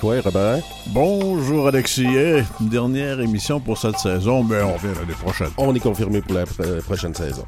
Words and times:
Quoi, 0.00 0.22
Robert? 0.22 0.62
Bonjour 0.86 1.68
Alexis. 1.68 2.06
une 2.06 2.68
dernière 2.70 3.20
émission 3.20 3.60
pour 3.60 3.76
cette 3.76 3.98
saison, 3.98 4.42
mais 4.42 4.62
on 4.62 4.72
revient 4.72 4.94
l'année 4.98 5.12
prochaine. 5.12 5.50
On 5.58 5.74
est 5.74 5.80
confirmé 5.80 6.22
pour 6.22 6.32
la 6.32 6.46
prochaine 6.80 7.14
saison. 7.14 7.44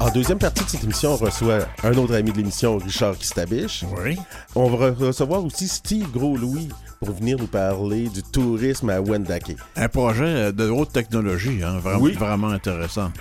En 0.00 0.10
deuxième 0.10 0.38
partie 0.38 0.64
de 0.64 0.68
cette 0.68 0.82
émission, 0.82 1.12
on 1.12 1.16
reçoit 1.16 1.60
un 1.84 1.96
autre 1.96 2.14
ami 2.14 2.32
de 2.32 2.38
l'émission, 2.38 2.78
Richard 2.78 3.16
Kistabiche. 3.16 3.84
Oui. 4.04 4.18
On 4.56 4.68
va 4.70 4.90
recevoir 4.90 5.44
aussi 5.44 5.68
Steve 5.68 6.10
Gros-Louis 6.10 6.70
pour 6.98 7.12
venir 7.12 7.38
nous 7.38 7.46
parler 7.46 8.08
du 8.08 8.22
tourisme 8.22 8.90
à 8.90 9.00
Wendake. 9.00 9.56
Un 9.76 9.88
projet 9.88 10.52
de 10.52 10.68
haute 10.68 10.92
technologie, 10.92 11.62
hein, 11.62 11.78
vraiment, 11.78 12.08
vraiment 12.18 12.48
intéressant. 12.48 13.12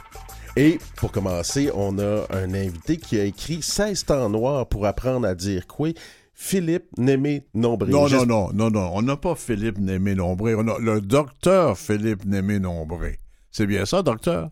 Et 0.60 0.80
pour 0.96 1.12
commencer, 1.12 1.70
on 1.76 2.00
a 2.00 2.26
un 2.32 2.52
invité 2.56 2.98
qui 2.98 3.20
a 3.20 3.26
écrit 3.26 3.62
16 3.62 4.06
temps 4.06 4.28
noirs 4.28 4.68
pour 4.68 4.88
apprendre 4.88 5.28
à 5.28 5.36
dire 5.36 5.68
quoi? 5.68 5.90
Philippe 6.34 6.98
Némé-Nombré. 6.98 7.92
Non, 7.92 8.10
non, 8.10 8.26
non, 8.26 8.50
non, 8.54 8.72
non. 8.72 8.90
On 8.96 9.04
n'a 9.04 9.18
pas 9.18 9.36
Philippe 9.36 9.78
Némé-Nombré. 9.78 10.56
On 10.56 10.68
a 10.68 10.80
le 10.80 11.00
docteur 11.00 11.78
Philippe 11.78 12.26
Némé-Nombré. 12.26 13.18
C'est 13.52 13.68
bien 13.68 13.86
ça, 13.86 14.02
docteur? 14.02 14.50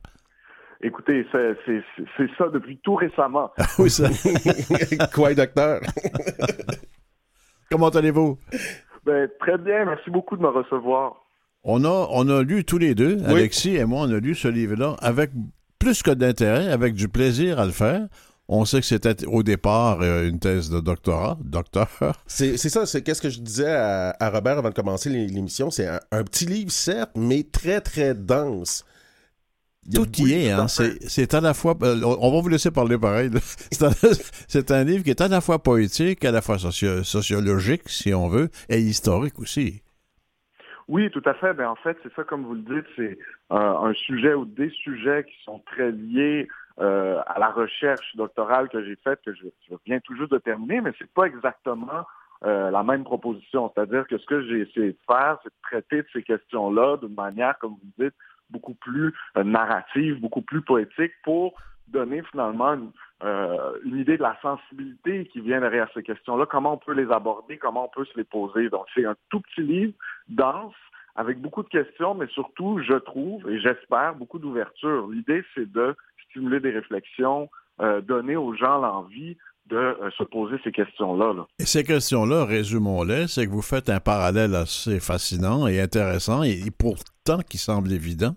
Écoutez, 0.84 1.26
c'est 1.34 2.30
ça 2.38 2.50
depuis 2.50 2.78
tout 2.84 2.94
récemment. 2.94 3.50
oui, 3.80 3.90
ça. 3.90 4.08
Quoi, 5.14 5.34
docteur? 5.34 5.82
Comment 7.72 7.90
allez-vous? 7.90 8.38
Ben, 9.08 9.28
très 9.40 9.58
bien, 9.58 9.86
merci 9.86 10.12
beaucoup 10.12 10.38
de 10.38 10.44
me 10.44 10.50
recevoir. 10.50 11.16
On 11.64 11.84
a, 11.84 12.08
on 12.12 12.30
a 12.30 12.44
lu 12.44 12.64
tous 12.64 12.78
les 12.78 12.94
deux, 12.94 13.18
Alexis 13.26 13.76
et 13.76 13.86
moi, 13.86 14.02
on 14.02 14.14
a 14.14 14.20
lu 14.20 14.36
ce 14.36 14.48
livre-là 14.48 14.98
avec 15.02 15.32
plus 15.86 16.02
que 16.02 16.10
d'intérêt, 16.10 16.72
avec 16.72 16.96
du 16.96 17.08
plaisir 17.08 17.60
à 17.60 17.66
le 17.68 17.72
faire. 17.72 18.08
On 18.48 18.66
sait 18.66 18.80
que 18.80 18.88
c'était 18.88 19.24
au 19.28 19.44
départ 19.44 20.02
euh, 20.02 20.28
une 20.28 20.40
thèse 20.40 20.72
de 20.72 20.80
doctorat, 20.80 21.38
docteur. 21.44 21.88
C'est 22.26 22.58
ça, 22.58 22.88
c'est 22.88 23.04
qu'est-ce 23.04 23.22
que 23.22 23.30
je 23.30 23.40
disais 23.40 23.70
à, 23.70 24.30
Robert 24.32 24.58
avant 24.58 24.70
de 24.70 24.74
commencer 24.74 25.12
l'émission. 25.12 25.70
C'est 25.70 25.88
un, 25.88 26.24
petit 26.24 26.48
livre, 26.48 26.72
certes, 26.72 27.12
mais 27.16 27.44
très, 27.44 27.82
très 27.82 28.16
dense. 28.16 28.84
Tout 29.94 30.10
y 30.18 30.34
est, 30.34 30.52
hein. 30.52 30.66
C'est 30.68 31.36
à 31.36 31.42
la 31.42 31.54
fois. 31.54 31.78
Euh, 31.84 32.02
on 32.04 32.32
va 32.32 32.42
vous 32.42 32.50
laisser 32.50 32.72
parler 32.72 32.98
pareil. 32.98 33.30
C'est 34.48 34.72
un, 34.72 34.84
livre 34.84 35.04
qui 35.04 35.12
est 35.12 35.22
à 35.22 35.28
la 35.28 35.42
fois 35.42 35.62
poétique, 35.62 36.26
à 36.26 36.32
la 36.32 36.42
fois 36.42 36.58
sociologique, 36.58 37.84
si 37.86 38.12
on 38.12 38.28
veut, 38.28 38.50
et 38.70 38.82
historique 38.82 39.38
aussi. 39.38 39.84
Oui, 40.88 41.10
tout 41.10 41.22
à 41.26 41.34
fait. 41.34 41.54
Ben, 41.54 41.68
en 41.68 41.76
fait, 41.76 41.98
c'est 42.04 42.14
ça, 42.14 42.24
comme 42.24 42.44
vous 42.44 42.54
le 42.54 42.62
dites, 42.62 42.86
c'est 42.96 43.18
un 43.50 43.94
sujet 43.94 44.34
ou 44.34 44.46
des 44.46 44.70
sujets 44.70 45.24
qui 45.24 45.36
sont 45.44 45.60
très 45.60 45.92
liés 45.92 46.48
euh, 46.82 47.22
à 47.26 47.40
la 47.40 47.52
recherche 47.52 48.18
doctorale 48.18 48.68
que 48.68 48.84
j'ai 48.84 48.98
faite, 48.98 49.22
que 49.26 49.34
je, 49.34 49.46
viens 49.86 50.00
tout 50.02 50.14
juste 50.18 50.34
de 50.34 50.40
terminer, 50.40 50.82
mais 50.82 50.92
c'est 51.00 51.10
pas 51.10 51.24
exactement 51.24 52.06
euh, 52.44 52.70
la 52.70 52.84
même 52.84 53.06
proposition. 53.06 53.72
C'est-à-dire 53.74 54.06
que 54.08 54.18
ce 54.18 54.26
que 54.26 54.42
j'ai 54.42 54.60
essayé 54.60 54.92
de 54.92 54.98
faire, 55.08 55.40
c'est 55.42 55.50
de 55.50 55.62
traiter 55.62 56.02
de 56.02 56.08
ces 56.12 56.22
questions-là 56.22 56.98
d'une 56.98 57.16
manière, 57.16 57.58
comme 57.60 57.76
vous 57.82 58.04
dites, 58.04 58.14
beaucoup 58.50 58.74
plus 58.74 59.14
euh, 59.38 59.46
narrative, 59.46 60.20
beaucoup 60.20 60.42
plus 60.42 60.62
poétique 60.62 61.14
pour 61.24 61.54
donner 61.88 62.22
finalement 62.24 62.74
une, 62.74 62.92
euh, 63.24 63.80
une, 63.86 64.00
idée 64.00 64.18
de 64.18 64.24
la 64.24 64.38
sensibilité 64.42 65.26
qui 65.28 65.40
vient 65.40 65.62
derrière 65.62 65.88
ces 65.94 66.04
questions-là, 66.04 66.46
comment 66.46 66.74
on 66.74 66.78
peut 66.78 66.94
les 66.94 67.10
aborder, 67.12 67.58
comment 67.58 67.86
on 67.86 67.90
peut 67.90 68.06
se 68.06 68.18
les 68.18 68.26
poser? 68.26 68.70
Donc 68.70 68.86
c'est 68.94 69.06
un 69.06 69.16
tout 69.30 69.40
petit 69.40 69.62
livre 69.62 69.94
dense 70.28 70.74
avec 71.16 71.40
beaucoup 71.40 71.64
de 71.64 71.70
questions, 71.70 72.14
mais 72.14 72.28
surtout, 72.28 72.82
je 72.86 72.96
trouve 72.96 73.50
et 73.50 73.60
j'espère 73.60 74.16
beaucoup 74.16 74.38
d'ouverture. 74.38 75.08
L'idée, 75.08 75.44
c'est 75.56 75.72
de 75.72 75.96
stimuler 76.30 76.60
des 76.60 76.72
réflexions, 76.72 77.50
euh, 77.82 78.02
donner 78.02 78.36
aux 78.36 78.54
gens 78.54 78.80
l'envie 78.80 79.38
de 79.68 79.78
euh, 79.78 80.10
se 80.18 80.24
poser 80.24 80.58
ces 80.64 80.72
questions-là. 80.72 81.46
Et 81.60 81.66
ces 81.66 81.84
questions-là, 81.84 82.46
résumons-les, 82.46 83.28
c'est 83.28 83.48
que 83.48 83.52
vous 83.52 83.62
faites 83.62 83.90
un 83.90 84.00
parallèle 84.00 84.54
assez 84.56 85.00
fascinant 85.00 85.68
et 85.68 85.80
intéressant, 85.80 86.44
et, 86.44 86.60
pourtant 86.78 87.40
qui 87.50 87.58
semble 87.58 87.92
évident, 87.92 88.36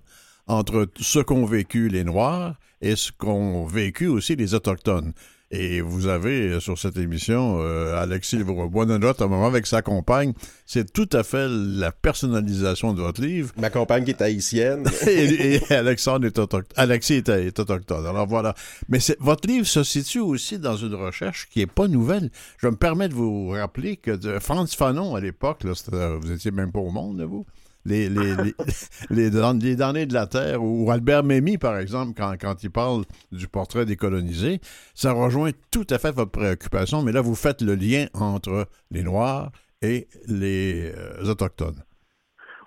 entre 0.48 0.88
ce 0.98 1.20
qu'ont 1.20 1.44
vécu 1.44 1.88
les 1.88 2.04
Noirs 2.04 2.56
et 2.80 2.96
ce 2.96 3.12
qu'ont 3.12 3.66
vécu 3.66 4.06
aussi 4.06 4.36
les 4.36 4.54
Autochtones. 4.54 5.12
Et 5.50 5.80
vous 5.80 6.08
avez 6.08 6.48
euh, 6.48 6.60
sur 6.60 6.78
cette 6.78 6.98
émission 6.98 7.58
euh, 7.60 7.98
Alexis 7.98 8.44
Bonanotte, 8.44 9.22
un 9.22 9.28
moment 9.28 9.46
avec 9.46 9.66
sa 9.66 9.80
compagne. 9.80 10.34
C'est 10.66 10.92
tout 10.92 11.08
à 11.12 11.22
fait 11.22 11.48
la 11.48 11.90
personnalisation 11.90 12.92
de 12.92 13.00
votre 13.00 13.22
livre. 13.22 13.54
Ma 13.56 13.70
compagne 13.70 14.04
qui 14.04 14.10
est 14.10 14.20
haïtienne. 14.20 14.86
et, 15.06 15.60
Alexandre 15.70 16.26
est 16.26 16.38
autochtone. 16.38 16.76
Alexis 16.76 17.22
est, 17.26 17.58
autochtone. 17.58 18.04
Alors 18.04 18.26
voilà. 18.26 18.54
Mais 18.90 18.98
votre 19.20 19.48
livre 19.48 19.66
se 19.66 19.84
situe 19.84 20.20
aussi 20.20 20.58
dans 20.58 20.76
une 20.76 20.94
recherche 20.94 21.48
qui 21.50 21.60
n'est 21.60 21.66
pas 21.66 21.88
nouvelle. 21.88 22.30
Je 22.58 22.66
me 22.66 22.76
permets 22.76 23.08
de 23.08 23.14
vous 23.14 23.48
rappeler 23.48 23.96
que 23.96 24.10
de 24.10 24.38
Franz 24.40 24.76
Fanon, 24.76 25.14
à 25.14 25.20
l'époque, 25.20 25.64
vous 25.64 26.30
étiez 26.30 26.50
même 26.50 26.72
pas 26.72 26.80
au 26.80 26.90
monde, 26.90 27.22
vous 27.22 27.46
les, 27.88 28.08
les, 28.08 28.34
les, 29.10 29.30
les, 29.30 29.76
damnés 29.76 30.06
de 30.06 30.14
la 30.14 30.26
Terre, 30.26 30.62
ou 30.62 30.90
Albert 30.90 31.24
Memmi, 31.24 31.58
par 31.58 31.78
exemple, 31.78 32.12
quand, 32.16 32.34
quand 32.40 32.62
il 32.62 32.70
parle 32.70 33.04
du 33.32 33.48
portrait 33.48 33.86
décolonisé, 33.86 34.60
ça 34.94 35.12
rejoint 35.12 35.50
tout 35.72 35.86
à 35.90 35.98
fait 35.98 36.14
votre 36.14 36.30
préoccupation, 36.30 37.02
mais 37.02 37.12
là, 37.12 37.20
vous 37.20 37.34
faites 37.34 37.62
le 37.62 37.74
lien 37.74 38.06
entre 38.14 38.66
les 38.90 39.02
Noirs 39.02 39.50
et 39.82 40.06
les 40.28 40.92
euh, 40.94 41.30
Autochtones. 41.30 41.82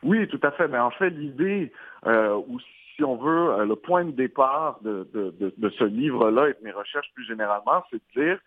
Oui, 0.03 0.27
tout 0.27 0.39
à 0.43 0.51
fait. 0.51 0.67
Mais 0.67 0.79
en 0.79 0.91
fait, 0.91 1.09
l'idée, 1.11 1.71
euh, 2.05 2.35
ou 2.47 2.59
si 2.95 3.03
on 3.03 3.17
veut, 3.17 3.51
euh, 3.51 3.65
le 3.65 3.75
point 3.75 4.05
de 4.05 4.11
départ 4.11 4.79
de, 4.81 5.07
de, 5.13 5.31
de, 5.39 5.53
de 5.55 5.69
ce 5.69 5.83
livre-là 5.83 6.49
et 6.49 6.53
de 6.53 6.63
mes 6.63 6.71
recherches 6.71 7.11
plus 7.13 7.25
généralement, 7.25 7.83
c'est 7.89 7.97
de 7.97 8.21
dire 8.21 8.39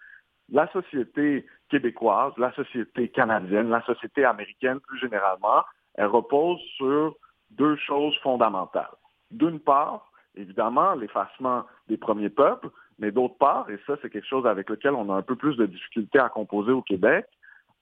la 0.52 0.70
société 0.72 1.46
québécoise, 1.70 2.32
la 2.36 2.52
société 2.52 3.08
canadienne, 3.08 3.70
la 3.70 3.82
société 3.84 4.24
américaine 4.24 4.80
plus 4.80 4.98
généralement, 4.98 5.64
elle 5.94 6.06
repose 6.06 6.60
sur 6.76 7.14
deux 7.50 7.76
choses 7.76 8.16
fondamentales. 8.22 8.90
D'une 9.30 9.60
part, 9.60 10.10
évidemment, 10.34 10.94
l'effacement 10.94 11.64
des 11.88 11.96
premiers 11.96 12.30
peuples, 12.30 12.68
mais 12.98 13.10
d'autre 13.10 13.36
part, 13.38 13.68
et 13.70 13.78
ça 13.86 13.94
c'est 14.02 14.10
quelque 14.10 14.26
chose 14.26 14.46
avec 14.46 14.70
lequel 14.70 14.92
on 14.92 15.12
a 15.12 15.16
un 15.16 15.22
peu 15.22 15.36
plus 15.36 15.56
de 15.56 15.66
difficulté 15.66 16.18
à 16.18 16.28
composer 16.28 16.72
au 16.72 16.82
Québec, 16.82 17.26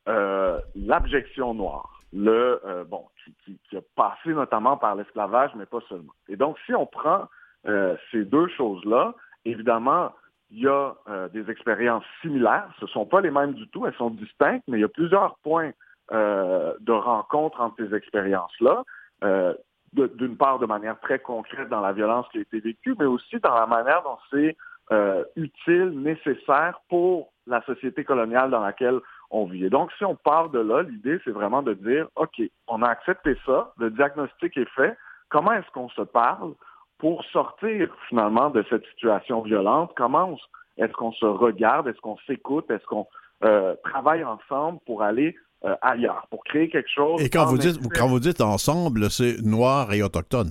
euh, 0.09 0.59
l'abjection 0.75 1.55
noire, 1.55 2.01
le 2.13 2.61
euh, 2.65 2.85
bon, 2.85 3.05
qui, 3.45 3.77
a 3.77 3.81
passé 3.95 4.31
notamment 4.31 4.77
par 4.77 4.95
l'esclavage, 4.95 5.53
mais 5.55 5.67
pas 5.67 5.81
seulement. 5.89 6.13
Et 6.29 6.37
donc, 6.37 6.57
si 6.67 6.75
on 6.75 6.87
prend 6.87 7.29
euh, 7.67 7.97
ces 8.11 8.25
deux 8.25 8.49
choses-là, 8.49 9.15
évidemment, 9.45 10.13
il 10.51 10.61
y 10.61 10.69
a 10.69 10.95
des 11.33 11.51
expériences 11.51 12.05
similaires. 12.21 12.69
Ce 12.79 12.85
ne 12.85 12.91
sont 12.91 13.07
pas 13.07 13.23
les 13.23 13.31
mêmes 13.31 13.55
du 13.55 13.67
tout, 13.69 13.87
elles 13.87 13.95
sont 13.95 14.11
distinctes, 14.11 14.63
mais 14.69 14.77
il 14.77 14.83
y 14.83 14.85
a 14.85 14.89
plusieurs 14.89 15.39
points 15.39 15.71
euh, 16.13 16.75
de 16.81 16.93
rencontres 16.93 17.59
entre 17.63 17.77
ces 17.79 17.95
expériences-là, 17.95 18.85
euh, 19.25 19.55
d'une 19.95 20.37
part 20.37 20.59
de 20.59 20.67
manière 20.67 21.01
très 21.01 21.19
concrète 21.19 21.71
dans 21.71 21.81
la 21.81 21.93
violence 21.93 22.27
qui 22.31 22.39
a 22.39 22.43
été 22.43 22.61
vécue, 22.61 22.95
mais 22.99 23.07
aussi 23.07 23.39
dans 23.41 23.55
la 23.55 23.67
manière 23.67 24.03
dont 24.03 24.19
c'est 24.31 24.55
euh, 24.91 25.25
utile, 25.37 25.91
nécessaire 26.03 26.81
pour 26.91 27.33
la 27.47 27.63
société 27.63 28.05
coloniale 28.05 28.51
dans 28.51 28.61
laquelle 28.61 29.01
on 29.31 29.47
vit. 29.47 29.71
Donc, 29.71 29.91
si 29.97 30.05
on 30.05 30.15
part 30.15 30.51
de 30.51 30.59
là, 30.59 30.83
l'idée, 30.83 31.19
c'est 31.25 31.31
vraiment 31.31 31.63
de 31.63 31.73
dire, 31.73 32.09
OK, 32.17 32.43
on 32.69 32.83
a 32.83 32.89
accepté 32.89 33.35
ça, 33.47 33.73
le 33.79 33.91
diagnostic 33.91 34.55
est 34.59 34.69
fait, 34.77 34.95
comment 35.31 35.53
est-ce 35.53 35.71
qu'on 35.71 35.89
se 35.89 36.03
parle 36.03 36.53
pour 36.99 37.25
sortir 37.33 37.89
finalement 38.11 38.51
de 38.51 38.63
cette 38.69 38.85
situation 38.89 39.41
violente? 39.41 39.93
Comment 39.97 40.37
est-ce 40.77 40.93
qu'on 40.93 41.13
se 41.13 41.25
regarde? 41.25 41.89
Est-ce 41.89 42.01
qu'on 42.03 42.19
s'écoute? 42.27 42.71
Est-ce 42.71 42.85
qu'on 42.85 43.07
travaille 43.83 44.25
ensemble 44.25 44.79
pour 44.85 45.03
aller 45.03 45.35
euh, 45.65 45.77
ailleurs, 45.81 46.27
pour 46.31 46.43
créer 46.45 46.69
quelque 46.69 46.91
chose. 46.91 47.23
Et 47.23 47.31
quand 47.31 47.47
vous, 47.47 47.59
dites, 47.59 47.79
quand 47.95 48.09
vous 48.09 48.21
dites 48.21 48.41
ensemble, 48.41 49.11
c'est 49.11 49.41
noir 49.43 49.93
et 49.93 50.03
autochtone. 50.03 50.51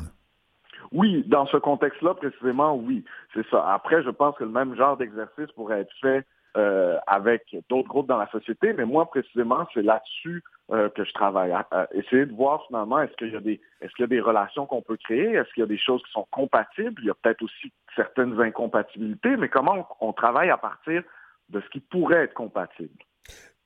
Oui, 0.91 1.23
dans 1.27 1.45
ce 1.47 1.57
contexte-là, 1.57 2.15
précisément, 2.15 2.75
oui, 2.75 3.05
c'est 3.33 3.47
ça. 3.49 3.65
Après, 3.73 4.03
je 4.03 4.09
pense 4.09 4.35
que 4.35 4.43
le 4.43 4.49
même 4.49 4.75
genre 4.75 4.97
d'exercice 4.97 5.49
pourrait 5.55 5.81
être 5.81 5.93
fait 6.01 6.25
euh, 6.57 6.97
avec 7.07 7.55
d'autres 7.69 7.87
groupes 7.87 8.07
dans 8.07 8.17
la 8.17 8.29
société, 8.29 8.73
mais 8.73 8.83
moi, 8.83 9.09
précisément, 9.09 9.65
c'est 9.73 9.83
là-dessus 9.83 10.43
euh, 10.71 10.89
que 10.89 11.05
je 11.05 11.13
travaille. 11.13 11.51
À, 11.51 11.87
essayer 11.93 12.25
de 12.25 12.33
voir 12.33 12.65
finalement, 12.67 12.99
est-ce 13.01 13.13
qu'il 13.13 13.31
y 13.31 13.37
a 13.37 13.39
des, 13.39 13.61
est-ce 13.79 13.93
qu'il 13.93 14.03
y 14.03 14.05
a 14.05 14.07
des 14.07 14.19
relations 14.19 14.65
qu'on 14.65 14.81
peut 14.81 14.97
créer, 14.97 15.31
est-ce 15.33 15.49
qu'il 15.53 15.61
y 15.61 15.63
a 15.63 15.67
des 15.67 15.77
choses 15.77 16.03
qui 16.03 16.11
sont 16.11 16.27
compatibles, 16.29 17.01
il 17.01 17.07
y 17.07 17.09
a 17.09 17.13
peut-être 17.13 17.41
aussi 17.41 17.71
certaines 17.95 18.39
incompatibilités, 18.41 19.37
mais 19.37 19.47
comment 19.47 19.87
on 20.01 20.11
travaille 20.11 20.49
à 20.49 20.57
partir 20.57 21.03
de 21.49 21.61
ce 21.61 21.69
qui 21.69 21.79
pourrait 21.79 22.23
être 22.23 22.33
compatible? 22.33 22.97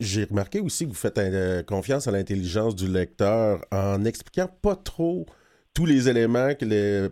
J'ai 0.01 0.25
remarqué 0.25 0.59
aussi 0.59 0.83
que 0.83 0.89
vous 0.89 0.95
faites 0.95 1.17
euh, 1.17 1.63
confiance 1.63 2.07
à 2.07 2.11
l'intelligence 2.11 2.75
du 2.75 2.87
lecteur 2.87 3.63
en 3.71 4.03
expliquant 4.03 4.49
pas 4.61 4.75
trop 4.75 5.25
tous 5.73 5.85
les 5.85 6.09
éléments 6.09 6.53
que, 6.53 7.09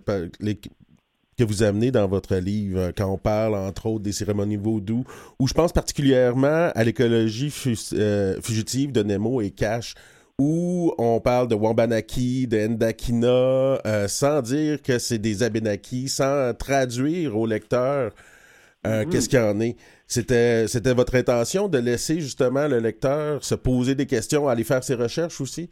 vous 1.39 1.63
amenez 1.63 1.91
dans 1.91 2.07
votre 2.09 2.35
livre, 2.35 2.91
quand 2.97 3.09
on 3.09 3.17
parle 3.17 3.55
entre 3.55 3.85
autres 3.85 4.03
des 4.03 4.11
cérémonies 4.11 4.57
vaudou, 4.57 5.05
où 5.39 5.47
je 5.47 5.53
pense 5.53 5.71
particulièrement 5.71 6.71
à 6.75 6.83
l'écologie 6.83 7.53
euh, 7.93 8.41
fugitive 8.41 8.91
de 8.91 9.01
Nemo 9.01 9.39
et 9.41 9.51
Cash, 9.51 9.95
où 10.37 10.93
on 10.97 11.21
parle 11.21 11.47
de 11.47 11.55
Wambanaki, 11.55 12.47
de 12.47 12.67
Ndakina, 12.67 13.27
euh, 13.85 14.07
sans 14.09 14.41
dire 14.41 14.81
que 14.81 14.99
c'est 14.99 15.19
des 15.19 15.41
Abenaki, 15.43 16.09
sans 16.09 16.53
traduire 16.53 17.37
au 17.37 17.45
lecteur 17.45 18.11
euh, 18.85 19.05
qu'est-ce 19.09 19.29
qu'il 19.29 19.39
y 19.39 19.41
en 19.41 19.59
est? 19.59 19.75
C'était, 20.07 20.67
c'était 20.67 20.93
votre 20.93 21.15
intention 21.15 21.67
de 21.67 21.77
laisser 21.77 22.19
justement 22.19 22.67
le 22.67 22.79
lecteur 22.79 23.43
se 23.43 23.55
poser 23.55 23.95
des 23.95 24.05
questions, 24.05 24.47
aller 24.47 24.63
faire 24.63 24.83
ses 24.83 24.95
recherches 24.95 25.39
aussi? 25.41 25.69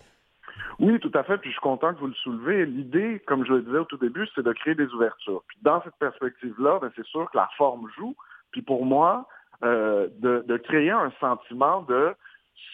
Oui, 0.80 1.00
tout 1.00 1.12
à 1.14 1.24
fait, 1.24 1.38
puis 1.38 1.50
je 1.50 1.54
suis 1.54 1.62
content 1.62 1.94
que 1.94 2.00
vous 2.00 2.08
le 2.08 2.14
soulevez. 2.14 2.66
L'idée, 2.66 3.22
comme 3.28 3.46
je 3.46 3.54
le 3.54 3.62
disais 3.62 3.78
au 3.78 3.86
tout 3.86 3.98
début, 3.98 4.28
c'est 4.34 4.44
de 4.44 4.54
créer 4.54 4.76
des 4.76 4.88
ouvertures. 4.94 5.44
Puis 5.48 5.58
dans 5.62 5.82
cette 5.84 5.96
perspective-là, 5.96 6.80
ben, 6.82 6.92
c'est 6.96 7.06
sûr 7.06 7.30
que 7.30 7.38
la 7.38 7.50
forme 7.58 7.88
joue. 7.98 8.16
Puis 8.52 8.62
pour 8.62 8.86
moi, 8.86 9.28
euh, 9.64 10.08
de, 10.18 10.44
de, 10.48 10.58
créer 10.58 10.90
un 10.90 11.12
sentiment 11.20 11.84
de 11.84 12.16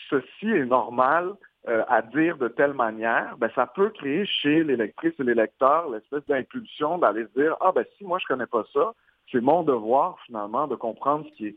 ceci 0.09 0.49
est 0.49 0.65
normal 0.65 1.33
euh, 1.67 1.83
à 1.89 2.01
dire 2.01 2.37
de 2.37 2.47
telle 2.47 2.73
manière, 2.73 3.35
ben, 3.39 3.49
ça 3.55 3.67
peut 3.67 3.89
créer 3.89 4.25
chez 4.25 4.63
les 4.63 4.77
lectrices 4.77 5.19
et 5.19 5.23
les 5.23 5.35
lecteurs 5.35 5.89
l'espèce 5.89 6.25
d'impulsion 6.27 6.97
d'aller 6.97 7.25
se 7.25 7.41
dire 7.41 7.57
Ah 7.59 7.73
ben 7.73 7.83
si 7.97 8.05
moi 8.05 8.19
je 8.21 8.25
connais 8.25 8.45
pas 8.45 8.63
ça, 8.71 8.93
c'est 9.31 9.41
mon 9.41 9.63
devoir 9.63 10.17
finalement 10.25 10.67
de 10.67 10.75
comprendre 10.75 11.25
ce 11.31 11.35
qui 11.37 11.47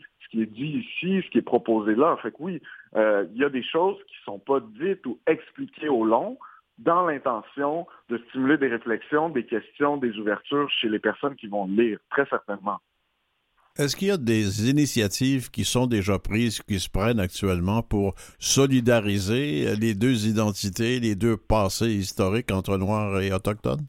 est, 0.42 0.46
dit 0.46 0.84
ici, 0.84 1.22
ce 1.24 1.30
qui 1.30 1.38
est 1.38 1.42
proposé 1.42 1.94
là. 1.94 2.16
Fait 2.22 2.30
que 2.30 2.36
oui, 2.40 2.62
euh, 2.96 3.26
il 3.34 3.40
y 3.40 3.44
a 3.44 3.48
des 3.48 3.62
choses 3.62 3.96
qui 4.08 4.16
ne 4.20 4.32
sont 4.32 4.38
pas 4.38 4.60
dites 4.60 5.04
ou 5.06 5.18
expliquées 5.26 5.88
au 5.88 6.04
long 6.04 6.38
dans 6.78 7.06
l'intention 7.06 7.86
de 8.08 8.18
stimuler 8.28 8.56
des 8.56 8.68
réflexions, 8.68 9.28
des 9.28 9.44
questions, 9.44 9.96
des 9.98 10.16
ouvertures 10.16 10.70
chez 10.70 10.88
les 10.88 10.98
personnes 10.98 11.36
qui 11.36 11.46
vont 11.46 11.66
lire, 11.66 11.98
très 12.10 12.26
certainement. 12.26 12.78
Est-ce 13.76 13.96
qu'il 13.96 14.08
y 14.08 14.10
a 14.10 14.16
des 14.16 14.68
initiatives 14.68 15.50
qui 15.50 15.64
sont 15.64 15.86
déjà 15.86 16.18
prises, 16.18 16.60
qui 16.62 16.80
se 16.80 16.90
prennent 16.90 17.20
actuellement 17.20 17.82
pour 17.82 18.14
solidariser 18.38 19.76
les 19.76 19.94
deux 19.94 20.26
identités, 20.26 21.00
les 21.00 21.14
deux 21.14 21.36
passés 21.36 21.92
historiques 21.92 22.50
entre 22.50 22.76
Noirs 22.76 23.20
et 23.20 23.32
Autochtones? 23.32 23.86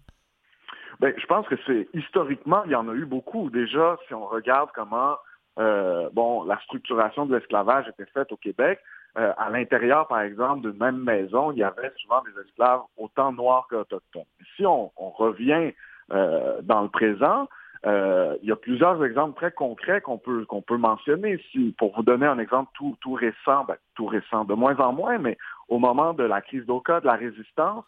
Ben, 1.01 1.15
je 1.17 1.25
pense 1.25 1.47
que 1.47 1.55
c'est 1.65 1.87
historiquement, 1.95 2.61
il 2.65 2.71
y 2.71 2.75
en 2.75 2.87
a 2.87 2.93
eu 2.93 3.05
beaucoup. 3.05 3.49
Déjà, 3.49 3.97
si 4.07 4.13
on 4.13 4.27
regarde 4.27 4.69
comment 4.75 5.17
euh, 5.57 6.07
la 6.45 6.59
structuration 6.59 7.25
de 7.25 7.35
l'esclavage 7.35 7.87
était 7.87 8.09
faite 8.11 8.31
au 8.31 8.37
Québec, 8.37 8.79
euh, 9.17 9.33
à 9.35 9.49
l'intérieur, 9.49 10.07
par 10.07 10.21
exemple, 10.21 10.61
d'une 10.61 10.77
même 10.79 10.99
maison, 11.03 11.51
il 11.51 11.57
y 11.57 11.63
avait 11.63 11.91
souvent 11.97 12.21
des 12.21 12.39
esclaves 12.47 12.81
autant 12.97 13.33
noirs 13.33 13.65
qu'autochtones. 13.67 14.29
Si 14.55 14.63
on, 14.63 14.91
revient 14.95 15.73
euh, 16.11 16.61
dans 16.61 16.83
le 16.83 16.89
présent, 16.89 17.47
il 17.83 18.47
y 18.47 18.51
a 18.51 18.55
plusieurs 18.55 19.03
exemples 19.03 19.35
très 19.35 19.51
concrets 19.51 20.01
qu'on 20.01 20.19
peut 20.19 20.45
peut 20.67 20.77
mentionner. 20.77 21.43
Pour 21.79 21.95
vous 21.95 22.03
donner 22.03 22.27
un 22.27 22.37
exemple 22.37 22.69
tout, 22.75 22.95
tout 23.01 23.13
récent, 23.13 23.65
ben, 23.67 23.75
tout 23.95 24.05
récent, 24.05 24.45
de 24.45 24.53
moins 24.53 24.77
en 24.77 24.93
moins, 24.93 25.17
mais 25.17 25.35
au 25.67 25.79
moment 25.79 26.13
de 26.13 26.23
la 26.23 26.41
crise 26.41 26.67
d'Oka, 26.67 26.99
de 26.99 27.07
la 27.07 27.15
résistance, 27.15 27.85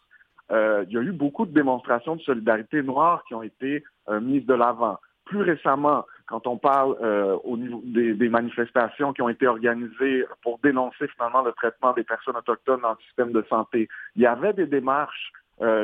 il 0.50 0.92
y 0.92 0.98
a 0.98 1.00
eu 1.00 1.12
beaucoup 1.12 1.46
de 1.46 1.52
démonstrations 1.52 2.16
de 2.16 2.22
solidarité 2.22 2.82
noire 2.82 3.24
qui 3.26 3.34
ont 3.34 3.42
été 3.42 3.84
euh, 4.08 4.20
mises 4.20 4.46
de 4.46 4.54
l'avant. 4.54 4.98
Plus 5.24 5.40
récemment, 5.40 6.04
quand 6.26 6.46
on 6.46 6.58
parle 6.58 6.96
euh, 7.00 7.36
au 7.44 7.56
niveau 7.56 7.80
des, 7.84 8.28
manifestations 8.28 9.12
qui 9.14 9.22
ont 9.22 9.30
été 9.30 9.46
organisées 9.46 10.24
pour 10.42 10.58
dénoncer 10.58 11.08
finalement 11.08 11.42
le 11.42 11.52
traitement 11.52 11.92
des 11.94 12.04
personnes 12.04 12.36
autochtones 12.36 12.82
dans 12.82 12.90
le 12.90 13.02
système 13.06 13.32
de 13.32 13.42
santé, 13.48 13.88
il 14.16 14.22
y 14.22 14.26
avait 14.26 14.52
des 14.52 14.66
démarches 14.66 15.32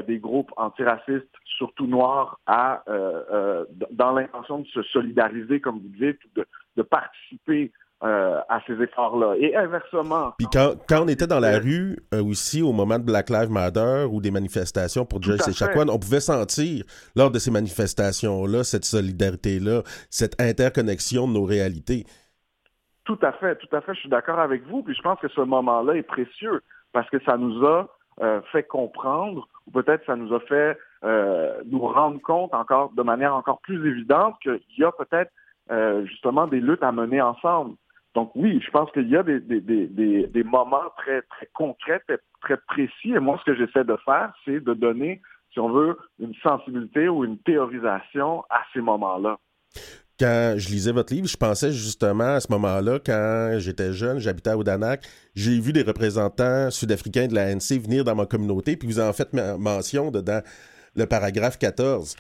des 0.08 0.18
groupes 0.18 0.50
antiracistes, 0.56 1.32
surtout 1.44 1.86
noirs, 1.86 2.40
à, 2.44 2.82
dans 3.92 4.10
l'intention 4.10 4.58
de 4.58 4.66
se 4.66 4.82
solidariser, 4.82 5.60
comme 5.60 5.78
vous 5.78 5.94
dites, 5.96 6.18
de, 6.34 6.44
de 6.76 6.82
participer 6.82 7.70
euh, 8.02 8.40
à 8.48 8.62
ces 8.66 8.80
efforts-là. 8.80 9.34
Et 9.36 9.54
inversement. 9.54 10.32
Puis 10.38 10.46
quand, 10.50 10.72
quand 10.88 11.02
on 11.04 11.08
était 11.08 11.26
dans 11.26 11.38
la 11.38 11.58
rue 11.58 11.98
euh, 12.14 12.24
aussi, 12.24 12.62
au 12.62 12.72
moment 12.72 12.98
de 12.98 13.04
Black 13.04 13.28
Lives 13.28 13.50
Matter 13.50 14.06
ou 14.10 14.22
des 14.22 14.30
manifestations 14.30 15.04
pour 15.04 15.22
Joyce 15.22 15.46
Echaquan, 15.46 15.86
on 15.90 15.98
pouvait 15.98 16.20
sentir 16.20 16.86
lors 17.14 17.30
de 17.30 17.38
ces 17.38 17.50
manifestations-là 17.50 18.64
cette 18.64 18.86
solidarité-là, 18.86 19.82
cette 20.08 20.40
interconnexion 20.40 21.28
de 21.28 21.34
nos 21.34 21.44
réalités. 21.44 22.06
Tout 23.04 23.18
à 23.20 23.32
fait, 23.32 23.56
tout 23.56 23.76
à 23.76 23.82
fait. 23.82 23.92
Je 23.92 24.00
suis 24.00 24.08
d'accord 24.08 24.38
avec 24.38 24.66
vous. 24.66 24.82
Puis 24.82 24.94
je 24.94 25.02
pense 25.02 25.20
que 25.20 25.28
ce 25.28 25.42
moment-là 25.42 25.92
est 25.92 26.02
précieux 26.02 26.62
parce 26.94 27.10
que 27.10 27.22
ça 27.24 27.36
nous 27.36 27.66
a 27.66 27.86
euh, 28.22 28.40
fait 28.50 28.62
comprendre, 28.62 29.46
ou 29.66 29.72
peut-être 29.72 30.06
ça 30.06 30.16
nous 30.16 30.34
a 30.34 30.40
fait 30.40 30.78
nous 31.66 31.86
rendre 31.86 32.18
compte 32.22 32.54
encore 32.54 32.92
de 32.92 33.02
manière 33.02 33.34
encore 33.34 33.60
plus 33.60 33.86
évidente 33.86 34.36
qu'il 34.42 34.58
y 34.78 34.84
a 34.84 34.92
peut-être 34.92 35.30
justement 36.06 36.46
des 36.46 36.60
luttes 36.60 36.82
à 36.82 36.92
mener 36.92 37.20
ensemble. 37.20 37.74
Donc 38.14 38.32
oui, 38.34 38.60
je 38.64 38.70
pense 38.70 38.90
qu'il 38.92 39.08
y 39.08 39.16
a 39.16 39.22
des, 39.22 39.40
des, 39.40 39.60
des, 39.60 40.26
des, 40.26 40.44
moments 40.44 40.90
très, 40.96 41.22
très 41.22 41.48
concrets, 41.52 42.02
très, 42.40 42.56
précis. 42.66 43.12
Et 43.12 43.20
moi, 43.20 43.38
ce 43.38 43.50
que 43.50 43.56
j'essaie 43.56 43.84
de 43.84 43.96
faire, 44.04 44.32
c'est 44.44 44.60
de 44.60 44.74
donner, 44.74 45.22
si 45.52 45.60
on 45.60 45.70
veut, 45.70 45.96
une 46.18 46.34
sensibilité 46.42 47.08
ou 47.08 47.24
une 47.24 47.38
théorisation 47.38 48.42
à 48.50 48.62
ces 48.72 48.80
moments-là. 48.80 49.38
Quand 50.18 50.54
je 50.56 50.68
lisais 50.68 50.92
votre 50.92 51.14
livre, 51.14 51.28
je 51.28 51.36
pensais 51.36 51.70
justement 51.70 52.34
à 52.34 52.40
ce 52.40 52.52
moment-là, 52.52 52.98
quand 52.98 53.54
j'étais 53.58 53.92
jeune, 53.92 54.18
j'habitais 54.18 54.50
à 54.50 54.58
Odanak, 54.58 55.06
j'ai 55.34 55.58
vu 55.60 55.72
des 55.72 55.82
représentants 55.82 56.70
sud-africains 56.70 57.28
de 57.28 57.34
l'ANC 57.34 57.80
venir 57.80 58.04
dans 58.04 58.14
ma 58.14 58.26
communauté, 58.26 58.76
puis 58.76 58.86
vous 58.86 59.00
en 59.00 59.12
faites 59.12 59.32
mention 59.32 60.10
dedans 60.10 60.40
le 60.96 61.06
paragraphe 61.06 61.58
14. 61.58 62.16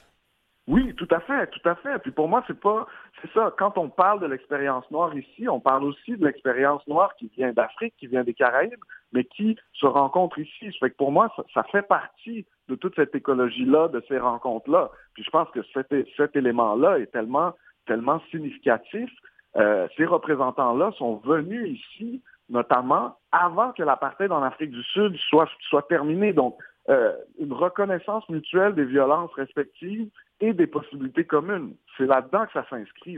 Oui, 0.68 0.94
tout 0.94 1.08
à 1.10 1.20
fait, 1.20 1.48
tout 1.48 1.68
à 1.68 1.74
fait. 1.74 1.98
Puis 1.98 2.12
pour 2.12 2.28
moi, 2.28 2.44
c'est 2.46 2.58
pas, 2.58 2.86
c'est 3.22 3.32
ça. 3.32 3.52
Quand 3.58 3.76
on 3.78 3.88
parle 3.88 4.20
de 4.20 4.26
l'expérience 4.26 4.90
noire 4.90 5.14
ici, 5.16 5.48
on 5.48 5.60
parle 5.60 5.84
aussi 5.84 6.16
de 6.16 6.24
l'expérience 6.24 6.86
noire 6.86 7.14
qui 7.16 7.30
vient 7.36 7.52
d'Afrique, 7.52 7.94
qui 7.98 8.06
vient 8.06 8.24
des 8.24 8.34
Caraïbes, 8.34 8.82
mais 9.12 9.24
qui 9.24 9.56
se 9.72 9.86
rencontre 9.86 10.38
ici. 10.38 10.66
Ça 10.72 10.78
fait 10.80 10.90
que 10.90 10.96
pour 10.96 11.12
moi, 11.12 11.32
ça, 11.52 11.62
fait 11.64 11.82
partie 11.82 12.46
de 12.68 12.74
toute 12.74 12.94
cette 12.96 13.14
écologie-là, 13.14 13.88
de 13.88 14.02
ces 14.08 14.18
rencontres-là. 14.18 14.90
Puis 15.14 15.24
je 15.24 15.30
pense 15.30 15.48
que 15.50 15.60
cet, 15.74 15.94
cet 16.16 16.36
élément-là 16.36 16.98
est 16.98 17.10
tellement, 17.12 17.54
tellement 17.86 18.20
significatif. 18.30 19.10
Euh, 19.56 19.88
ces 19.96 20.06
représentants-là 20.06 20.92
sont 20.96 21.16
venus 21.16 21.80
ici, 21.80 22.22
notamment 22.48 23.16
avant 23.32 23.72
que 23.72 23.82
l'apartheid 23.82 24.30
en 24.30 24.42
Afrique 24.42 24.70
du 24.70 24.82
Sud 24.84 25.16
soit, 25.28 25.48
soit 25.68 25.86
terminé. 25.88 26.32
Donc, 26.32 26.56
euh, 26.88 27.12
une 27.38 27.52
reconnaissance 27.52 28.28
mutuelle 28.28 28.74
des 28.74 28.84
violences 28.84 29.32
respectives 29.34 30.10
et 30.40 30.52
des 30.52 30.66
possibilités 30.66 31.24
communes. 31.24 31.74
C'est 31.96 32.06
là-dedans 32.06 32.46
que 32.46 32.52
ça 32.52 32.66
s'inscrit. 32.70 33.16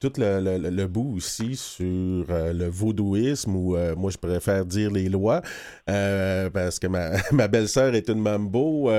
Tout 0.00 0.12
le, 0.16 0.86
bout 0.86 1.14
aussi 1.16 1.54
sur 1.54 2.26
euh, 2.30 2.52
le 2.52 2.66
vaudouisme, 2.66 3.54
ou 3.54 3.76
euh, 3.76 3.94
moi 3.94 4.10
je 4.10 4.18
préfère 4.18 4.66
dire 4.66 4.90
les 4.90 5.08
lois, 5.08 5.42
parce 5.86 6.78
que 6.78 6.88
ma, 6.88 7.10
ma 7.32 7.48
belle-sœur 7.48 7.94
est 7.94 8.08
une 8.08 8.20
mambo, 8.20 8.90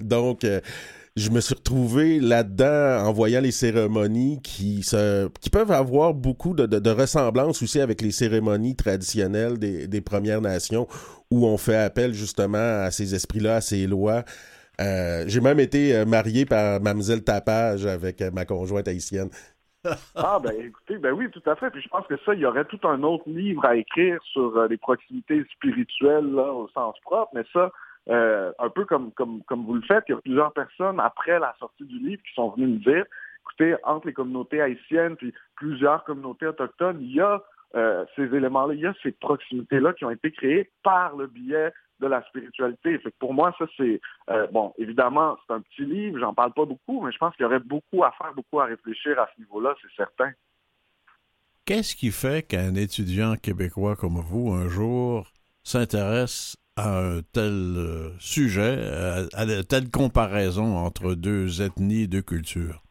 donc 0.00 0.44
je 1.18 1.30
me 1.30 1.40
suis 1.40 1.54
retrouvé 1.54 2.20
là-dedans 2.20 3.04
en 3.04 3.12
voyant 3.12 3.40
les 3.40 3.50
cérémonies 3.50 4.40
qui, 4.40 4.84
se, 4.84 5.28
qui 5.40 5.50
peuvent 5.50 5.72
avoir 5.72 6.14
beaucoup 6.14 6.54
de, 6.54 6.66
de, 6.66 6.90
ressemblances 6.90 7.60
aussi 7.60 7.80
avec 7.80 8.02
les 8.02 8.12
cérémonies 8.12 8.76
traditionnelles 8.76 9.58
des, 9.58 9.88
des, 9.88 10.00
Premières 10.00 10.40
Nations 10.40 10.86
où 11.30 11.44
on 11.44 11.58
fait 11.58 11.76
appel 11.76 12.14
justement 12.14 12.84
à 12.84 12.90
ces 12.90 13.14
esprits-là, 13.14 13.56
à 13.56 13.60
ces 13.60 13.86
lois. 13.86 14.24
Euh, 14.80 15.24
j'ai 15.26 15.40
même 15.40 15.58
été 15.58 15.96
euh, 15.96 16.04
marié 16.04 16.46
par 16.46 16.80
Mademoiselle 16.80 17.24
Tapage 17.24 17.84
avec 17.84 18.22
euh, 18.22 18.30
ma 18.32 18.44
conjointe 18.44 18.86
haïtienne. 18.86 19.28
ah 20.14 20.38
ben 20.42 20.52
écoutez, 20.58 20.98
ben 20.98 21.12
oui, 21.12 21.30
tout 21.30 21.42
à 21.46 21.56
fait. 21.56 21.70
Puis 21.70 21.82
je 21.82 21.88
pense 21.88 22.06
que 22.06 22.16
ça, 22.24 22.34
il 22.34 22.40
y 22.40 22.46
aurait 22.46 22.64
tout 22.64 22.80
un 22.84 23.02
autre 23.02 23.24
livre 23.26 23.64
à 23.64 23.76
écrire 23.76 24.20
sur 24.32 24.66
les 24.68 24.76
proximités 24.76 25.44
spirituelles 25.52 26.38
au 26.38 26.68
sens 26.74 26.96
propre, 27.02 27.30
mais 27.34 27.44
ça, 27.52 27.70
un 28.08 28.68
peu 28.74 28.84
comme, 28.84 29.12
comme, 29.12 29.42
comme 29.44 29.64
vous 29.64 29.74
le 29.74 29.82
faites, 29.82 30.04
il 30.08 30.12
y 30.12 30.14
a 30.14 30.20
plusieurs 30.20 30.52
personnes 30.52 30.98
après 30.98 31.38
la 31.38 31.54
sortie 31.60 31.84
du 31.84 31.98
livre 32.00 32.22
qui 32.22 32.34
sont 32.34 32.50
venues 32.50 32.66
me 32.66 32.78
dire, 32.78 33.04
écoutez, 33.42 33.76
entre 33.84 34.08
les 34.08 34.12
communautés 34.12 34.60
haïtiennes 34.60 35.16
puis 35.16 35.32
plusieurs 35.54 36.02
communautés 36.04 36.46
autochtones, 36.46 36.98
il 37.00 37.14
y 37.14 37.20
a 37.20 37.40
ces 38.16 38.24
éléments-là, 38.34 38.74
il 38.74 38.80
y 38.80 38.86
a 38.86 38.94
ces 39.02 39.12
proximités-là 39.12 39.92
qui 39.92 40.04
ont 40.04 40.10
été 40.10 40.32
créées 40.32 40.70
par 40.82 41.16
le 41.16 41.28
biais 41.28 41.72
de 42.00 42.06
la 42.06 42.22
spiritualité. 42.24 42.98
Fait 42.98 43.10
que 43.10 43.16
pour 43.18 43.34
moi, 43.34 43.54
ça 43.58 43.66
c'est 43.76 44.00
euh, 44.30 44.46
bon, 44.48 44.72
évidemment, 44.78 45.36
c'est 45.46 45.54
un 45.54 45.60
petit 45.60 45.84
livre, 45.84 46.18
j'en 46.18 46.34
parle 46.34 46.52
pas 46.52 46.64
beaucoup, 46.64 47.00
mais 47.00 47.12
je 47.12 47.18
pense 47.18 47.34
qu'il 47.36 47.44
y 47.44 47.46
aurait 47.46 47.60
beaucoup 47.60 48.04
à 48.04 48.12
faire, 48.12 48.32
beaucoup 48.34 48.60
à 48.60 48.66
réfléchir 48.66 49.18
à 49.18 49.28
ce 49.34 49.40
niveau-là, 49.40 49.74
c'est 49.82 49.94
certain. 49.96 50.30
Qu'est-ce 51.64 51.94
qui 51.94 52.10
fait 52.10 52.46
qu'un 52.46 52.74
étudiant 52.74 53.34
québécois 53.36 53.94
comme 53.94 54.20
vous, 54.20 54.52
un 54.52 54.68
jour, 54.68 55.26
s'intéresse 55.62 56.56
à 56.76 57.00
un 57.00 57.20
tel 57.32 57.52
euh, 57.76 58.10
sujet, 58.18 58.78
à, 59.34 59.44
une 59.44 59.64
telle 59.64 59.90
comparaison 59.90 60.76
entre 60.76 61.14
deux 61.14 61.60
ethnies, 61.60 62.08
deux 62.08 62.22
cultures? 62.22 62.82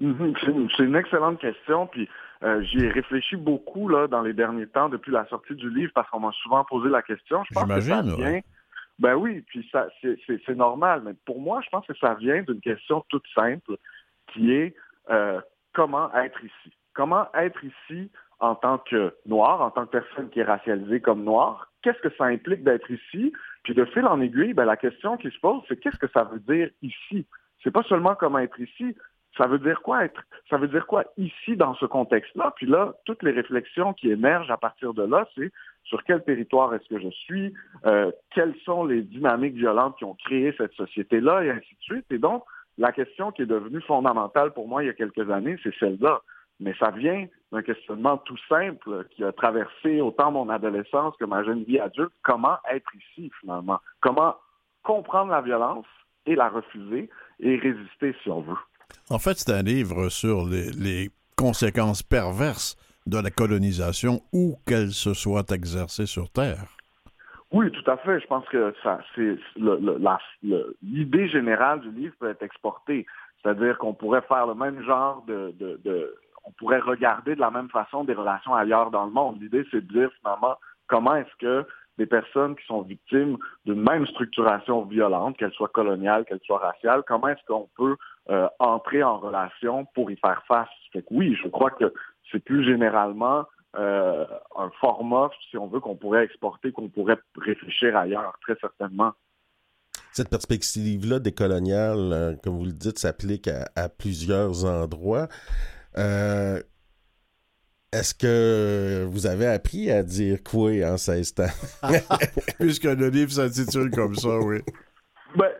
Mhm, 0.00 0.34
c'est 0.76 0.82
une, 0.82 0.96
excellente 0.96 1.40
question, 1.40 1.86
puis 1.86 2.08
euh, 2.42 2.62
j'y 2.62 2.84
ai 2.84 2.90
réfléchi 2.90 3.36
beaucoup 3.36 3.88
là, 3.88 4.08
dans 4.08 4.22
les 4.22 4.32
derniers 4.32 4.66
temps 4.66 4.88
depuis 4.88 5.12
la 5.12 5.26
sortie 5.26 5.54
du 5.54 5.70
livre 5.70 5.92
parce 5.94 6.08
qu'on 6.10 6.20
m'a 6.20 6.32
souvent 6.42 6.64
posé 6.64 6.88
la 6.88 7.02
question. 7.02 7.42
Je 7.44 7.54
pense 7.54 7.68
que 7.68 7.80
ça 7.80 8.02
vient... 8.02 8.40
Ben 8.98 9.14
oui, 9.14 9.42
puis 9.42 9.68
ça 9.70 9.88
c'est 10.00 10.56
normal, 10.56 11.02
mais 11.04 11.12
pour 11.26 11.38
moi, 11.38 11.60
je 11.62 11.68
pense 11.68 11.86
que 11.86 11.94
ça 11.98 12.14
vient 12.14 12.42
d'une 12.42 12.60
question 12.60 13.04
toute 13.10 13.26
simple 13.34 13.76
qui 14.32 14.52
est 14.52 14.74
euh, 15.10 15.38
comment 15.74 16.12
être 16.14 16.42
ici? 16.42 16.74
Comment 16.94 17.26
être 17.34 17.62
ici 17.62 18.10
en 18.38 18.54
tant 18.54 18.78
que 18.78 19.14
noir, 19.26 19.60
en 19.60 19.70
tant 19.70 19.84
que 19.84 19.90
personne 19.90 20.30
qui 20.30 20.40
est 20.40 20.44
racialisée 20.44 21.00
comme 21.00 21.24
noire, 21.24 21.70
qu'est-ce 21.82 22.00
que 22.00 22.14
ça 22.16 22.24
implique 22.24 22.64
d'être 22.64 22.90
ici? 22.90 23.32
Puis 23.64 23.74
de 23.74 23.84
fil 23.84 24.06
en 24.06 24.20
aiguille, 24.20 24.54
ben, 24.54 24.64
la 24.64 24.76
question 24.76 25.16
qui 25.16 25.30
se 25.30 25.38
pose, 25.40 25.62
c'est 25.68 25.76
qu'est-ce 25.78 25.98
que 25.98 26.08
ça 26.08 26.24
veut 26.24 26.40
dire 26.40 26.70
ici? 26.82 27.26
C'est 27.62 27.70
pas 27.70 27.82
seulement 27.82 28.14
comment 28.14 28.38
être 28.38 28.58
ici, 28.60 28.96
ça 29.36 29.46
veut 29.46 29.58
dire 29.58 29.82
quoi 29.82 30.04
être, 30.04 30.22
ça 30.48 30.56
veut 30.56 30.68
dire 30.68 30.86
quoi 30.86 31.04
ici 31.16 31.56
dans 31.56 31.74
ce 31.74 31.86
contexte-là? 31.86 32.52
Puis 32.56 32.66
là, 32.66 32.94
toutes 33.04 33.22
les 33.22 33.32
réflexions 33.32 33.92
qui 33.92 34.10
émergent 34.10 34.50
à 34.50 34.56
partir 34.56 34.94
de 34.94 35.02
là, 35.02 35.28
c'est 35.34 35.52
sur 35.84 36.02
quel 36.04 36.22
territoire 36.24 36.74
est-ce 36.74 36.88
que 36.88 37.00
je 37.00 37.10
suis, 37.10 37.54
euh, 37.84 38.10
quelles 38.34 38.54
sont 38.64 38.84
les 38.84 39.02
dynamiques 39.02 39.54
violentes 39.54 39.96
qui 39.98 40.04
ont 40.04 40.14
créé 40.14 40.54
cette 40.56 40.72
société-là, 40.72 41.44
et 41.44 41.50
ainsi 41.50 41.74
de 41.74 41.82
suite. 41.82 42.06
Et 42.10 42.18
donc, 42.18 42.44
la 42.78 42.92
question 42.92 43.30
qui 43.32 43.42
est 43.42 43.46
devenue 43.46 43.80
fondamentale 43.82 44.52
pour 44.52 44.68
moi 44.68 44.82
il 44.82 44.86
y 44.86 44.90
a 44.90 44.94
quelques 44.94 45.30
années, 45.30 45.56
c'est 45.62 45.74
celle-là. 45.78 46.20
Mais 46.58 46.74
ça 46.78 46.90
vient 46.90 47.26
d'un 47.52 47.62
questionnement 47.62 48.16
tout 48.16 48.38
simple 48.48 49.04
qui 49.10 49.22
a 49.22 49.32
traversé 49.32 50.00
autant 50.00 50.32
mon 50.32 50.48
adolescence 50.48 51.14
que 51.18 51.26
ma 51.26 51.44
jeune 51.44 51.64
vie 51.64 51.78
adulte. 51.78 52.12
Comment 52.22 52.56
être 52.70 52.90
ici, 52.94 53.30
finalement? 53.40 53.80
Comment 54.00 54.36
comprendre 54.82 55.32
la 55.32 55.42
violence 55.42 55.86
et 56.24 56.34
la 56.34 56.48
refuser 56.48 57.10
et 57.40 57.56
résister 57.56 58.16
si 58.22 58.30
on 58.30 58.40
veut? 58.40 58.56
En 59.10 59.18
fait, 59.18 59.34
c'est 59.38 59.52
un 59.52 59.62
livre 59.62 60.08
sur 60.08 60.46
les, 60.46 61.10
conséquences 61.36 62.02
perverses 62.02 62.76
de 63.04 63.18
la 63.18 63.30
colonisation 63.30 64.22
où 64.32 64.56
qu'elle 64.66 64.92
se 64.92 65.12
soit 65.12 65.50
exercée 65.50 66.06
sur 66.06 66.30
Terre. 66.30 66.64
Oui, 67.52 67.70
tout 67.70 67.90
à 67.90 67.98
fait. 67.98 68.20
Je 68.20 68.26
pense 68.26 68.46
que 68.48 68.74
c'est 69.14 69.36
l'idée 70.82 71.28
générale 71.28 71.82
du 71.82 71.90
livre 71.90 72.14
peut 72.18 72.30
être 72.30 72.42
exportée. 72.42 73.04
C'est-à-dire 73.42 73.76
qu'on 73.76 73.92
pourrait 73.92 74.22
faire 74.22 74.46
le 74.46 74.54
même 74.54 74.82
genre 74.82 75.22
de, 75.26 75.54
on 76.46 76.52
pourrait 76.52 76.80
regarder 76.80 77.34
de 77.34 77.40
la 77.40 77.50
même 77.50 77.68
façon 77.68 78.04
des 78.04 78.14
relations 78.14 78.54
ailleurs 78.54 78.90
dans 78.90 79.04
le 79.04 79.12
monde. 79.12 79.40
L'idée, 79.40 79.66
c'est 79.70 79.86
de 79.86 79.92
dire 79.92 80.10
finalement 80.20 80.56
comment 80.86 81.16
est-ce 81.16 81.36
que 81.38 81.66
des 81.98 82.06
personnes 82.06 82.56
qui 82.56 82.66
sont 82.66 82.82
victimes 82.82 83.36
d'une 83.64 83.82
même 83.82 84.06
structuration 84.06 84.82
violente, 84.82 85.36
qu'elle 85.36 85.52
soit 85.52 85.68
coloniale, 85.68 86.24
qu'elle 86.24 86.40
soit 86.44 86.58
raciale, 86.58 87.02
comment 87.06 87.28
est-ce 87.28 87.44
qu'on 87.46 87.68
peut 87.76 87.96
euh, 88.30 88.48
entrer 88.58 89.02
en 89.02 89.18
relation 89.18 89.86
pour 89.94 90.10
y 90.10 90.16
faire 90.16 90.42
face? 90.48 90.68
Fait 90.92 91.02
que 91.02 91.08
oui, 91.10 91.36
je 91.42 91.48
crois 91.48 91.70
que 91.70 91.92
c'est 92.30 92.42
plus 92.42 92.64
généralement 92.64 93.44
euh, 93.78 94.24
un 94.56 94.70
format, 94.80 95.30
si 95.50 95.56
on 95.56 95.66
veut, 95.66 95.80
qu'on 95.80 95.96
pourrait 95.96 96.24
exporter, 96.24 96.72
qu'on 96.72 96.88
pourrait 96.88 97.18
réfléchir 97.38 97.96
ailleurs, 97.96 98.36
très 98.42 98.56
certainement. 98.60 99.12
Cette 100.12 100.30
perspective-là 100.30 101.18
décoloniale, 101.18 102.12
euh, 102.12 102.34
comme 102.42 102.56
vous 102.56 102.64
le 102.64 102.72
dites, 102.72 102.98
s'applique 102.98 103.48
à, 103.48 103.88
plusieurs 103.88 104.64
endroits. 104.64 105.28
Est-ce 107.92 108.14
que 108.14 109.06
vous 109.08 109.26
avez 109.26 109.46
appris 109.46 109.90
à 109.90 110.02
dire 110.02 110.42
quoi 110.42 110.70
en 110.84 110.96
16 110.96 111.34
ans? 111.38 111.88
Puisque 112.58 112.84
le 112.84 113.08
livre 113.08 113.30
s'intitule 113.30 113.90
comme 113.90 114.14
ça, 114.14 114.38
oui. 114.40 114.58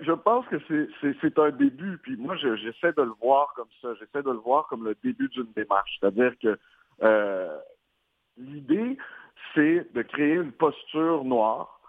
Je 0.06 0.12
pense 0.12 0.46
que 0.46 0.56
c'est 1.20 1.38
un 1.38 1.50
début, 1.50 1.98
puis 1.98 2.16
moi, 2.16 2.36
j'essaie 2.36 2.92
de 2.92 3.02
le 3.02 3.12
voir 3.20 3.52
comme 3.56 3.68
ça. 3.82 3.88
J'essaie 3.94 4.22
de 4.22 4.30
le 4.30 4.38
voir 4.38 4.68
comme 4.68 4.84
le 4.84 4.96
début 5.02 5.28
d'une 5.28 5.50
démarche. 5.56 5.98
C'est-à-dire 5.98 6.32
que 6.40 6.58
euh, 7.02 7.58
l'idée, 8.36 8.96
c'est 9.54 9.92
de 9.92 10.02
créer 10.02 10.34
une 10.34 10.52
posture 10.52 11.24
noire 11.24 11.80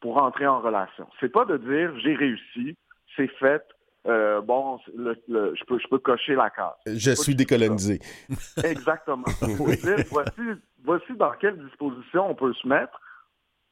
pour 0.00 0.16
entrer 0.16 0.46
en 0.46 0.60
relation. 0.60 1.06
C'est 1.20 1.28
pas 1.32 1.44
de 1.44 1.58
dire 1.58 1.98
j'ai 2.00 2.14
réussi, 2.14 2.76
c'est 3.16 3.30
fait, 3.38 3.62
euh, 4.06 4.40
bon, 4.40 4.78
je, 4.86 5.64
peux, 5.64 5.78
je 5.78 5.88
peux 5.88 5.98
cocher 5.98 6.34
la 6.34 6.50
case. 6.50 6.74
Je 6.86 7.10
suis 7.10 7.34
décolonisé. 7.34 7.98
Exactement. 8.64 9.24
voici, 10.10 10.40
voici 10.84 11.12
dans 11.16 11.32
quelle 11.32 11.58
disposition 11.64 12.30
on 12.30 12.34
peut 12.34 12.52
se 12.54 12.66
mettre 12.66 13.00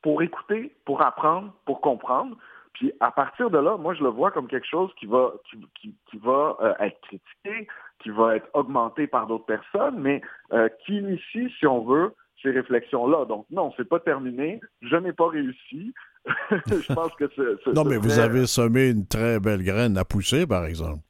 pour 0.03 0.23
écouter, 0.23 0.75
pour 0.85 1.03
apprendre, 1.03 1.55
pour 1.65 1.81
comprendre. 1.81 2.37
Puis 2.75 2.93
à 3.01 3.11
partir 3.11 3.51
de 3.51 3.59
là, 3.59 3.77
moi, 3.77 3.95
je 3.95 4.03
le 4.03 4.11
vois 4.11 4.31
comme 4.31 4.49
quelque 4.49 4.67
chose 4.67 4.91
qui 4.99 5.07
va, 5.07 5.33
qui, 5.81 6.19
va 6.23 6.57
euh, 6.61 6.75
être 6.81 7.01
critiqué, 7.03 7.69
qui 8.03 8.11
va 8.11 8.37
être 8.37 8.49
augmenté 8.53 9.07
par 9.07 9.27
d'autres 9.27 9.47
personnes, 9.47 9.99
mais 9.99 10.21
euh, 10.53 10.69
qui 10.85 10.99
initie, 10.99 11.53
si 11.59 11.67
on 11.67 11.85
veut, 11.85 12.15
ces 12.43 12.51
réflexions-là. 12.51 13.25
Donc 13.27 13.47
non, 13.51 13.73
c'est 13.77 13.89
pas 13.89 14.01
terminé. 14.01 14.61
Je 14.83 14.97
n'ai 14.97 15.13
pas 15.13 15.29
réussi. 15.29 15.95
je 16.51 16.95
pense 16.95 17.15
que 17.15 17.31
c'est... 17.37 17.73
Non, 17.73 17.85
mais 17.85 17.97
vous 17.97 18.19
avez 18.19 18.47
semé 18.47 18.91
une 18.91 19.07
très 19.07 19.41
belle 19.41 19.63
graine 19.63 19.97
à 19.97 20.05
pousser, 20.05 20.47
par 20.47 20.65
exemple. 20.67 21.01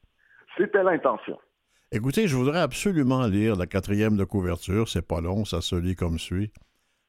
C'était 0.56 0.82
l'intention. 0.82 1.38
Écoutez, 1.92 2.26
je 2.26 2.36
voudrais 2.36 2.60
absolument 2.60 3.26
lire 3.26 3.56
la 3.56 3.66
quatrième 3.66 4.16
de 4.16 4.24
couverture. 4.24 4.88
C'est 4.88 5.06
pas 5.06 5.20
long, 5.20 5.44
ça 5.44 5.60
se 5.60 5.76
lit 5.76 5.94
comme 5.94 6.18
suit. 6.18 6.52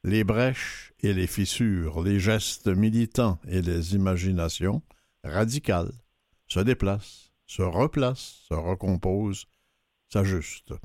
Les 0.07 0.23
brèches 0.23 0.93
et 1.01 1.13
les 1.13 1.25
fissures, 1.25 2.03
les 2.03 2.19
gestes 2.19 2.67
militants 2.67 3.39
et 3.49 3.63
les 3.63 3.95
imaginations 3.95 4.83
radicales 5.23 5.93
se 6.45 6.59
déplacent, 6.59 7.33
se 7.47 7.63
replacent, 7.63 8.45
se 8.47 8.53
recomposent, 8.53 9.47
s'ajustent. 10.07 10.75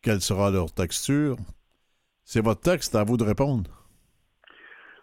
Quelle 0.00 0.22
sera 0.22 0.50
leur 0.50 0.72
texture? 0.72 1.36
C'est 2.24 2.42
votre 2.42 2.62
texte, 2.62 2.94
à 2.94 3.04
vous 3.04 3.18
de 3.18 3.24
répondre. 3.24 3.70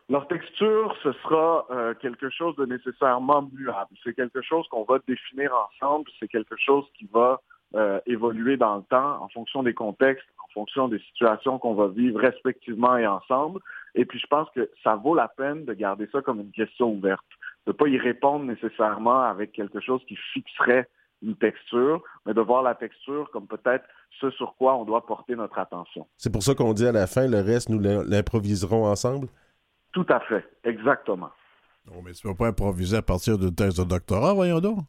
Leur 0.10 0.28
texture, 0.28 0.98
ce 1.04 1.12
sera 1.12 1.68
euh, 1.70 1.94
quelque 2.02 2.32
chose 2.32 2.56
de 2.56 2.66
nécessairement 2.66 3.48
muable. 3.54 3.96
C'est 4.04 4.16
quelque 4.16 4.42
chose 4.42 4.68
qu'on 4.72 4.86
va 4.86 4.98
définir 5.08 5.52
ensemble, 5.54 6.10
c'est 6.20 6.30
quelque 6.30 6.56
chose 6.58 6.86
qui 6.98 7.08
va 7.14 7.40
euh, 7.75 8.00
évoluer 8.08 8.58
dans 8.58 8.78
le 8.78 8.84
temps 8.84 9.22
en 9.22 9.30
fonction 9.30 9.62
des 9.62 9.75
contextes, 9.75 10.25
fonction 10.56 10.88
des 10.88 11.00
situations 11.00 11.60
qu'on 11.60 11.76
va 11.76 11.90
vivre 11.90 12.20
respectivement 12.20 12.98
et 12.98 13.06
ensemble. 13.06 13.60
Et 13.94 14.06
puis 14.06 14.20
je 14.20 14.28
pense 14.28 14.48
que 14.56 14.72
ça 14.84 14.96
vaut 14.96 15.14
la 15.14 15.28
peine 15.28 15.66
de 15.66 15.74
garder 15.74 16.08
ça 16.12 16.22
comme 16.22 16.40
une 16.40 16.52
question 16.52 16.92
ouverte, 16.92 17.26
de 17.68 17.72
ne 17.72 17.78
pas 17.78 17.88
y 17.88 18.00
répondre 18.00 18.46
nécessairement 18.46 19.22
avec 19.22 19.52
quelque 19.52 19.80
chose 19.80 20.02
qui 20.08 20.18
fixerait 20.34 20.88
une 21.22 21.36
texture, 21.36 22.04
mais 22.26 22.34
de 22.34 22.42
voir 22.42 22.64
la 22.64 22.76
texture 22.76 23.30
comme 23.32 23.48
peut-être 23.48 23.86
ce 24.20 24.30
sur 24.32 24.56
quoi 24.56 24.76
on 24.76 24.86
doit 24.86 25.06
porter 25.06 25.36
notre 25.36 25.60
attention. 25.60 26.08
C'est 26.18 26.32
pour 26.32 26.44
ça 26.44 26.56
qu'on 26.56 26.74
dit 26.74 26.88
à 26.88 26.92
la 26.92 27.08
fin, 27.08 27.28
le 27.28 27.42
reste, 27.42 27.70
nous 27.70 27.80
l'improviserons 27.80 28.86
ensemble? 28.86 29.28
Tout 29.92 30.06
à 30.10 30.20
fait, 30.22 30.46
exactement. 30.64 31.30
Non, 31.88 32.02
mais 32.04 32.14
tu 32.14 32.26
ne 32.26 32.32
vas 32.32 32.38
pas 32.38 32.48
improviser 32.48 32.98
à 32.98 33.02
partir 33.02 33.38
d'une 33.38 33.54
thèse 33.54 33.76
de 33.76 33.84
doctorat, 33.84 34.34
voyons 34.34 34.60
donc. 34.60 34.80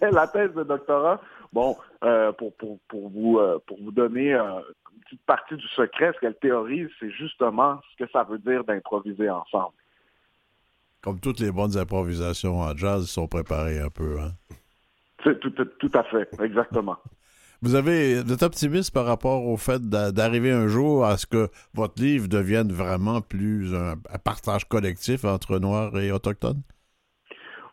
ben, 0.00 0.10
la 0.12 0.26
thèse 0.26 0.52
de 0.54 0.64
doctorat, 0.64 1.20
bon, 1.52 1.76
euh, 2.04 2.32
pour, 2.32 2.54
pour, 2.56 2.78
pour, 2.88 3.08
vous, 3.10 3.38
euh, 3.38 3.58
pour 3.66 3.78
vous 3.82 3.90
donner 3.90 4.34
euh, 4.34 4.60
une 4.94 5.00
petite 5.02 5.22
partie 5.26 5.56
du 5.56 5.68
secret, 5.68 6.12
ce 6.14 6.20
qu'elle 6.20 6.36
théorise, 6.36 6.88
c'est 7.00 7.10
justement 7.10 7.80
ce 7.92 8.04
que 8.04 8.10
ça 8.10 8.24
veut 8.24 8.38
dire 8.38 8.64
d'improviser 8.64 9.30
ensemble. 9.30 9.74
Comme 11.00 11.20
toutes 11.20 11.40
les 11.40 11.52
bonnes 11.52 11.76
improvisations 11.76 12.60
en 12.60 12.76
jazz 12.76 13.06
sont 13.06 13.28
préparées 13.28 13.80
un 13.80 13.90
peu, 13.90 14.18
hein? 14.20 14.32
C'est 15.24 15.38
tout, 15.40 15.50
tout 15.50 15.90
à 15.94 16.04
fait, 16.04 16.28
exactement. 16.40 16.96
Vous 17.60 17.74
avez 17.74 18.18
êtes 18.18 18.42
optimiste 18.44 18.92
par 18.92 19.04
rapport 19.04 19.44
au 19.44 19.56
fait 19.56 19.82
d'arriver 19.88 20.52
un 20.52 20.68
jour 20.68 21.04
à 21.04 21.16
ce 21.16 21.26
que 21.26 21.48
votre 21.74 22.00
livre 22.00 22.28
devienne 22.28 22.72
vraiment 22.72 23.20
plus 23.20 23.74
un, 23.74 23.96
partage 24.22 24.64
collectif 24.66 25.24
entre 25.24 25.58
Noirs 25.58 25.98
et 25.98 26.12
Autochtones? 26.12 26.62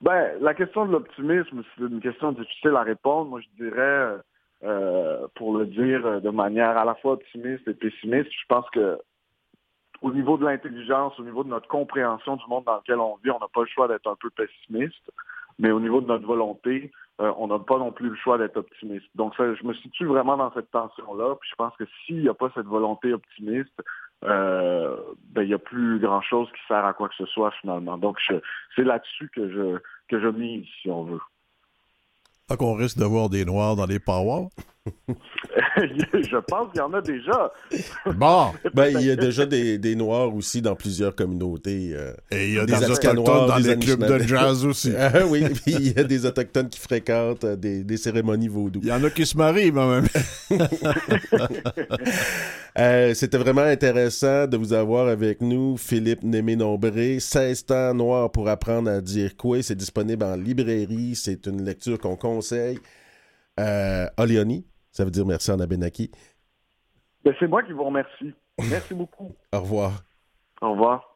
Ben, 0.02 0.38
la 0.42 0.54
question 0.54 0.86
de 0.86 0.92
l'optimisme, 0.92 1.64
c'est 1.76 1.84
une 1.84 2.02
question 2.02 2.32
difficile 2.32 2.76
à 2.76 2.84
répondre. 2.84 3.30
Moi, 3.30 3.42
je 3.42 3.64
dirais, 3.64 4.18
euh, 4.64 5.28
pour 5.36 5.58
le 5.58 5.66
dire 5.66 6.22
de 6.22 6.30
manière 6.30 6.78
à 6.78 6.86
la 6.86 6.96
fois 6.96 7.14
optimiste 7.14 7.68
et 7.68 7.74
pessimiste, 7.74 8.32
je 8.32 8.46
pense 8.48 8.70
que 8.72 9.00
au 10.02 10.12
niveau 10.12 10.38
de 10.38 10.46
l'intelligence, 10.46 11.18
au 11.20 11.24
niveau 11.24 11.44
de 11.44 11.50
notre 11.50 11.68
compréhension 11.68 12.36
du 12.36 12.44
monde 12.48 12.66
dans 12.66 12.78
lequel 12.78 13.00
on 13.00 13.18
vit, 13.24 13.32
on 13.32 13.40
n'a 13.40 13.48
pas 13.54 13.62
le 13.62 13.68
choix 13.68 13.88
d'être 13.88 14.08
un 14.08 14.16
peu 14.20 14.30
pessimiste, 14.30 15.12
mais 15.58 15.72
au 15.72 15.80
niveau 15.80 16.02
de 16.02 16.08
notre 16.08 16.26
volonté, 16.26 16.92
euh, 17.22 17.32
on 17.38 17.48
n'a 17.48 17.60
pas 17.60 17.78
non 17.78 17.92
plus 17.92 18.10
le 18.10 18.16
choix 18.16 18.38
d'être 18.38 18.58
optimiste. 18.58 19.08
Donc, 19.16 19.34
je 19.38 19.66
me 19.66 19.74
situe 19.74 20.06
vraiment 20.06 20.36
dans 20.36 20.54
cette 20.54 20.70
tension-là. 20.72 21.36
Puis 21.40 21.50
je 21.50 21.56
pense 21.56 21.76
que 21.78 21.86
s'il 22.06 22.20
n'y 22.20 22.30
a 22.30 22.34
pas 22.34 22.52
cette 22.54 22.66
volonté 22.66 23.14
optimiste, 23.14 23.82
euh, 24.24 24.96
ben, 25.30 25.44
il 25.44 25.50
n'y 25.50 25.54
a 25.54 25.60
plus 25.60 26.00
grand-chose 26.00 26.48
qui 26.50 26.62
sert 26.68 26.86
à 26.86 26.94
quoi 26.94 27.10
que 27.10 27.16
ce 27.16 27.26
soit 27.26 27.52
finalement. 27.62 27.98
Donc, 27.98 28.20
c'est 28.76 28.84
là-dessus 28.84 29.30
que 29.34 29.50
je, 29.50 29.80
que 30.08 30.20
je 30.20 30.28
mise, 30.28 30.66
si 30.82 30.90
on 30.90 31.04
veut. 31.04 31.22
Pas 32.48 32.58
qu'on 32.58 32.76
risque 32.76 32.98
de 32.98 33.06
voir 33.06 33.30
des 33.30 33.46
noirs 33.46 33.76
dans 33.76 33.86
les 33.86 34.00
parois? 34.00 34.48
Je 35.78 36.38
pense 36.48 36.72
qu'il 36.72 36.80
y 36.80 36.82
en 36.82 36.94
a 36.94 37.02
déjà. 37.02 37.52
Bon. 38.16 38.52
Ben, 38.74 38.90
il 39.00 39.06
y 39.06 39.12
a 39.12 39.16
déjà 39.16 39.46
des, 39.46 39.78
des, 39.78 39.96
Noirs 39.96 40.36
aussi 40.36 40.62
dans 40.62 40.76
plusieurs 40.76 41.16
communautés. 41.16 41.92
Euh, 41.94 42.14
Et 42.32 42.50
il 42.50 42.54
y 42.56 42.60
a 42.60 42.66
des, 42.66 42.74
Autochtones 42.76 43.24
dans 43.24 43.58
les 43.58 43.78
clubs 43.78 44.06
de 44.06 44.20
jazz 44.20 44.66
aussi. 44.66 44.92
Ah 44.98 45.26
oui, 45.28 45.44
puis 45.50 45.74
il 45.74 45.94
y 45.94 46.00
a 46.00 46.04
des 46.04 46.26
Autochtones 46.26 46.68
qui 46.68 46.80
fréquentent 46.80 47.44
euh, 47.46 47.56
des, 47.56 47.84
des 47.84 47.98
cérémonies 47.98 48.48
vaudou. 48.48 48.80
Il 48.84 48.90
y 48.90 48.92
en 48.92 49.04
a 49.04 49.10
qui 49.10 49.26
se 49.26 49.38
marient, 49.38 49.72
même. 49.72 50.08
euh, 52.78 53.14
C'était 53.14 53.38
vraiment 53.38 53.62
intéressant 53.62 54.48
de 54.48 54.58
vous 54.58 54.74
avoir 54.74 55.08
avec 55.08 55.42
nous, 55.42 55.78
Philippe 55.78 56.24
Némé-Nombré. 56.24 57.20
16 57.20 57.66
ans 57.72 57.94
noirs 57.94 58.32
pour 58.32 58.50
apprendre 58.50 58.90
à 58.90 59.02
dire 59.02 59.38
quoi. 59.38 59.62
C'est 59.64 59.76
disponible 59.76 60.24
en 60.24 60.36
librairie. 60.36 61.16
C'est 61.16 61.48
une 61.48 61.64
lecture 61.64 61.98
qu'on 62.00 62.16
conseille. 62.16 62.80
Euh, 63.60 64.08
Olioni, 64.18 64.66
ça 64.96 65.04
veut 65.04 65.12
dire 65.12 65.26
merci 65.26 65.52
en 65.52 65.60
Abenaki. 65.60 66.10
Ben, 67.26 67.34
c'est 67.38 67.48
moi 67.48 67.62
qui 67.64 67.74
vous 67.74 67.84
remercie. 67.84 68.34
Merci 68.70 68.94
beaucoup. 68.94 69.30
Au 69.54 69.60
revoir. 69.60 69.92
Au 70.62 70.72
revoir. 70.72 71.16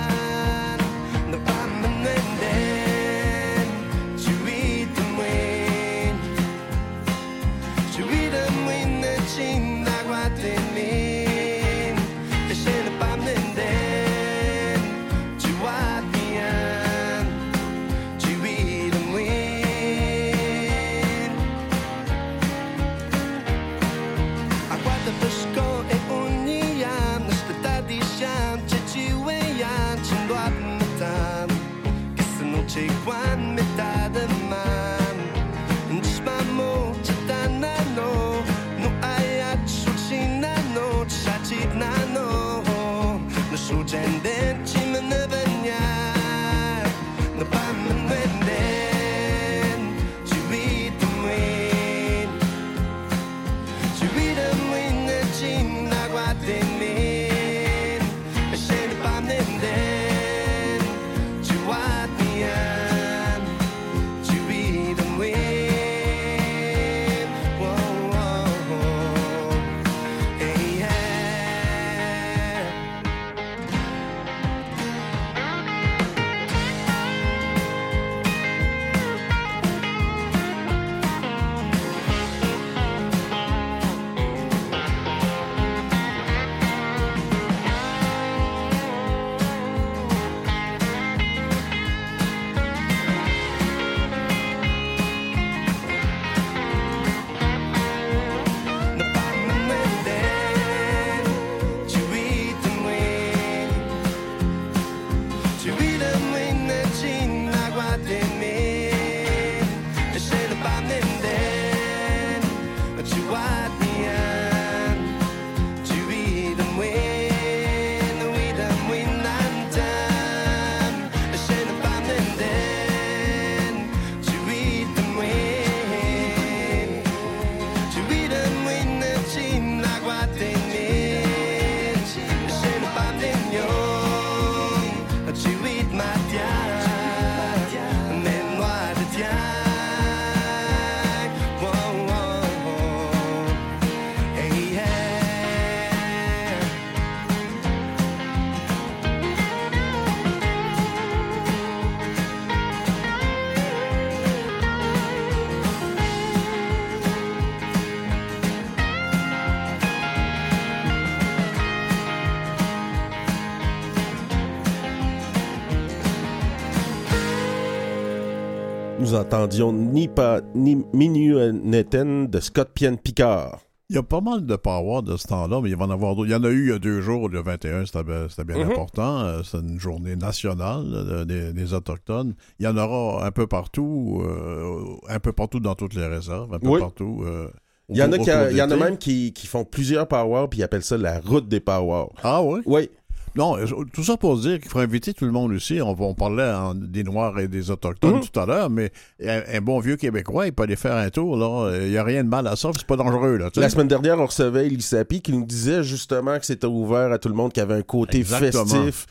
nous 169.11 169.17
entendions 169.17 169.73
ni, 169.73 170.07
pas, 170.07 170.39
ni 170.55 170.75
de 170.75 172.39
Scott 172.39 172.69
Pienne 172.73 172.97
Picard. 172.97 173.59
Il 173.89 173.95
y 173.95 173.99
a 173.99 174.03
pas 174.03 174.21
mal 174.21 174.45
de 174.45 174.55
power 174.55 175.01
de 175.01 175.17
ce 175.17 175.27
temps-là, 175.27 175.59
mais 175.61 175.69
il 175.69 175.75
va 175.75 175.83
en 175.83 175.89
avoir 175.89 176.15
d'autres. 176.15 176.29
Il 176.29 176.31
y 176.31 176.35
en 176.35 176.43
a 176.45 176.49
eu 176.49 176.67
il 176.67 176.69
y 176.69 176.73
a 176.73 176.79
deux 176.79 177.01
jours, 177.01 177.27
le 177.27 177.41
21, 177.41 177.85
c'était 177.85 178.03
bien 178.05 178.23
mm 178.23 178.61
-hmm. 178.61 178.71
important. 178.71 179.19
Euh, 179.19 179.41
c'est 179.43 179.57
une 179.57 179.79
journée 179.79 180.15
nationale 180.15 181.25
des, 181.27 181.51
des, 181.51 181.73
Autochtones. 181.73 182.35
Il 182.59 182.65
y 182.65 182.69
en 182.69 182.77
aura 182.77 183.25
un 183.25 183.31
peu 183.31 183.47
partout, 183.47 184.21
euh, 184.23 184.95
un 185.09 185.19
peu 185.19 185.33
partout 185.33 185.59
dans 185.59 185.75
toutes 185.75 185.95
les 185.95 186.07
réserves, 186.07 186.53
un 186.53 186.59
peu 186.59 186.69
oui. 186.69 186.79
partout. 186.79 187.23
Euh, 187.25 187.49
il 187.89 187.97
y 187.97 188.03
en 188.03 188.11
a, 188.13 188.17
qui 188.17 188.31
a, 188.31 188.49
il 188.49 188.55
y 188.55 188.61
en 188.61 188.71
a 188.71 188.77
même 188.77 188.97
qui, 188.97 189.33
qui, 189.33 189.47
font 189.47 189.65
plusieurs 189.65 190.07
powers, 190.07 190.47
puis 190.49 190.59
ils 190.59 190.63
appellent 190.63 190.83
ça 190.83 190.97
la 190.97 191.19
route 191.19 191.49
des 191.49 191.59
powers. 191.59 192.07
Ah 192.23 192.41
oui? 192.41 192.61
Oui. 192.65 192.89
Non, 193.35 193.55
tout 193.93 194.03
ça 194.03 194.17
pour 194.17 194.37
dire 194.37 194.59
qu'il 194.59 194.69
faut 194.69 194.79
inviter 194.79 195.13
tout 195.13 195.25
le 195.25 195.31
monde 195.31 195.51
aussi. 195.53 195.81
On, 195.81 195.95
on 195.99 196.13
parlait 196.13 196.49
en, 196.51 196.75
des 196.75 197.03
Noirs 197.03 197.39
et 197.39 197.47
des 197.47 197.71
Autochtones 197.71 198.15
Mhm. 198.15 198.21
tout 198.31 198.39
à 198.39 198.45
l'heure, 198.45 198.69
mais 198.69 198.91
un, 199.25 199.41
un 199.53 199.61
bon 199.61 199.79
vieux 199.79 199.95
Québécois, 199.95 200.47
il 200.47 200.53
peut 200.53 200.63
aller 200.63 200.75
faire 200.75 200.95
un 200.95 201.09
tour. 201.09 201.37
là. 201.37 201.71
Il 201.81 201.89
n'y 201.91 201.97
a 201.97 202.03
rien 202.03 202.23
de 202.23 202.29
mal 202.29 202.45
à 202.47 202.55
ça, 202.55 202.69
c'est 202.75 202.85
pas 202.85 202.97
dangereux. 202.97 203.37
Là. 203.37 203.49
La 203.55 203.69
semaine 203.69 203.87
dernière, 203.87 204.19
on 204.19 204.25
recevait 204.25 204.65
Elissapi 204.67 205.21
qui 205.21 205.31
nous 205.31 205.45
disait 205.45 205.83
justement 205.83 206.37
que 206.39 206.45
c'était 206.45 206.67
ouvert 206.67 207.11
à 207.11 207.17
tout 207.19 207.29
le 207.29 207.35
monde, 207.35 207.53
qui 207.53 207.59
avait 207.61 207.75
un 207.75 207.81
côté 207.83 208.17
Exactement. 208.19 208.65
festif. 208.65 209.05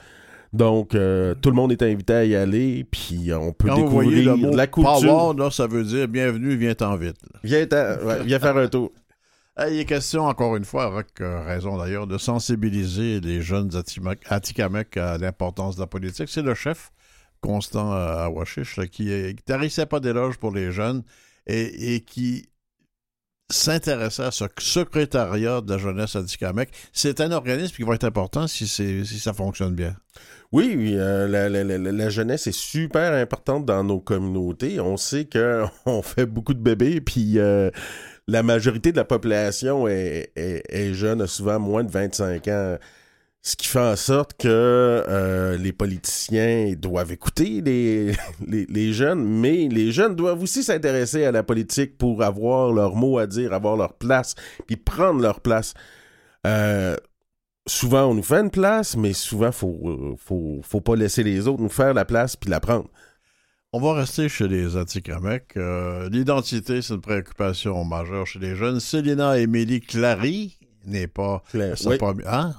Donc, 0.52 0.96
euh, 0.96 1.34
tout 1.40 1.48
le 1.50 1.54
monde 1.54 1.70
est 1.70 1.82
invité 1.82 2.12
à 2.12 2.24
y 2.24 2.34
aller, 2.34 2.84
puis 2.90 3.30
on 3.32 3.52
peut 3.52 3.68
Quand 3.68 3.76
vous 3.80 3.88
voyez 3.88 4.16
découvrir 4.24 4.46
le 4.46 4.50
mot 4.50 4.56
la 4.56 4.66
culture. 4.66 5.00
power, 5.06 5.38
là, 5.38 5.48
ça 5.52 5.68
veut 5.68 5.84
dire 5.84 6.08
bienvenue, 6.08 6.56
vite. 6.56 6.82
Viens, 7.44 7.66
t'en- 7.66 7.76
ouais, 8.04 8.24
viens 8.24 8.40
faire 8.40 8.56
un 8.56 8.66
tour. 8.66 8.90
Euh, 9.60 9.70
Il 9.70 9.78
est 9.78 9.84
question, 9.84 10.24
encore 10.26 10.56
une 10.56 10.64
fois, 10.64 10.84
avec 10.84 11.20
euh, 11.20 11.42
raison 11.42 11.76
d'ailleurs, 11.78 12.06
de 12.06 12.18
sensibiliser 12.18 13.20
les 13.20 13.42
jeunes 13.42 13.70
Atikamekw 14.26 14.98
à 14.98 15.18
l'importance 15.18 15.76
de 15.76 15.80
la 15.80 15.86
politique. 15.86 16.28
C'est 16.28 16.42
le 16.42 16.54
chef 16.54 16.92
constant 17.40 17.92
euh, 17.92 18.24
à 18.24 18.30
Washish 18.30 18.76
là, 18.76 18.86
qui, 18.86 19.12
est- 19.12 19.36
qui 19.36 19.42
tarissait 19.42 19.86
pas 19.86 20.00
d'éloges 20.00 20.38
pour 20.38 20.52
les 20.52 20.72
jeunes 20.72 21.02
et, 21.46 22.00
qui 22.06 22.46
s'intéressait 23.50 24.24
à 24.24 24.30
ce 24.30 24.44
secrétariat 24.60 25.60
de 25.60 25.72
la 25.72 25.78
jeunesse 25.78 26.14
Atikamekw. 26.14 26.70
C'est 26.92 27.20
un 27.20 27.32
organisme 27.32 27.74
qui 27.74 27.82
va 27.82 27.94
être 27.94 28.04
important 28.04 28.46
si, 28.46 28.68
ça 28.68 29.32
fonctionne 29.32 29.74
bien. 29.74 29.96
Oui, 30.52 30.74
oui, 30.76 30.94
euh, 30.96 31.26
la, 31.26 32.08
jeunesse 32.10 32.46
est 32.46 32.56
super 32.56 33.12
importante 33.14 33.66
dans 33.66 33.82
nos 33.82 34.00
communautés. 34.00 34.78
On 34.80 34.96
sait 34.96 35.28
qu'on 35.28 36.02
fait 36.02 36.26
beaucoup 36.26 36.54
de 36.54 36.60
bébés, 36.60 37.00
puis 37.00 37.38
la 38.30 38.42
majorité 38.42 38.92
de 38.92 38.96
la 38.96 39.04
population 39.04 39.88
est, 39.88 40.94
jeune, 40.94 41.26
souvent 41.26 41.58
moins 41.58 41.84
de 41.84 41.90
25 41.90 42.48
ans. 42.48 42.78
Ce 43.42 43.56
qui 43.56 43.66
fait 43.66 43.80
en 43.80 43.96
sorte 43.96 44.34
que 44.34 44.48
euh, 44.48 45.56
les 45.56 45.72
politiciens 45.72 46.74
doivent 46.76 47.10
écouter 47.10 47.62
les, 48.46 48.92
jeunes, 48.92 49.24
mais 49.24 49.66
les 49.68 49.92
jeunes 49.92 50.14
doivent 50.14 50.42
aussi 50.42 50.62
s'intéresser 50.62 51.24
à 51.24 51.32
la 51.32 51.42
politique 51.42 51.96
pour 51.96 52.22
avoir 52.22 52.70
leur 52.70 52.94
mot 52.94 53.18
à 53.18 53.26
dire, 53.26 53.54
avoir 53.54 53.76
leur 53.76 53.94
place, 53.94 54.34
puis 54.66 54.76
prendre 54.76 55.22
leur 55.22 55.40
place. 55.40 55.72
Euh, 56.46 56.96
souvent, 57.66 58.10
on 58.10 58.14
nous 58.14 58.22
fait 58.22 58.40
une 58.40 58.50
place, 58.50 58.94
mais 58.94 59.14
souvent, 59.14 59.52
faut, 59.52 59.80
euh, 59.86 60.14
faut, 60.18 60.60
faut 60.62 60.82
pas 60.82 60.94
laisser 60.94 61.22
les 61.22 61.48
autres 61.48 61.62
nous 61.62 61.70
faire 61.70 61.94
la 61.94 62.04
place 62.04 62.36
puis 62.36 62.50
la 62.50 62.60
prendre. 62.60 62.90
On 63.72 63.80
va 63.80 63.94
rester 63.94 64.28
chez 64.28 64.48
les 64.48 64.76
Atikamekw. 64.76 65.56
Euh, 65.56 66.08
L'identité, 66.10 66.82
c'est 66.82 66.94
une 66.94 67.00
préoccupation 67.00 67.84
majeure 67.84 68.26
chez 68.26 68.40
les 68.40 68.56
jeunes. 68.56 68.80
Célina 68.80 69.38
Émilie 69.38 69.80
Clary 69.80 70.58
n'est 70.86 71.06
pas... 71.06 71.42
Claire, 71.50 71.76
oui, 71.86 71.96
pas- 71.98 72.14
hein? 72.26 72.54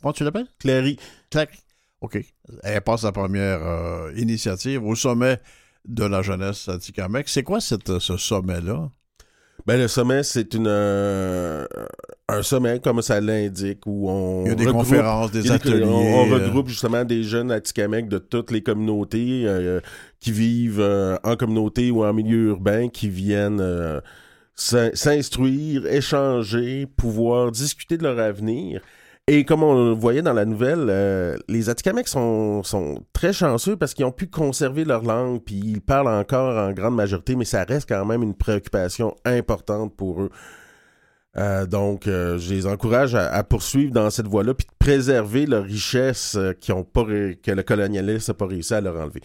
Comment 0.00 0.12
tu 0.12 0.24
l'appelles? 0.24 0.48
Clary. 0.58 0.98
Clary. 1.30 1.56
OK. 2.02 2.18
Elle 2.62 2.80
passe 2.82 3.04
la 3.04 3.12
première 3.12 3.62
euh, 3.66 4.12
initiative 4.16 4.84
au 4.84 4.94
sommet 4.94 5.40
de 5.86 6.04
la 6.04 6.20
jeunesse 6.20 6.68
Atikamekw. 6.68 7.28
C'est 7.28 7.44
quoi 7.44 7.60
cette, 7.62 7.98
ce 7.98 8.16
sommet-là? 8.18 8.90
Ben, 9.66 9.78
le 9.80 9.86
sommet, 9.86 10.22
c'est 10.24 10.54
une 10.54 10.66
euh, 10.66 11.66
un 12.28 12.42
sommet, 12.42 12.80
comme 12.80 13.00
ça 13.00 13.20
l'indique, 13.20 13.86
où 13.86 14.10
on. 14.10 14.44
Il 14.44 14.48
y 14.48 14.52
a 14.52 14.54
des 14.56 14.64
regroupe- 14.66 14.72
conférences, 14.88 15.30
des 15.30 15.50
ateliers. 15.52 15.84
on, 15.84 15.88
on 16.24 16.30
euh, 16.32 16.34
regroupe 16.46 16.68
justement 16.68 17.04
des 17.04 17.22
jeunes 17.22 17.52
Atikamekw 17.52 18.08
de 18.08 18.18
toutes 18.18 18.50
les 18.50 18.62
communautés 18.62 19.44
euh, 19.46 19.80
qui 20.18 20.32
vivent 20.32 20.80
euh, 20.80 21.16
en 21.22 21.36
communauté 21.36 21.90
ou 21.92 22.04
en 22.04 22.12
milieu 22.12 22.48
urbain, 22.48 22.88
qui 22.88 23.08
viennent 23.08 23.60
euh, 23.60 24.00
s'in- 24.56 24.94
s'instruire, 24.94 25.86
échanger, 25.86 26.86
pouvoir 26.96 27.52
discuter 27.52 27.96
de 27.96 28.02
leur 28.02 28.18
avenir. 28.18 28.80
Et 29.34 29.46
comme 29.46 29.62
on 29.62 29.88
le 29.88 29.94
voyait 29.94 30.20
dans 30.20 30.34
la 30.34 30.44
nouvelle, 30.44 30.88
euh, 30.90 31.38
les 31.48 31.70
Atikamekw 31.70 32.06
sont, 32.06 33.02
très 33.14 33.32
chanceux 33.32 33.76
parce 33.76 33.94
qu'ils 33.94 34.04
ont 34.04 34.12
pu 34.12 34.26
conserver 34.26 34.84
leur 34.84 35.04
langue, 35.04 35.40
puis 35.42 35.54
ils 35.54 35.80
parlent 35.80 36.08
encore 36.08 36.58
en 36.58 36.70
grande 36.72 36.96
majorité, 36.96 37.34
mais 37.34 37.46
ça 37.46 37.64
reste 37.64 37.88
quand 37.88 38.04
même 38.04 38.22
une 38.22 38.34
préoccupation 38.34 39.16
importante 39.24 39.96
pour 39.96 40.20
eux. 40.20 40.30
Euh, 41.38 41.64
donc, 41.64 42.08
euh, 42.08 42.36
je 42.36 42.52
les 42.52 42.66
encourage 42.66 43.14
à, 43.14 43.42
poursuivre 43.42 43.90
dans 43.90 44.10
cette 44.10 44.26
voie-là, 44.26 44.52
puis 44.52 44.66
de 44.66 44.72
préserver 44.78 45.46
leur 45.46 45.64
richesse 45.64 46.36
ont 46.68 46.84
pas 46.84 47.04
que 47.04 47.50
le 47.52 47.62
colonialisme 47.62 48.32
n'a 48.32 48.34
pas 48.34 48.46
réussi 48.46 48.74
à 48.74 48.82
leur 48.82 49.00
enlever. 49.00 49.22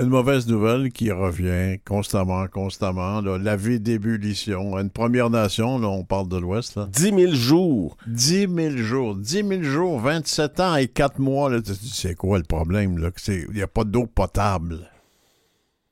Une 0.00 0.08
mauvaise 0.08 0.46
nouvelle 0.46 0.90
qui 0.90 1.10
revient 1.10 1.78
constamment, 1.86 2.46
constamment. 2.48 3.20
là, 3.20 3.38
la 3.38 3.56
vie 3.56 3.80
d'ébullition. 3.80 4.78
Une 4.78 4.90
Première 4.90 5.30
Nation, 5.30 5.78
là, 5.78 5.88
on 5.88 6.04
parle 6.04 6.28
de 6.28 6.36
l'Ouest. 6.38 6.76
là. 6.76 6.88
10 6.92 7.02
000 7.02 7.32
jours. 7.34 7.96
10 8.06 8.48
000 8.54 8.76
jours. 8.76 9.14
10 9.16 9.44
000 9.48 9.62
jours, 9.62 10.00
27 10.00 10.60
ans 10.60 10.76
et 10.76 10.88
4 10.88 11.18
mois. 11.18 11.50
là. 11.50 11.60
Tu 11.60 11.72
dis, 11.72 11.92
C'est 11.94 12.14
quoi 12.14 12.38
le 12.38 12.44
problème? 12.44 12.98
Il 13.28 13.52
n'y 13.54 13.62
a 13.62 13.66
pas 13.68 13.84
d'eau 13.84 14.06
potable. 14.06 14.78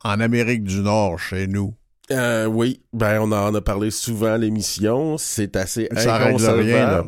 En 0.04 0.20
Amérique 0.20 0.64
du 0.64 0.80
Nord, 0.80 1.18
chez 1.18 1.46
nous. 1.46 1.74
Euh, 2.10 2.46
oui, 2.46 2.80
ben 2.94 3.20
on 3.20 3.32
en 3.32 3.54
a 3.54 3.60
parlé 3.60 3.90
souvent 3.90 4.32
à 4.32 4.38
l'émission. 4.38 5.18
C'est 5.18 5.56
assez 5.56 5.88
Ça 5.94 6.16
règle 6.16 6.42
rien, 6.46 6.86
là. 6.86 7.04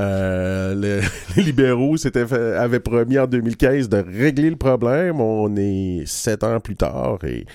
Euh, 0.00 0.74
le- 0.74 1.00
les 1.36 1.42
libéraux 1.42 1.96
s'étaient 1.96 2.26
fait- 2.26 2.54
avaient 2.54 2.80
promis 2.80 3.18
en 3.18 3.26
2015 3.26 3.88
de 3.88 3.98
régler 3.98 4.50
le 4.50 4.56
problème. 4.56 5.20
On 5.20 5.54
est 5.56 6.04
sept 6.06 6.42
ans 6.44 6.60
plus 6.60 6.76
tard 6.76 7.22
et 7.24 7.46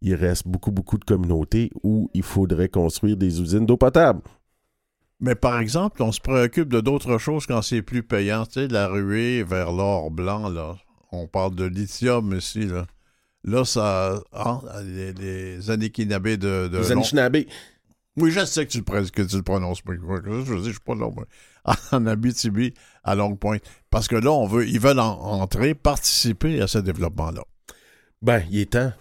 il 0.00 0.14
reste 0.14 0.46
beaucoup, 0.48 0.70
beaucoup 0.72 0.98
de 0.98 1.04
communautés 1.04 1.70
où 1.82 2.10
il 2.14 2.22
faudrait 2.22 2.68
construire 2.68 3.16
des 3.16 3.40
usines 3.40 3.66
d'eau 3.66 3.76
potable. 3.76 4.20
Mais 5.20 5.34
par 5.34 5.58
exemple, 5.60 6.02
on 6.02 6.12
se 6.12 6.20
préoccupe 6.20 6.68
de 6.68 6.80
d'autres 6.80 7.18
choses 7.18 7.46
quand 7.46 7.62
c'est 7.62 7.82
plus 7.82 8.02
payant. 8.02 8.44
Tu 8.44 8.52
sais, 8.60 8.68
la 8.68 8.88
ruée 8.88 9.42
vers 9.42 9.72
l'or 9.72 10.10
blanc, 10.10 10.48
là. 10.50 10.76
On 11.12 11.26
parle 11.26 11.54
de 11.54 11.64
lithium 11.64 12.34
ici, 12.36 12.66
là. 12.66 12.86
Là, 13.44 13.64
ça. 13.64 14.20
ah, 14.32 14.60
les, 14.84 15.12
les 15.12 15.70
de. 16.36 16.68
de 16.68 16.78
Les. 16.82 17.46
Oui, 18.18 18.30
je 18.30 18.44
sais 18.44 18.66
que 18.66 18.70
tu 18.72 18.78
le, 18.78 19.10
que 19.10 19.22
tu 19.22 19.36
le 19.36 19.42
prononces 19.42 19.82
pas. 19.82 19.92
Je 19.94 19.98
dire, 20.00 20.58
je 20.64 20.70
suis 20.70 20.80
pas 20.80 20.94
là, 20.94 21.08
moi. 21.14 21.26
En 21.92 22.06
Abitibi, 22.06 22.74
à 23.04 23.14
Longue 23.14 23.38
Pointe. 23.38 23.62
Parce 23.90 24.08
que 24.08 24.16
là, 24.16 24.30
on 24.30 24.46
veut, 24.46 24.66
ils 24.66 24.80
veulent 24.80 25.00
en- 25.00 25.20
entrer, 25.40 25.74
participer 25.74 26.60
à 26.60 26.66
ce 26.66 26.78
développement-là. 26.78 27.42
Ben, 28.22 28.42
il 28.50 28.60
est 28.60 28.72
temps. 28.72 28.92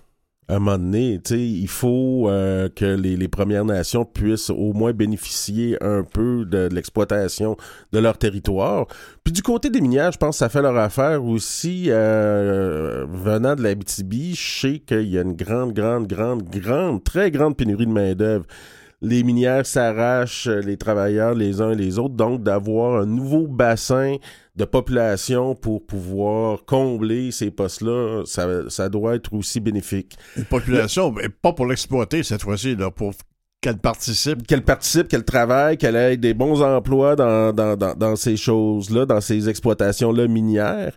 À 0.47 0.57
un 0.57 0.59
moment 0.59 0.77
donné, 0.77 1.19
il 1.31 1.67
faut 1.67 2.29
euh, 2.29 2.69
que 2.69 2.85
les, 2.85 3.27
Premières 3.27 3.65
Nations 3.65 4.05
puissent 4.05 4.51
au 4.51 4.73
moins 4.73 4.93
bénéficier 4.93 5.75
un 5.81 6.03
peu 6.03 6.45
de, 6.45 6.67
de 6.67 6.75
l'exploitation 6.75 7.57
de 7.91 7.97
leur 7.97 8.19
territoire. 8.19 8.85
Puis 9.23 9.33
du 9.33 9.41
côté 9.41 9.71
des 9.71 9.81
minières, 9.81 10.11
je 10.11 10.19
pense 10.19 10.35
que 10.35 10.39
ça 10.39 10.49
fait 10.49 10.61
leur 10.61 10.77
affaire 10.77 11.23
aussi. 11.25 11.85
euh, 11.87 13.07
venant 13.09 13.55
de 13.55 13.63
l'Abitibi, 13.63 14.35
je 14.35 14.59
sais 14.59 14.79
qu'il 14.79 15.07
y 15.07 15.17
a 15.17 15.23
une 15.23 15.33
grande, 15.33 15.73
grande, 15.73 16.05
grande, 16.05 16.43
grande, 16.43 17.03
très 17.03 17.31
grande 17.31 17.57
pénurie 17.57 17.87
de 17.87 17.91
main-d'œuvre. 17.91 18.45
Les 19.07 19.21
minières 19.21 19.67
s'arrachent 19.67 20.47
euh, 20.47 20.61
les 20.61 20.77
travailleurs 20.77 21.35
les 21.35 21.61
uns 21.61 21.71
et 21.71 21.75
les 21.75 21.99
autres, 21.99 22.15
donc 22.15 22.41
d'avoir 22.41 23.01
un 23.01 23.05
nouveau 23.05 23.45
bassin 23.45 24.15
de 24.55 24.65
population 24.65 25.53
pour 25.53 25.85
pouvoir 25.85 26.65
combler 26.65 27.29
ces 27.29 27.51
postes-là, 27.51 28.23
ça, 28.25 28.67
ça 28.67 28.89
doit 28.89 29.13
être 29.13 29.31
aussi 29.35 29.59
bénéfique. 29.59 30.17
Une 30.35 30.45
population, 30.45 31.11
mais 31.11 31.29
pas 31.29 31.53
pour 31.53 31.67
l'exploiter 31.67 32.23
cette 32.23 32.41
fois-ci, 32.41 32.75
là, 32.75 32.89
pour 32.89 33.13
qu'elle 33.61 33.77
participe. 33.77 34.47
Qu'elle 34.47 34.63
participe, 34.63 35.07
qu'elle 35.07 35.23
travaille, 35.23 35.77
qu'elle 35.77 35.95
ait 35.95 36.17
des 36.17 36.33
bons 36.33 36.63
emplois 36.63 37.15
dans, 37.15 37.53
dans, 37.53 37.77
dans, 37.77 37.93
dans 37.93 38.15
ces 38.15 38.37
choses-là, 38.37 39.05
dans 39.05 39.21
ces 39.21 39.49
exploitations-là 39.49 40.27
minières. 40.27 40.93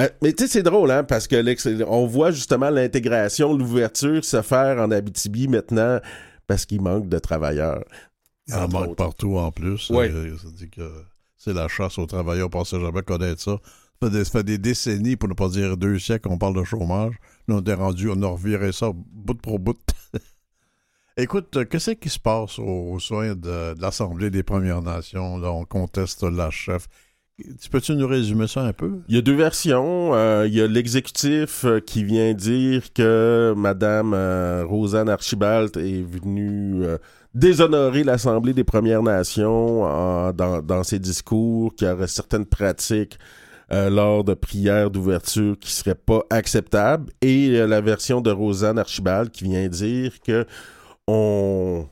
Euh, 0.00 0.08
mais 0.20 0.32
tu 0.32 0.44
sais, 0.44 0.50
c'est 0.50 0.62
drôle, 0.64 0.90
hein, 0.90 1.04
parce 1.04 1.28
que 1.28 1.84
on 1.88 2.06
voit 2.06 2.32
justement 2.32 2.70
l'intégration, 2.70 3.56
l'ouverture 3.56 4.24
se 4.24 4.42
faire 4.42 4.78
en 4.78 4.90
Abitibi 4.90 5.46
maintenant 5.46 6.00
parce 6.46 6.66
qu'il 6.66 6.80
manque 6.80 7.08
de 7.08 7.18
travailleurs. 7.18 7.84
Il 8.48 8.54
en 8.54 8.68
manque 8.68 8.88
autres. 8.90 8.94
partout 8.96 9.36
en 9.38 9.50
plus. 9.50 9.90
Ouais. 9.90 10.08
Ça 10.10 10.48
dit 10.50 10.70
que 10.70 10.90
c'est 11.36 11.52
la 11.52 11.68
chasse 11.68 11.98
aux 11.98 12.06
travailleurs. 12.06 12.46
On 12.46 12.50
pensait 12.50 12.80
jamais 12.80 13.02
connaître 13.02 13.40
ça. 13.40 13.58
Ça 14.02 14.08
fait, 14.08 14.10
des, 14.10 14.24
ça 14.24 14.30
fait 14.30 14.44
des 14.44 14.58
décennies, 14.58 15.16
pour 15.16 15.28
ne 15.28 15.34
pas 15.34 15.48
dire 15.48 15.76
deux 15.76 15.98
siècles, 15.98 16.28
qu'on 16.28 16.38
parle 16.38 16.56
de 16.56 16.64
chômage. 16.64 17.14
Là, 17.48 17.56
on 17.56 17.64
est 17.64 17.74
rendu, 17.74 18.10
on 18.10 18.22
a 18.22 18.26
reviré 18.26 18.70
ça 18.72 18.92
bout 18.94 19.40
pour 19.40 19.58
bout. 19.58 19.78
Écoute, 21.16 21.56
euh, 21.56 21.64
qu'est-ce 21.64 21.92
qui 21.92 22.10
se 22.10 22.18
passe 22.18 22.58
au, 22.58 22.92
au 22.92 23.00
sein 23.00 23.34
de, 23.34 23.74
de 23.74 23.80
l'Assemblée 23.80 24.28
des 24.30 24.42
Premières 24.42 24.82
Nations? 24.82 25.38
Là, 25.38 25.50
on 25.50 25.64
conteste 25.64 26.24
la 26.24 26.50
chef. 26.50 26.88
Tu 27.38 27.68
peux-tu 27.68 27.94
nous 27.94 28.06
résumer 28.06 28.46
ça 28.46 28.62
un 28.62 28.72
peu? 28.72 29.00
Il 29.08 29.14
y 29.14 29.18
a 29.18 29.20
deux 29.20 29.34
versions. 29.34 30.14
Euh, 30.14 30.46
il 30.46 30.54
y 30.54 30.62
a 30.62 30.66
l'exécutif 30.66 31.66
euh, 31.66 31.80
qui 31.80 32.02
vient 32.02 32.32
dire 32.32 32.90
que 32.94 33.52
Madame 33.54 34.14
euh, 34.14 34.64
Rosanne 34.66 35.10
Archibald 35.10 35.76
est 35.76 36.02
venue 36.02 36.82
déshonorer 37.34 38.04
l'Assemblée 38.04 38.54
des 38.54 38.64
Premières 38.64 39.02
Nations 39.02 39.82
dans, 40.32 40.82
ses 40.84 40.98
discours, 40.98 41.74
qu'il 41.74 41.88
y 41.88 41.90
aurait 41.90 42.06
certaines 42.06 42.46
pratiques 42.46 43.18
lors 43.70 44.24
de 44.24 44.32
prières 44.32 44.90
d'ouverture 44.90 45.58
qui 45.58 45.70
seraient 45.70 45.94
pas 45.94 46.22
acceptables. 46.30 47.12
Et 47.20 47.50
la 47.66 47.82
version 47.82 48.22
de 48.22 48.30
Rosanne 48.30 48.78
Archibald 48.78 49.30
qui 49.30 49.44
vient 49.44 49.68
dire 49.68 50.12
que 50.26 50.46
on 51.06 51.86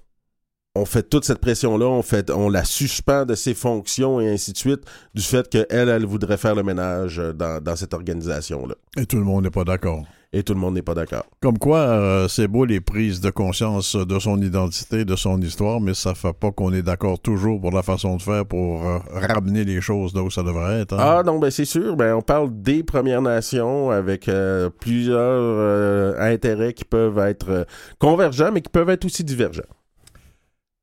on 0.77 0.85
fait 0.85 1.09
toute 1.09 1.25
cette 1.25 1.39
pression-là, 1.39 1.87
on, 1.87 2.03
fait, 2.03 2.31
on 2.31 2.49
la 2.49 2.65
suspend 2.65 3.25
de 3.25 3.35
ses 3.35 3.55
fonctions 3.55 4.21
et 4.21 4.29
ainsi 4.29 4.53
de 4.53 4.57
suite, 4.59 4.81
du 5.15 5.23
fait 5.23 5.49
qu'elle, 5.49 5.89
elle 5.89 6.05
voudrait 6.05 6.37
faire 6.37 6.55
le 6.57 6.63
ménage 6.65 7.19
euh, 7.21 7.33
dans, 7.33 7.63
dans 7.63 7.77
cette 7.77 7.95
organisation-là. 7.95 8.75
Et 8.97 9.07
tout 9.07 9.17
le 9.19 9.23
monde 9.25 9.45
n'est 9.45 9.51
pas 9.51 9.65
d'accord. 9.65 10.03
Et 10.33 10.43
tout 10.43 10.53
le 10.53 10.59
monde 10.59 10.75
n'est 10.75 10.83
pas 10.83 10.95
d'accord. 10.95 11.25
Comme 11.41 11.59
quoi, 11.59 11.79
euh, 11.79 12.27
c'est 12.27 12.49
beau 12.49 12.65
les 12.65 12.81
prises 12.81 13.21
de 13.21 13.31
conscience 13.31 13.95
de 13.95 14.19
son 14.19 14.43
identité, 14.43 15.05
de 15.05 15.15
son 15.15 15.41
histoire, 15.41 15.81
mais 15.81 15.95
ça 15.95 16.13
fait 16.17 16.33
pas 16.33 16.51
qu'on 16.51 16.73
est 16.73 16.83
d'accord 16.83 17.21
toujours 17.21 17.61
pour 17.61 17.71
la 17.71 17.85
façon 17.85 18.17
de 18.17 18.23
faire 18.23 18.45
pour 18.45 18.85
euh, 18.85 18.99
ramener 19.13 19.63
les 19.63 19.81
choses 19.81 20.13
là 20.13 20.25
où 20.25 20.31
ça 20.31 20.43
devrait 20.43 20.81
être. 20.81 20.95
hein. 20.95 21.19
Ah 21.19 21.23
non, 21.25 21.39
ben 21.39 21.53
c'est 21.53 21.65
sûr, 21.65 21.95
ben 21.95 22.15
on 22.17 22.21
parle 22.23 22.51
des 22.63 22.83
Premières 22.83 23.23
Nations 23.23 23.93
avec 23.93 24.29
euh, 24.29 24.71
plusieurs 24.81 26.19
intérêts 26.21 26.73
qui 26.73 26.85
peuvent 26.85 27.19
être 27.19 27.65
convergents, 28.01 28.51
mais 28.53 28.61
qui 28.61 28.71
peuvent 28.71 28.91
être 28.91 29.05
aussi 29.05 29.23
divergents. 29.23 29.63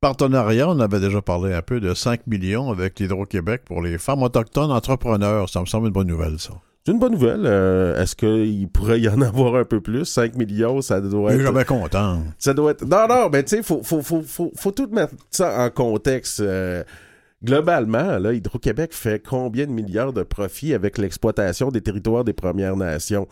Partenariat, 0.02 0.68
on 0.68 0.80
avait 0.80 0.98
déjà 0.98 1.22
parlé 1.22 1.54
un 1.54 1.62
peu 1.62 1.78
de 1.78 1.94
5 1.94 2.26
millions 2.26 2.72
avec 2.72 2.98
l'Hydro-Québec 2.98 3.62
pour 3.64 3.80
les 3.80 3.98
femmes 3.98 4.24
autochtones 4.24 4.72
entrepreneurs. 4.72 5.48
Ça 5.48 5.60
me 5.60 5.66
semble 5.66 5.86
une 5.86 5.92
bonne 5.92 6.08
nouvelle, 6.08 6.40
ça. 6.40 6.54
C'est 6.84 6.90
une 6.90 6.98
bonne 6.98 7.12
nouvelle. 7.12 7.42
euh, 7.46 8.02
Est-ce 8.02 8.16
qu'il 8.16 8.68
pourrait 8.68 9.00
y 9.00 9.08
en 9.08 9.20
avoir 9.22 9.54
un 9.54 9.64
peu 9.64 9.80
plus? 9.80 10.04
5 10.04 10.34
millions, 10.34 10.80
ça 10.82 11.00
doit 11.00 11.30
Je 11.30 11.34
être... 11.36 11.40
suis 11.42 11.46
jamais 11.46 11.64
content. 11.64 12.20
Ça 12.36 12.52
doit 12.52 12.72
être. 12.72 12.84
Non, 12.84 13.06
non, 13.08 13.28
mais 13.32 13.44
tu 13.44 13.56
sais, 13.56 13.62
faut, 13.62 13.80
faut, 13.84 14.02
faut, 14.02 14.22
faut, 14.22 14.50
faut 14.56 14.72
tout 14.72 14.88
mettre 14.90 15.14
ça 15.30 15.64
en 15.64 15.70
contexte. 15.70 16.40
euh, 16.40 16.82
globalement, 17.44 18.18
là, 18.18 18.32
Hydro-Québec 18.32 18.92
fait 18.94 19.20
combien 19.24 19.66
de 19.66 19.70
milliards 19.70 20.12
de 20.12 20.24
profits 20.24 20.74
avec 20.74 20.98
l'exploitation 20.98 21.68
des 21.70 21.80
territoires 21.80 22.24
des 22.24 22.32
Premières 22.32 22.76
Nations? 22.76 23.28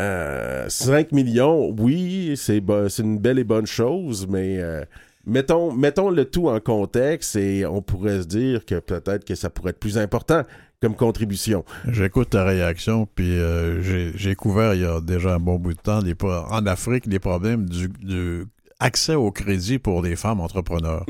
Euh, 0.00 0.68
5 0.68 1.12
millions, 1.12 1.72
oui, 1.78 2.34
c'est 2.36 2.58
une 2.98 3.18
belle 3.20 3.38
et 3.38 3.44
bonne 3.44 3.66
chose, 3.66 4.26
mais 4.28 4.58
euh, 4.58 4.84
mettons, 5.30 5.72
mettons 5.72 6.10
le 6.10 6.24
tout 6.24 6.48
en 6.48 6.60
contexte 6.60 7.36
et 7.36 7.64
on 7.64 7.80
pourrait 7.80 8.22
se 8.22 8.26
dire 8.26 8.66
que 8.66 8.78
peut-être 8.80 9.24
que 9.24 9.34
ça 9.34 9.48
pourrait 9.48 9.70
être 9.70 9.80
plus 9.80 9.96
important 9.96 10.42
comme 10.82 10.96
contribution. 10.96 11.64
J'écoute 11.88 12.30
ta 12.30 12.44
réaction, 12.44 13.06
puis 13.14 13.38
euh, 13.38 14.12
j'ai 14.14 14.34
couvert 14.34 14.74
il 14.74 14.80
y 14.80 14.84
a 14.84 15.00
déjà 15.00 15.34
un 15.34 15.38
bon 15.38 15.56
bout 15.56 15.74
de 15.74 15.80
temps 15.80 16.00
les 16.00 16.14
en 16.22 16.66
Afrique 16.66 17.06
les 17.06 17.18
problèmes 17.18 17.68
du, 17.68 17.88
du 17.88 18.46
accès 18.78 19.14
au 19.14 19.30
crédit 19.30 19.78
pour 19.78 20.02
les 20.02 20.16
femmes 20.16 20.40
entrepreneurs, 20.40 21.04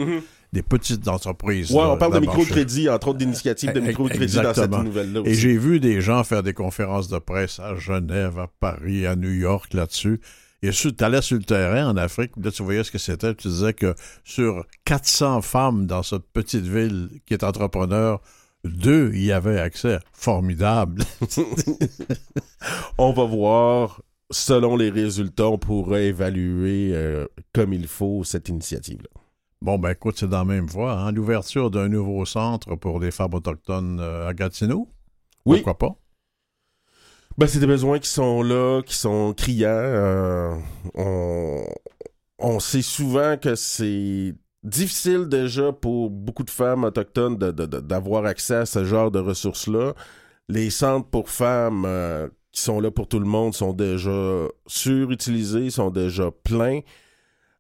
des 0.52 0.62
petites 0.62 1.06
entreprises. 1.06 1.70
Ouais, 1.70 1.85
on 1.85 1.96
parle 1.96 2.14
de 2.14 2.18
microcrédit, 2.18 2.88
entre 2.88 3.09
autres 3.09 3.18
d'initiatives 3.18 3.72
de 3.72 3.78
Eh, 3.78 3.88
microcrédit 3.88 4.40
dans 4.40 4.52
cette 4.52 4.70
nouvelle-là 4.70 5.20
Et 5.24 5.35
j'ai 5.35 5.56
vu 5.56 5.78
des 5.78 6.00
gens 6.00 6.24
faire 6.24 6.42
des 6.42 6.52
conférences 6.52 7.09
de 7.09 7.18
presse 7.18 7.61
à 7.61 7.76
Genève, 7.76 8.40
à 8.40 8.48
Paris, 8.59 9.06
à 9.06 9.14
New 9.14 9.30
York 9.30 9.72
là-dessus. 9.72 10.20
Et 10.62 10.70
tu 10.70 10.92
allais 11.00 11.22
sur 11.22 11.38
le 11.38 11.44
terrain 11.44 11.88
en 11.88 11.96
Afrique, 11.96 12.32
là 12.36 12.50
tu 12.50 12.62
voyais 12.62 12.84
ce 12.84 12.90
que 12.90 12.98
c'était, 12.98 13.34
tu 13.34 13.48
disais 13.48 13.72
que 13.72 13.94
sur 14.24 14.66
400 14.84 15.40
femmes 15.40 15.86
dans 15.86 16.02
cette 16.02 16.26
petite 16.32 16.66
ville 16.66 17.08
qui 17.24 17.32
est 17.32 17.44
entrepreneur, 17.44 18.20
deux 18.64 19.14
y 19.14 19.32
avaient 19.32 19.58
accès. 19.58 20.00
Formidable. 20.12 21.02
on 22.98 23.12
va 23.12 23.24
voir. 23.24 24.02
Selon 24.32 24.76
les 24.76 24.90
résultats, 24.90 25.48
on 25.48 25.58
pourrait 25.58 26.06
évaluer 26.06 26.90
euh, 26.94 27.26
comme 27.52 27.72
il 27.72 27.88
faut 27.88 28.22
cette 28.22 28.48
initiative-là. 28.48 29.08
Bon, 29.60 29.78
ben 29.78 29.90
écoute, 29.90 30.18
c'est 30.18 30.28
dans 30.28 30.38
la 30.38 30.44
même 30.44 30.66
voie. 30.66 30.92
Hein? 30.92 31.12
L'ouverture 31.12 31.70
d'un 31.70 31.88
nouveau 31.88 32.24
centre 32.24 32.76
pour 32.76 33.00
les 33.00 33.10
femmes 33.10 33.34
autochtones 33.34 33.98
euh, 34.00 34.28
à 34.28 34.34
Gatineau? 34.34 34.88
Oui. 35.44 35.58
Pourquoi 35.58 35.78
pas? 35.78 35.96
Ben, 37.40 37.46
c'est 37.46 37.59
des 37.59 37.66
besoins 37.66 37.98
qui 37.98 38.11
sont 38.11 38.42
là, 38.42 38.83
qui 38.83 38.94
sont 38.94 39.33
criants. 39.33 39.70
Euh, 39.70 40.55
on, 40.94 41.64
on 42.38 42.61
sait 42.61 42.83
souvent 42.83 43.38
que 43.38 43.55
c'est 43.55 44.35
difficile 44.62 45.26
déjà 45.26 45.72
pour 45.72 46.11
beaucoup 46.11 46.42
de 46.42 46.50
femmes 46.50 46.85
autochtones 46.85 47.38
d'avoir 47.38 48.26
accès 48.26 48.57
à 48.57 48.66
ce 48.66 48.85
genre 48.85 49.11
de 49.11 49.20
ressources-là. 49.20 49.94
Les 50.50 50.68
centres 50.68 51.09
pour 51.09 51.31
femmes 51.31 51.87
euh, 51.87 52.29
qui 52.53 52.61
sont 52.61 52.79
là 52.79 52.90
pour 52.90 53.09
tout 53.09 53.18
le 53.18 53.24
monde 53.24 53.55
sont 53.55 53.72
déjà 53.72 54.46
surutilisés, 54.66 55.70
sont 55.70 55.88
déjà 55.88 56.31
pleins. 56.44 56.81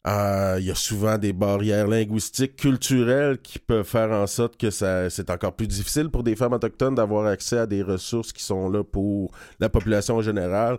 Euh, 0.06 0.56
il 0.58 0.64
y 0.64 0.70
a 0.70 0.74
souvent 0.74 1.18
des 1.18 1.34
barrières 1.34 1.86
linguistiques, 1.86 2.56
culturelles 2.56 3.38
qui 3.38 3.58
peuvent 3.58 3.84
faire 3.84 4.10
en 4.12 4.26
sorte 4.26 4.56
que 4.56 4.70
c'est 4.70 5.30
encore 5.30 5.54
plus 5.54 5.66
difficile 5.66 6.08
pour 6.08 6.22
des 6.22 6.36
femmes 6.36 6.54
autochtones 6.54 6.94
d'avoir 6.94 7.26
accès 7.26 7.58
à 7.58 7.66
des 7.66 7.82
ressources 7.82 8.32
qui 8.32 8.42
sont 8.42 8.70
là 8.70 8.82
pour 8.82 9.30
la 9.58 9.68
population 9.68 10.16
en 10.16 10.22
général. 10.22 10.78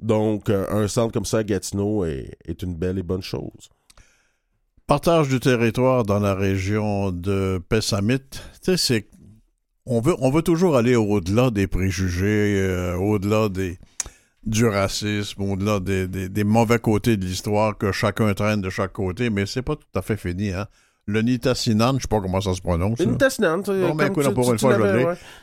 Donc, 0.00 0.48
euh, 0.48 0.66
un 0.70 0.88
centre 0.88 1.12
comme 1.12 1.26
ça 1.26 1.38
à 1.38 1.44
Gatineau 1.44 2.04
est, 2.06 2.62
une 2.62 2.74
belle 2.74 2.98
et 2.98 3.02
bonne 3.02 3.22
chose. 3.22 3.68
Partage 4.86 5.28
du 5.28 5.40
territoire 5.40 6.04
dans 6.04 6.20
la 6.20 6.34
région 6.34 7.10
de 7.10 7.60
Pessamit, 7.68 8.20
c'est 8.62 9.08
on 9.86 10.00
veut, 10.00 10.14
on 10.20 10.30
veut 10.30 10.42
toujours 10.42 10.76
aller 10.76 10.96
au-delà 10.96 11.50
des 11.50 11.66
préjugés, 11.66 12.58
euh, 12.58 12.96
au-delà 12.96 13.50
des, 13.50 13.78
du 14.46 14.66
racisme, 14.66 15.42
au-delà 15.42 15.80
des, 15.80 16.06
des, 16.06 16.44
mauvais 16.44 16.78
côtés 16.78 17.16
de 17.16 17.24
l'histoire 17.24 17.76
que 17.76 17.92
chacun 17.92 18.32
traîne 18.34 18.60
de 18.60 18.70
chaque 18.70 18.92
côté, 18.92 19.30
mais 19.30 19.46
c'est 19.46 19.62
pas 19.62 19.76
tout 19.76 19.98
à 19.98 20.02
fait 20.02 20.16
fini, 20.16 20.50
hein. 20.50 20.66
Le 21.06 21.20
Nitassinan, 21.20 21.96
je 21.96 22.02
sais 22.02 22.08
pas 22.08 22.20
comment 22.20 22.40
ça 22.40 22.54
se 22.54 22.62
prononce. 22.62 22.98
Le 22.98 23.04
Nitassinan, 23.04 23.58
bon, 23.58 23.94
ben, 23.94 24.06
écoute, 24.06 24.32
pour 24.32 24.50
une 24.50 24.58
fois, 24.58 24.78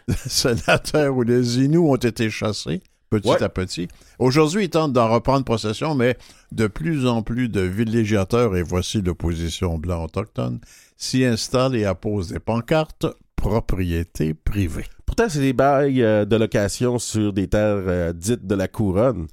je 0.07 0.47
la 0.67 0.79
terre 0.79 1.15
où 1.15 1.21
les 1.21 1.59
Inuits 1.59 1.77
ont 1.77 1.95
été 1.95 2.31
chassés 2.31 2.81
petit 3.11 3.43
à 3.43 3.49
petit. 3.49 3.87
Aujourd'hui, 4.17 4.63
ils 4.63 4.69
tentent 4.69 4.93
d'en 4.93 5.09
reprendre 5.09 5.45
possession, 5.45 5.93
mais 5.93 6.17
de 6.51 6.67
plus 6.67 7.05
en 7.05 7.21
plus 7.21 7.49
de 7.49 7.61
villégiateurs, 7.61 8.55
et 8.55 8.63
voici 8.63 9.01
l'opposition 9.01 9.77
blanc 9.77 10.05
autochtone, 10.05 10.59
s'y 10.97 11.25
installent 11.25 11.75
et 11.75 11.85
apposent 11.85 12.29
des 12.29 12.39
pancartes 12.39 13.05
propriété 13.35 14.33
privée. 14.33 14.85
Pourtant, 15.11 15.27
c'est 15.27 15.41
des 15.41 15.51
bails 15.51 16.01
euh, 16.01 16.23
de 16.23 16.37
location 16.37 16.97
sur 16.97 17.33
des 17.33 17.49
terres 17.49 17.83
euh, 17.85 18.13
dites 18.13 18.47
de 18.47 18.55
la 18.55 18.69
couronne. 18.69 19.27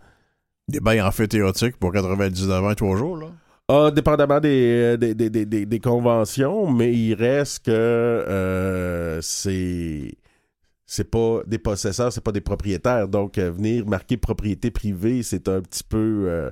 Des 0.67 0.81
bails 0.81 1.01
amphithéotiques 1.01 1.77
pour 1.77 1.93
99 1.93 2.65
ans 2.65 2.71
et 2.73 2.75
3 2.75 2.97
jours, 2.97 3.17
là? 3.17 3.27
Ah, 3.69 3.93
dépendamment 3.93 4.41
des, 4.41 4.97
des, 4.99 5.15
des, 5.15 5.79
conventions, 5.79 6.69
mais 6.69 6.93
il 6.93 7.15
reste 7.15 7.67
que 7.67 7.71
euh, 7.71 9.21
c'est 9.23 10.17
c'est 10.85 11.09
pas 11.09 11.43
des 11.47 11.59
possesseurs, 11.59 12.13
c'est 12.13 12.25
pas 12.25 12.33
des 12.33 12.41
propriétaires. 12.41 13.07
Donc, 13.07 13.39
euh, 13.39 13.53
venir 13.53 13.87
marquer 13.87 14.17
propriété 14.17 14.73
privée, 14.73 15.23
c'est 15.23 15.47
un 15.47 15.61
petit 15.61 15.85
peu, 15.85 16.25
euh, 16.27 16.51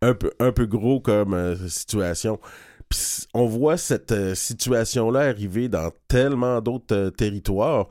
un 0.00 0.14
peu, 0.14 0.30
un 0.38 0.52
peu 0.52 0.64
gros 0.64 0.98
comme 0.98 1.34
euh, 1.34 1.68
situation. 1.68 2.40
Puis, 2.88 3.26
on 3.34 3.44
voit 3.44 3.76
cette 3.76 4.34
situation-là 4.34 5.20
arriver 5.20 5.68
dans 5.68 5.90
tellement 6.08 6.62
d'autres 6.62 7.10
territoires. 7.10 7.88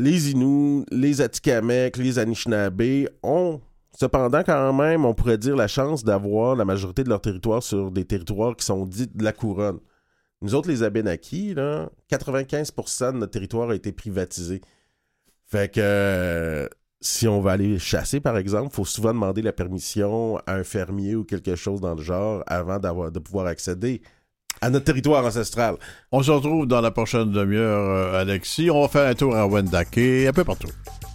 Les 0.00 0.30
Inuits, 0.30 0.84
les 0.92 1.20
Atikamekw, 1.20 2.00
les 2.00 2.18
Anishinaabe 2.20 3.08
ont 3.22 3.60
cependant 3.98 4.44
quand 4.44 4.72
même, 4.72 5.04
on 5.04 5.12
pourrait 5.12 5.38
dire, 5.38 5.56
la 5.56 5.66
chance 5.66 6.04
d'avoir 6.04 6.54
la 6.54 6.64
majorité 6.64 7.02
de 7.02 7.08
leur 7.08 7.20
territoire 7.20 7.62
sur 7.64 7.90
des 7.90 8.04
territoires 8.04 8.54
qui 8.54 8.64
sont 8.64 8.86
dits 8.86 9.08
de 9.08 9.24
la 9.24 9.32
couronne. 9.32 9.80
Nous 10.40 10.54
autres, 10.54 10.68
les 10.68 10.84
Abénakis, 10.84 11.54
95% 11.54 13.12
de 13.12 13.18
notre 13.18 13.32
territoire 13.32 13.70
a 13.70 13.74
été 13.74 13.90
privatisé. 13.90 14.60
Fait 15.46 15.72
que 15.72 15.80
euh, 15.82 16.68
si 17.00 17.26
on 17.26 17.40
va 17.40 17.52
aller 17.52 17.80
chasser, 17.80 18.20
par 18.20 18.38
exemple, 18.38 18.68
il 18.70 18.76
faut 18.76 18.84
souvent 18.84 19.12
demander 19.12 19.42
la 19.42 19.52
permission 19.52 20.36
à 20.46 20.54
un 20.54 20.64
fermier 20.64 21.16
ou 21.16 21.24
quelque 21.24 21.56
chose 21.56 21.80
dans 21.80 21.96
le 21.96 22.02
genre 22.02 22.44
avant 22.46 22.78
de 22.78 23.18
pouvoir 23.18 23.46
accéder 23.46 24.00
à 24.60 24.70
notre 24.70 24.84
territoire 24.84 25.24
ancestral. 25.24 25.76
On 26.12 26.22
se 26.22 26.30
retrouve 26.30 26.66
dans 26.66 26.80
la 26.80 26.90
prochaine 26.90 27.30
demi-heure, 27.30 28.14
euh, 28.14 28.20
Alexis. 28.20 28.70
On 28.70 28.82
va 28.82 28.88
faire 28.88 29.08
un 29.08 29.14
tour 29.14 29.36
à 29.36 29.46
Wendake, 29.46 29.98
un 29.98 30.32
peu 30.32 30.44
partout. 30.44 30.68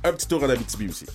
Un 0.03 0.13
petit 0.13 0.27
tour 0.27 0.43
en 0.43 0.49
Abitibi 0.49 0.89
aussi. 0.89 1.05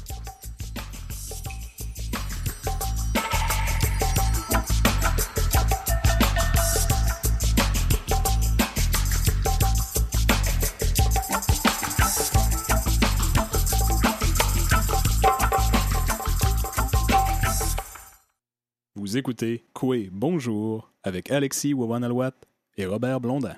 Vous 19.08 19.16
écoutez 19.16 19.64
Coué 19.72 20.10
Bonjour 20.12 20.92
avec 21.02 21.30
Alexis 21.30 21.72
Wawanalwat 21.72 22.34
et 22.76 22.84
Robert 22.84 23.20
Blondin. 23.20 23.56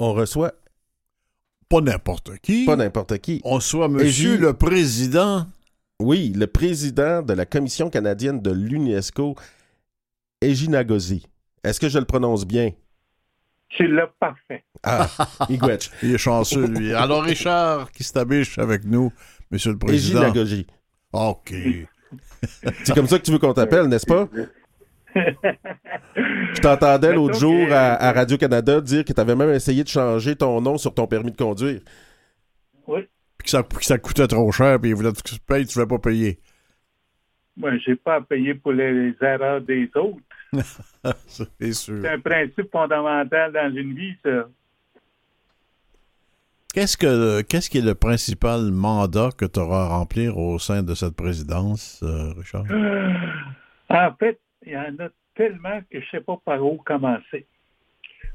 On 0.00 0.12
reçoit 0.14 0.54
pas 1.68 1.80
n'importe 1.80 2.38
qui. 2.38 2.64
Pas 2.64 2.74
n'importe 2.74 3.18
qui. 3.18 3.40
On 3.44 3.54
reçoit 3.54 3.88
monsieur 3.88 4.36
le 4.36 4.52
président. 4.52 5.46
Oui, 6.00 6.32
le 6.34 6.48
président 6.48 7.22
de 7.22 7.34
la 7.34 7.46
Commission 7.46 7.88
canadienne 7.88 8.42
de 8.42 8.50
l'UNESCO, 8.50 9.36
Ejinagozi. 10.40 11.28
Est-ce 11.62 11.78
que 11.78 11.88
je 11.88 12.00
le 12.00 12.04
prononce 12.04 12.44
bien? 12.44 12.72
C'est 13.78 13.86
le 13.86 14.08
parfait. 14.18 14.64
Ah, 14.82 15.08
Igwetch. 15.48 15.92
Il 16.02 16.12
est 16.12 16.18
chanceux, 16.18 16.66
lui. 16.66 16.92
Alors, 16.94 17.22
Richard, 17.22 17.92
qui 17.92 18.02
s'abiche 18.02 18.58
avec 18.58 18.82
nous, 18.86 19.12
monsieur 19.52 19.70
le 19.70 19.78
président. 19.78 20.22
Ejinagozi. 20.22 20.66
OK. 21.12 21.54
C'est 22.84 22.94
comme 22.94 23.06
ça 23.06 23.18
que 23.18 23.24
tu 23.24 23.32
veux 23.32 23.38
qu'on 23.38 23.54
t'appelle, 23.54 23.86
n'est-ce 23.86 24.06
pas? 24.06 24.28
Je 25.14 26.60
t'entendais 26.60 27.12
l'autre 27.12 27.38
jour 27.38 27.68
à, 27.70 28.12
Radio-Canada 28.12 28.80
dire 28.80 29.04
que 29.04 29.12
tu 29.12 29.20
avais 29.20 29.36
même 29.36 29.50
essayé 29.50 29.84
de 29.84 29.88
changer 29.88 30.36
ton 30.36 30.60
nom 30.60 30.78
sur 30.78 30.92
ton 30.94 31.06
permis 31.06 31.30
de 31.30 31.36
conduire. 31.36 31.80
Oui. 32.86 33.00
Puis 33.38 33.44
que 33.44 33.50
ça, 33.50 33.62
ça 33.80 33.98
coûtait 33.98 34.26
trop 34.26 34.50
cher, 34.52 34.80
puis 34.80 34.90
il 34.90 34.96
voulait 34.96 35.12
que 35.12 35.22
tu 35.22 35.38
payes, 35.40 35.66
tu 35.66 35.78
ne 35.78 35.84
voulais 35.84 35.98
pas 35.98 36.10
payer. 36.10 36.40
Moi, 37.56 37.70
je 37.78 37.90
n'ai 37.90 37.96
pas 37.96 38.16
à 38.16 38.20
payer 38.20 38.54
pour 38.54 38.72
les, 38.72 39.14
erreurs 39.20 39.60
des 39.60 39.88
autres. 39.94 40.18
c'est 41.26 41.72
sûr. 41.72 42.00
C'est 42.02 42.08
un 42.08 42.20
principe 42.20 42.70
fondamental 42.70 43.52
dans 43.52 43.74
une 43.74 43.94
vie, 43.94 44.14
ça. 44.24 44.48
Qu'est-ce 46.74 46.96
que 46.96 47.42
qu'est-ce 47.42 47.70
qui 47.70 47.78
est 47.78 47.86
le 47.86 47.94
principal 47.94 48.72
mandat 48.72 49.30
que 49.38 49.44
tu 49.44 49.60
auras 49.60 49.84
à 49.84 49.88
remplir 49.90 50.36
au 50.36 50.58
sein 50.58 50.82
de 50.82 50.94
cette 50.94 51.14
présidence, 51.14 52.02
euh, 52.02 52.32
Richard? 52.36 52.64
Euh, 52.68 53.12
en 53.90 54.12
fait, 54.16 54.40
il 54.66 54.72
y 54.72 54.76
en 54.76 54.98
a 54.98 55.08
tellement 55.36 55.80
que 55.82 56.00
je 56.00 56.04
ne 56.04 56.10
sais 56.10 56.20
pas 56.20 56.36
par 56.44 56.60
où 56.64 56.78
commencer. 56.78 57.46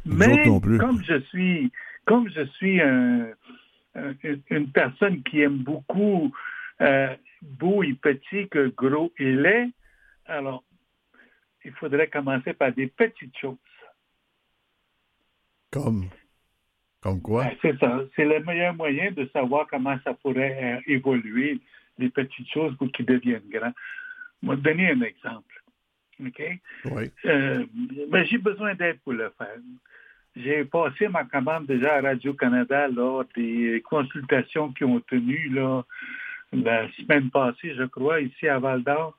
Mais 0.06 0.46
comme 0.46 1.04
je 1.04 1.20
suis 1.28 1.70
comme 2.06 2.30
je 2.30 2.46
suis 2.56 2.80
une 2.80 4.72
personne 4.72 5.22
qui 5.24 5.42
aime 5.42 5.58
beaucoup 5.58 6.34
euh, 6.80 7.14
beau 7.42 7.84
et 7.84 7.94
petit 7.94 8.48
que 8.48 8.70
gros 8.70 9.12
et 9.18 9.34
laid, 9.34 9.70
alors 10.28 10.64
il 11.66 11.74
faudrait 11.74 12.08
commencer 12.08 12.54
par 12.54 12.72
des 12.72 12.88
petites 12.88 13.38
choses. 13.38 13.58
Comme? 15.72 16.08
Comme 17.02 17.22
quoi? 17.22 17.46
Ben, 17.46 17.56
c'est 17.62 17.80
ça. 17.80 18.02
C'est 18.16 18.26
le 18.26 18.44
meilleur 18.44 18.74
moyen 18.74 19.12
de 19.12 19.26
savoir 19.32 19.68
comment 19.68 19.98
ça 20.04 20.14
pourrait 20.14 20.58
euh, 20.62 20.92
évoluer, 20.94 21.60
les 21.98 22.10
petites 22.10 22.50
choses 22.52 22.76
pour 22.78 22.92
qu'ils 22.92 23.06
deviennent 23.06 23.50
grands. 23.50 23.74
Je 24.44 24.50
vais 24.50 24.56
te 24.56 24.62
donner 24.62 24.92
un 24.92 25.02
exemple. 25.02 25.64
OK? 26.26 26.42
Oui. 26.86 27.12
Euh, 27.26 27.66
ben, 28.10 28.26
j'ai 28.26 28.38
besoin 28.38 28.76
d'aide 28.76 29.00
pour 29.04 29.14
le 29.14 29.32
faire. 29.38 29.58
J'ai 30.36 30.64
passé 30.66 31.08
ma 31.08 31.24
commande 31.26 31.66
déjà 31.66 31.96
à 31.96 32.02
Radio-Canada 32.02 32.88
lors 32.90 33.26
des 33.36 33.82
consultations 33.90 34.72
qui 34.74 34.84
ont 34.84 35.00
tenu 35.02 35.50
là, 35.50 35.84
la 36.52 36.90
semaine 36.94 37.30
passée, 37.30 37.74
je 37.76 37.84
crois, 37.84 38.22
ici 38.22 38.48
à 38.48 38.60
Val 38.60 38.84
d'Or, 38.84 39.18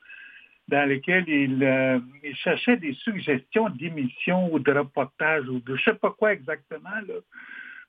dans 0.68 0.88
lesquelles 0.88 1.28
ils, 1.28 1.64
euh, 1.64 1.98
cherchaient 2.34 2.76
des 2.76 2.94
suggestions 2.94 3.68
d'émissions 3.70 4.52
ou 4.52 4.58
de 4.58 4.72
reportages 4.72 5.48
ou 5.48 5.58
de 5.60 5.76
je 5.76 5.90
ne 5.90 5.94
sais 5.94 5.94
pas 5.94 6.10
quoi 6.10 6.32
exactement. 6.32 6.88
Là. 7.06 7.14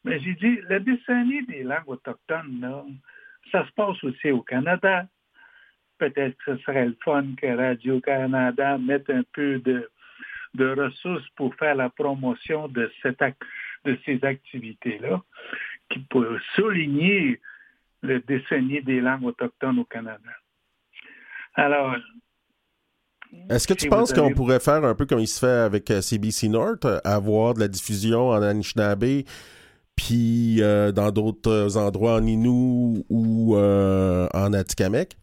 Mais 0.03 0.19
j'ai 0.19 0.33
dit, 0.35 0.59
la 0.67 0.79
décennie 0.79 1.45
des 1.45 1.63
langues 1.63 1.87
autochtones, 1.87 2.99
ça 3.51 3.65
se 3.65 3.71
passe 3.73 4.03
aussi 4.03 4.31
au 4.31 4.41
Canada. 4.41 5.05
Peut-être 5.97 6.35
que 6.43 6.57
ce 6.57 6.63
serait 6.63 6.85
le 6.85 6.97
fun 7.03 7.25
que 7.39 7.47
Radio-Canada 7.47 8.77
mette 8.79 9.09
un 9.09 9.23
peu 9.33 9.59
de, 9.59 9.89
ressources 10.57 11.27
pour 11.35 11.53
faire 11.55 11.75
la 11.75 11.89
promotion 11.89 12.67
de, 12.67 12.91
cette, 13.01 13.23
de 13.85 13.97
ces 14.05 14.19
activités-là. 14.23 15.21
qui 15.89 15.99
peut 15.99 16.39
souligner 16.55 17.39
le 18.01 18.19
décennie 18.21 18.81
des 18.81 19.01
langues 19.01 19.25
autochtones 19.25 19.79
au 19.79 19.85
Canada. 19.85 20.31
Alors, 21.53 21.95
est-ce 23.49 23.67
que 23.67 23.73
tu 23.73 23.87
penses 23.87 24.11
qu'on 24.11 24.33
pourrait 24.33 24.59
faire 24.59 24.83
un 24.83 24.95
peu 24.95 25.05
comme 25.05 25.19
il 25.19 25.27
se 25.27 25.39
fait 25.39 25.47
avec 25.47 25.87
CBC 26.01 26.49
North, 26.49 26.85
avoir 27.05 27.53
de 27.53 27.59
la 27.59 27.67
diffusion 27.67 28.29
en 28.29 28.41
Anishinaabe, 28.41 29.23
puis 30.05 30.61
dans 30.95 31.11
d'autres 31.11 31.77
endroits 31.77 32.15
en 32.15 32.25
Innu 32.25 33.03
ou 33.09 33.55
en 33.55 34.53
Atikamekw? 34.53 35.15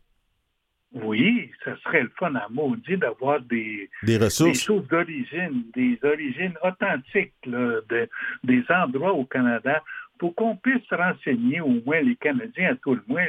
Oui, 0.95 1.51
ce 1.65 1.77
serait 1.85 2.03
le 2.03 2.11
fun 2.19 2.35
à 2.35 2.49
maudit 2.49 2.97
d'avoir 2.97 3.41
des, 3.43 3.91
des 4.03 4.17
ressources. 4.17 4.53
Des 4.53 4.65
choses 4.65 4.89
d'origine, 4.89 5.65
des 5.75 5.99
origines 6.03 6.55
authentiques 6.63 7.35
de, 7.47 8.09
des 8.43 8.65
endroits 8.71 9.13
au 9.13 9.25
Canada 9.25 9.83
pour 10.19 10.35
qu'on 10.35 10.57
puisse 10.57 10.89
renseigner, 10.91 11.61
au 11.61 11.83
moins 11.85 12.01
les 12.01 12.17
Canadiens 12.17 12.73
à 12.73 12.75
tout 12.77 12.95
le 12.95 13.03
moins, 13.07 13.27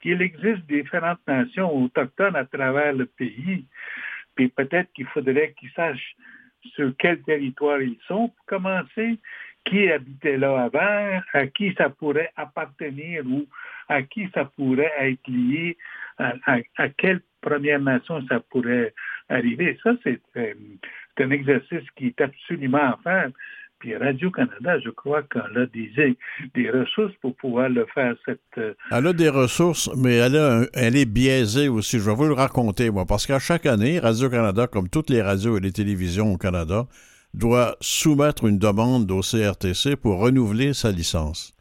qu'il 0.00 0.22
existe 0.22 0.66
différentes 0.68 1.20
nations 1.28 1.84
autochtones 1.84 2.34
à 2.34 2.46
travers 2.46 2.94
le 2.94 3.06
pays. 3.06 3.66
Puis 4.34 4.48
peut-être 4.48 4.90
qu'il 4.94 5.06
faudrait 5.06 5.54
qu'ils 5.60 5.70
sachent 5.76 6.16
sur 6.74 6.92
quel 6.98 7.20
territoire 7.22 7.80
ils 7.82 7.98
sont 8.08 8.28
pour 8.28 8.46
commencer, 8.46 9.18
qui 9.66 9.90
habitait 9.90 10.38
là 10.38 10.64
avant, 10.64 11.20
à 11.32 11.46
qui 11.46 11.74
ça 11.76 11.90
pourrait 11.90 12.30
appartenir 12.36 13.24
ou 13.26 13.46
à 13.88 14.02
qui 14.02 14.28
ça 14.34 14.44
pourrait 14.56 14.92
être 14.98 15.28
lié 15.28 15.76
à, 16.18 16.88
quelle 16.96 17.20
Première 17.42 17.80
Nation 17.80 18.26
ça 18.28 18.40
pourrait 18.40 18.92
arriver. 19.28 19.78
Ça, 19.82 19.92
c'est 20.02 20.20
euh, 20.36 20.54
un 21.18 21.30
exercice 21.30 21.88
qui 21.96 22.06
est 22.06 22.20
absolument 22.20 22.78
à 22.78 22.98
faire. 23.04 23.30
Puis 23.78 23.94
Radio-Canada, 23.94 24.80
je 24.82 24.90
crois 24.90 25.22
qu'elle 25.24 25.58
a 25.58 25.66
des, 25.66 26.16
des 26.54 26.70
ressources 26.70 27.12
pour 27.20 27.36
pouvoir 27.36 27.68
le 27.68 27.86
faire. 27.94 28.14
Cette, 28.24 28.40
euh, 28.58 28.72
Elle 28.90 29.06
a 29.06 29.12
des 29.12 29.28
ressources, 29.28 29.90
mais 29.96 30.16
elle, 30.16 30.68
elle 30.72 30.96
est 30.96 31.04
biaisée 31.04 31.68
aussi. 31.68 31.98
Je 31.98 32.08
vais 32.08 32.16
vous 32.16 32.24
le 32.24 32.32
raconter, 32.32 32.90
moi, 32.90 33.04
parce 33.06 33.26
qu'à 33.26 33.38
chaque 33.38 33.66
année, 33.66 33.98
Radio-Canada, 33.98 34.66
comme 34.66 34.88
toutes 34.88 35.10
les 35.10 35.20
radios 35.20 35.58
et 35.58 35.60
les 35.60 35.72
télévisions 35.72 36.32
au 36.32 36.38
Canada, 36.38 36.86
doit 37.36 37.76
soumettre 37.80 38.46
une 38.46 38.58
demande 38.58 39.10
au 39.10 39.20
CRTC 39.20 39.94
pour 39.96 40.18
renouveler 40.18 40.74
sa 40.74 40.90
licence. 40.90 41.52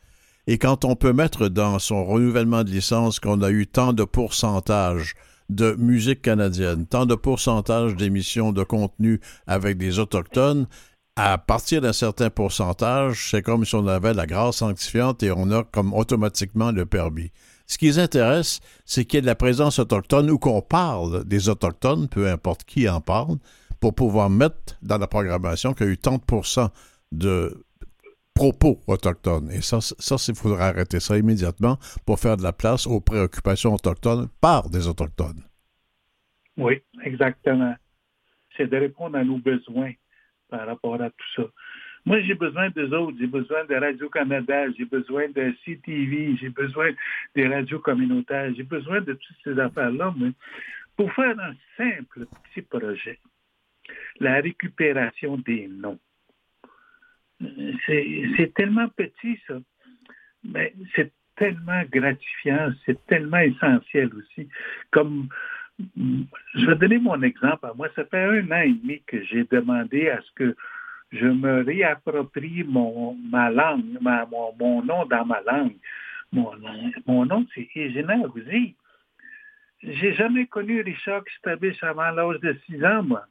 Et 0.48 0.58
quand 0.58 0.86
on 0.86 0.96
peut 0.96 1.14
mettre 1.14 1.50
dans 1.50 1.80
son 1.80 2.06
renouvellement 2.06 2.64
de 2.64 2.70
licence 2.70 3.20
qu'on 3.20 3.42
a 3.42 3.50
eu 3.50 3.68
tant 3.68 3.94
de 3.94 4.04
pourcentage 4.04 5.16
de 5.50 5.76
musique 5.78 6.22
canadienne, 6.22 6.86
tant 6.88 7.06
de 7.06 7.16
pourcentage 7.16 7.96
d'émissions 7.96 8.52
de 8.52 8.64
contenu 8.64 9.20
avec 9.48 9.78
des 9.78 10.00
autochtones, 10.00 10.68
à 11.18 11.38
partir 11.38 11.82
d'un 11.82 11.94
certain 11.94 12.30
pourcentage, 12.30 13.30
c'est 13.32 13.42
comme 13.42 13.66
si 13.66 13.76
on 13.76 13.88
avait 13.88 14.14
la 14.14 14.26
grâce 14.26 14.58
sanctifiante 14.58 15.24
et 15.24 15.32
on 15.32 15.52
a 15.52 15.64
comme 15.64 15.94
automatiquement 15.94 16.72
le 16.72 16.86
permis. 16.86 17.32
Ce 17.68 17.78
qui 17.78 17.86
les 17.86 18.00
intéresse, 18.00 18.60
c'est 18.86 19.06
qu'il 19.06 19.18
y 19.18 19.20
ait 19.20 19.22
de 19.22 19.28
la 19.28 19.36
présence 19.36 19.80
autochtone 19.80 20.30
ou 20.30 20.38
qu'on 20.38 20.62
parle 20.62 21.24
des 21.26 21.50
autochtones, 21.50 22.08
peu 22.08 22.30
importe 22.30 22.64
qui 22.64 22.88
en 22.88 23.02
parle, 23.02 23.38
pour 23.80 23.96
pouvoir 23.96 24.30
mettre 24.30 24.78
dans 24.82 24.98
la 24.98 25.08
programmation 25.08 25.74
qu'il 25.74 25.88
y 25.88 25.90
a 25.90 25.94
eu 25.94 25.98
tant 25.98 26.18
de 26.18 26.24
pourcents 26.24 26.72
de 27.12 27.66
propos 28.34 28.82
autochtones. 28.88 29.50
Et 29.52 29.62
ça, 29.62 29.80
ça 29.82 30.16
il 30.28 30.36
faudra 30.36 30.68
arrêter 30.68 31.00
ça 31.00 31.18
immédiatement 31.18 31.78
pour 32.06 32.20
faire 32.20 32.38
de 32.38 32.44
la 32.44 32.54
place 32.54 32.86
aux 32.86 33.00
préoccupations 33.00 33.74
autochtones 33.74 34.28
par 34.42 34.70
des 34.70 34.88
autochtones. 34.88 35.42
Oui, 36.58 36.82
exactement. 37.04 37.76
C'est 38.56 38.68
de 38.68 38.78
répondre 38.78 39.18
à 39.18 39.24
nos 39.24 39.38
besoins 39.38 39.92
par 40.50 40.68
rapport 40.68 41.02
à 41.02 41.10
tout 41.10 41.28
ça. 41.36 41.44
Moi, 42.06 42.22
j'ai 42.22 42.36
besoin 42.36 42.70
des 42.70 42.94
autres. 42.94 43.18
J'ai 43.20 43.28
besoin 43.28 43.66
de 43.66 43.76
Radio-Canada, 43.76 44.72
j'ai 44.78 44.86
besoin 44.86 45.28
de 45.30 45.54
CTV, 45.66 46.38
j'ai 46.40 46.50
besoin 46.50 46.92
des 47.36 47.48
radios 47.48 47.80
communautaires, 47.80 48.54
j'ai 48.56 48.64
besoin 48.64 49.02
de 49.02 49.14
toutes 49.14 49.38
ces 49.44 49.60
affaires-là. 49.60 50.14
Mais 50.18 50.32
pour 50.96 51.12
faire 51.14 51.38
un 51.40 51.54
simple 51.76 52.28
petit 52.54 52.62
projet, 52.62 53.20
la 54.20 54.42
récupération 54.42 55.38
des 55.38 55.68
noms, 55.68 56.00
c'est 57.86 58.54
tellement 58.56 58.88
petit, 58.90 59.40
ça. 59.48 59.56
Mais 60.44 60.74
c'est 60.96 61.12
tellement 61.36 61.84
gratifiant, 61.92 62.72
c'est 62.86 63.04
tellement 63.08 63.40
essentiel 63.40 64.12
aussi. 64.16 64.48
Comme 64.92 65.28
je 65.80 66.66
vais 66.66 66.76
donner 66.76 67.00
mon 67.00 67.22
exemple 67.22 67.66
à 67.66 67.74
moi. 67.74 67.90
Ça 67.96 68.06
fait 68.06 68.24
un 68.24 68.52
an 68.52 68.62
et 68.62 68.74
demi 68.74 69.02
que 69.06 69.24
j'ai 69.26 69.44
demandé 69.46 70.10
à 70.10 70.22
ce 70.22 70.32
que 70.36 70.56
je 71.12 71.26
me 71.26 71.64
réapproprie 71.64 72.64
mon, 72.64 73.16
ma 73.16 73.50
langue, 73.50 73.98
mon, 74.02 74.82
nom 74.84 75.06
dans 75.06 75.26
ma 75.26 75.42
langue. 75.42 75.76
Mon, 76.32 76.52
mon 77.06 77.26
nom, 77.26 77.46
c'est 77.54 77.68
Égéna 77.76 78.16
Je 78.36 78.72
J'ai 79.84 80.14
jamais 80.16 80.48
connu 80.48 80.82
Richard 80.82 81.24
Kistabich 81.26 81.82
avant 81.84 82.12
l'âge 82.12 82.40
de 82.40 82.58
6 82.66 82.84
ans, 82.86 83.04
moi. 83.04 83.26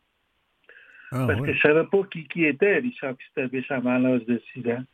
Ah, 1.12 1.26
Parce 1.26 1.40
que 1.40 1.52
je 1.52 1.52
ne 1.52 1.58
savais 1.58 1.84
pas 1.84 2.02
qui, 2.10 2.26
qui 2.26 2.44
était 2.44 2.78
Richard 2.78 3.16
Kistabich 3.16 3.70
avant 3.70 3.98
l'âge 3.98 4.24
de 4.26 4.40
6 4.52 4.68
ans. 4.70 4.84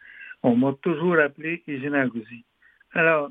On 0.42 0.57
m'a 0.57 0.73
toujours 0.83 1.18
appelé 1.18 1.62
Égéna 1.66 2.07
Alors, 2.92 3.31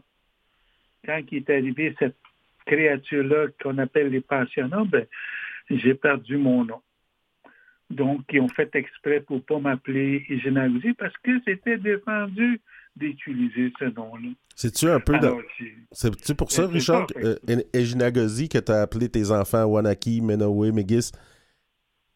quand 1.06 1.22
il 1.32 1.38
est 1.38 1.50
arrivé 1.50 1.96
cette 2.00 2.18
créature-là 2.66 3.48
qu'on 3.62 3.78
appelle 3.78 4.10
les 4.10 4.22
pensionnats, 4.22 4.84
ben, 4.86 5.06
j'ai 5.70 5.94
perdu 5.94 6.38
mon 6.38 6.66
nom. 6.66 6.82
Donc, 7.90 8.22
ils 8.32 8.40
ont 8.40 8.50
fait 8.50 8.74
exprès 8.76 9.20
pour 9.20 9.38
ne 9.38 9.42
pas 9.42 9.60
m'appeler 9.60 10.24
Égénagosi 10.30 10.94
parce 10.94 11.16
que 11.24 11.32
c'était 11.46 11.78
défendu 11.78 12.62
d'utiliser 12.96 13.72
ce 13.80 13.86
nom-là. 13.86 14.30
C'est-tu 14.56 14.90
un 14.90 15.00
peu 15.00 15.14
C'est-tu 15.92 16.36
pour 16.36 16.52
ça, 16.52 16.68
Richard, 16.68 17.08
euh, 17.18 17.36
que 17.44 18.60
tu 18.60 18.72
as 18.72 18.82
appelé 18.82 19.10
tes 19.10 19.32
enfants 19.32 19.64
Wanaki, 19.66 20.22
Menowe, 20.22 20.72
Megis? 20.72 21.12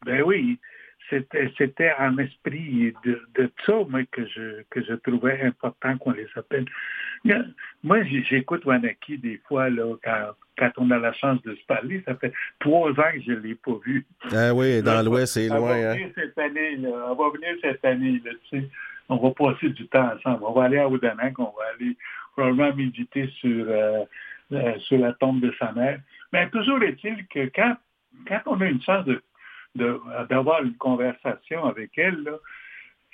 Ben 0.06 0.22
oui 0.24 0.60
c'était 1.10 1.94
un 1.98 2.18
esprit 2.18 2.94
de, 3.04 3.22
de, 3.36 3.52
ça 3.66 3.74
moi, 3.90 4.02
que 4.12 4.26
je, 4.26 4.64
que 4.70 4.84
je 4.84 4.94
trouvais 4.94 5.42
important 5.42 5.98
qu'on 5.98 6.12
les 6.12 6.28
appelle. 6.36 6.66
Moi, 7.84 8.04
j'écoute 8.30 8.66
Wanaki 8.66 9.18
des 9.18 9.42
fois 9.48 9.70
là, 9.70 9.96
quand, 10.04 10.32
quand, 10.58 10.72
on 10.78 10.92
a 10.92 10.98
la 10.98 11.14
chance 11.14 11.42
de 11.44 11.56
se 11.56 11.66
parler. 11.66 12.04
Ça 12.06 12.16
fait 12.16 12.34
trois 12.60 12.92
ans 12.92 13.12
que 13.14 13.22
je 13.26 13.32
ne 13.32 13.40
l'ai 13.40 13.56
pas 13.56 13.78
vu. 13.86 14.06
Ah 14.32 14.54
oui, 14.54 14.82
dans 14.82 15.02
l'Ouest, 15.04 15.34
c'est 15.34 15.48
loin. 15.48 15.60
On 15.60 15.68
va 15.68 15.94
venir 15.94 16.10
cette 16.16 16.38
année. 16.38 16.76
Là, 16.78 16.90
on 17.10 17.16
va 17.16 17.30
venir 17.30 17.56
cette 17.62 17.86
année. 17.86 18.22
Là, 18.24 18.32
tu 18.50 18.60
sais. 18.60 18.70
On 19.10 19.18
va 19.18 19.32
passer 19.32 19.70
du 19.70 19.88
temps 19.88 20.12
ensemble. 20.16 20.44
On 20.44 20.54
va 20.54 20.64
aller 20.66 20.78
à 20.78 20.88
Oudanak, 20.88 21.38
on 21.38 21.44
va 21.44 21.64
aller 21.76 21.98
probablement 22.32 22.74
méditer 22.74 23.28
sur, 23.40 23.66
euh, 23.68 24.04
euh, 24.54 24.80
sur 24.80 24.98
la 24.98 25.14
tombe 25.14 25.42
de 25.42 25.54
sa 25.60 25.72
mère. 25.74 26.00
Mais 26.32 26.50
toujours 26.50 26.82
est-il 26.82 27.28
que 27.28 27.52
quand, 27.54 27.76
quand 28.28 28.42
on 28.46 28.62
a 28.62 28.66
une 28.66 28.82
chance 28.82 29.06
de 29.06 29.22
d'avoir 29.76 30.64
une 30.64 30.76
conversation 30.76 31.66
avec 31.66 31.98
elle. 31.98 32.30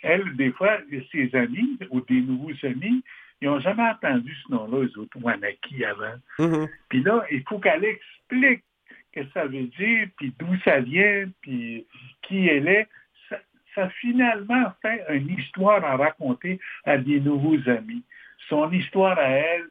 Elle, 0.02 0.36
des 0.36 0.52
fois, 0.52 0.78
ses 1.12 1.36
amis 1.36 1.78
ou 1.89 2.02
des 2.02 2.22
nouveaux 2.22 2.54
amis, 2.63 3.04
ils 3.41 3.48
n'ont 3.48 3.60
jamais 3.60 3.84
entendu 3.84 4.36
ce 4.43 4.52
nom-là, 4.52 4.86
les 4.86 4.98
autres 4.98 5.17
Wanaki 5.22 5.86
avant. 5.86 6.15
Mm-hmm. 6.39 6.69
Puis 6.89 7.04
là, 7.04 7.26
il 7.32 7.43
faut 7.48 7.60
qu'elle 7.60 7.86
explique 7.86 8.63
ce 8.89 9.22
que 9.22 9.30
ça 9.34 9.45
veut 9.45 9.67
dire, 9.78 10.08
puis 10.17 10.34
d'où 10.38 10.58
ça 10.63 10.80
vient, 10.80 11.30
puis 11.41 11.86
qui 12.22 12.48
elle 12.48 12.67
est. 12.67 12.88
Ça, 13.30 13.38
ça 13.76 13.89
finalement 14.02 14.74
fait 14.82 15.04
une 15.10 15.30
histoire 15.30 15.84
à 15.84 15.95
raconter 15.95 16.60
à 16.86 16.98
des 16.98 17.19
nouveaux 17.19 17.58
amis. 17.69 18.04
Son 18.50 18.72
histoire 18.72 19.18
à 19.18 19.30
elle, 19.30 19.68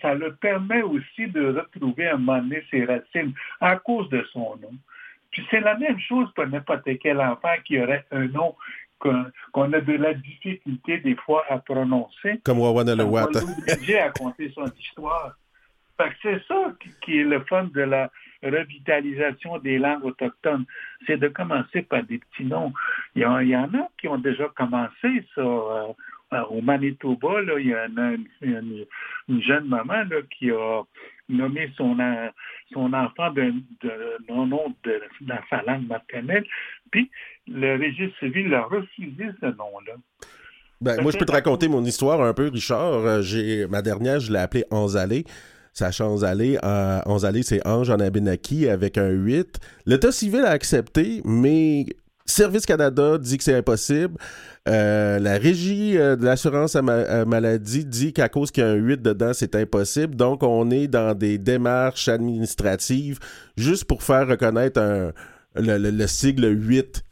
ça 0.00 0.14
le 0.14 0.34
permet 0.36 0.82
aussi 0.82 1.26
de 1.26 1.46
retrouver 1.46 2.08
un 2.08 2.18
moment 2.18 2.38
donné 2.38 2.62
ses 2.70 2.84
racines 2.84 3.32
à 3.60 3.76
cause 3.76 4.08
de 4.10 4.24
son 4.32 4.56
nom. 4.56 4.72
Puis 5.32 5.46
c'est 5.50 5.60
la 5.60 5.76
même 5.76 5.98
chose 5.98 6.28
pour 6.34 6.46
n'importe 6.46 6.88
quel 7.00 7.20
enfant 7.20 7.54
qui 7.64 7.80
aurait 7.80 8.04
un 8.10 8.28
nom 8.28 8.54
qu'on 8.98 9.72
a 9.72 9.80
de 9.80 9.92
la 9.94 10.14
difficulté 10.14 10.98
des 10.98 11.16
fois 11.16 11.44
à 11.48 11.58
prononcer. 11.58 12.40
Comme 12.44 12.60
Wawan 12.60 12.88
On 12.88 13.16
à 13.16 14.10
compter 14.10 14.52
son 14.54 14.66
histoire. 14.78 15.36
c'est 16.22 16.40
ça 16.46 16.72
qui 17.02 17.18
est 17.18 17.24
le 17.24 17.40
fun 17.44 17.64
de 17.74 17.80
la 17.80 18.10
revitalisation 18.42 19.58
des 19.58 19.78
langues 19.78 20.04
autochtones. 20.04 20.66
C'est 21.06 21.16
de 21.16 21.28
commencer 21.28 21.82
par 21.82 22.04
des 22.04 22.18
petits 22.18 22.44
noms. 22.44 22.72
Il 23.16 23.22
y, 23.22 23.56
en 23.56 23.74
a 23.74 23.88
qui 23.98 24.08
ont 24.08 24.18
déjà 24.18 24.48
commencé 24.54 25.24
ça. 25.34 25.40
Euh, 25.40 25.92
au 26.48 26.62
Manitoba, 26.62 27.42
il 27.58 27.66
y 27.68 27.74
a 27.74 27.86
une, 27.86 28.86
jeune 29.42 29.66
maman 29.66 30.04
qui 30.30 30.50
a 30.50 30.82
nommé 31.32 31.70
son, 31.76 31.96
son 32.72 32.92
enfant 32.92 33.30
de, 33.32 33.52
nom 34.28 34.74
de, 34.84 35.00
dans 35.22 35.38
sa 35.50 35.62
langue 35.62 35.86
maternelle, 35.86 36.44
puis 36.90 37.10
le 37.48 37.74
registre 37.74 38.18
civil 38.20 38.52
a 38.54 38.62
refusé 38.62 39.30
ce 39.40 39.46
nom-là. 39.46 39.94
Ben, 40.80 41.00
moi, 41.00 41.12
je 41.12 41.18
peux 41.18 41.24
te 41.24 41.32
raconter 41.32 41.68
mon 41.68 41.84
histoire 41.84 42.20
un 42.20 42.34
peu, 42.34 42.48
Richard. 42.48 43.06
Euh, 43.06 43.22
j'ai 43.22 43.68
ma 43.68 43.82
dernière, 43.82 44.18
je 44.18 44.32
l'ai 44.32 44.40
appelée 44.40 44.64
Anzalé. 44.70 45.24
Sacha 45.72 46.06
Anzalé. 46.06 46.58
Euh, 46.62 47.42
c'est 47.42 47.66
Ange 47.66 47.88
en 47.88 48.00
Abenaki 48.00 48.68
avec 48.68 48.98
un 48.98 49.08
8. 49.10 49.60
L'État 49.86 50.12
civil 50.12 50.40
a 50.40 50.50
accepté, 50.50 51.22
mais 51.24 51.86
Service 52.32 52.66
Canada 52.66 53.18
dit 53.18 53.38
que 53.38 53.44
c'est 53.44 53.56
impossible. 53.56 54.16
Euh, 54.68 55.18
la 55.18 55.38
régie 55.38 55.98
euh, 55.98 56.16
de 56.16 56.24
l'assurance 56.24 56.74
maladie 56.74 57.84
dit 57.84 58.12
qu'à 58.12 58.28
cause 58.28 58.50
qu'il 58.50 58.62
y 58.62 58.66
a 58.66 58.70
un 58.70 58.74
8 58.74 59.02
dedans, 59.02 59.32
c'est 59.32 59.54
impossible. 59.54 60.16
Donc, 60.16 60.42
on 60.42 60.70
est 60.70 60.88
dans 60.88 61.16
des 61.16 61.38
démarches 61.38 62.08
administratives 62.08 63.18
juste 63.56 63.84
pour 63.84 64.02
faire 64.02 64.26
reconnaître 64.28 65.12
le, 65.54 66.06
sigle 66.06 66.46
8. 66.46 67.04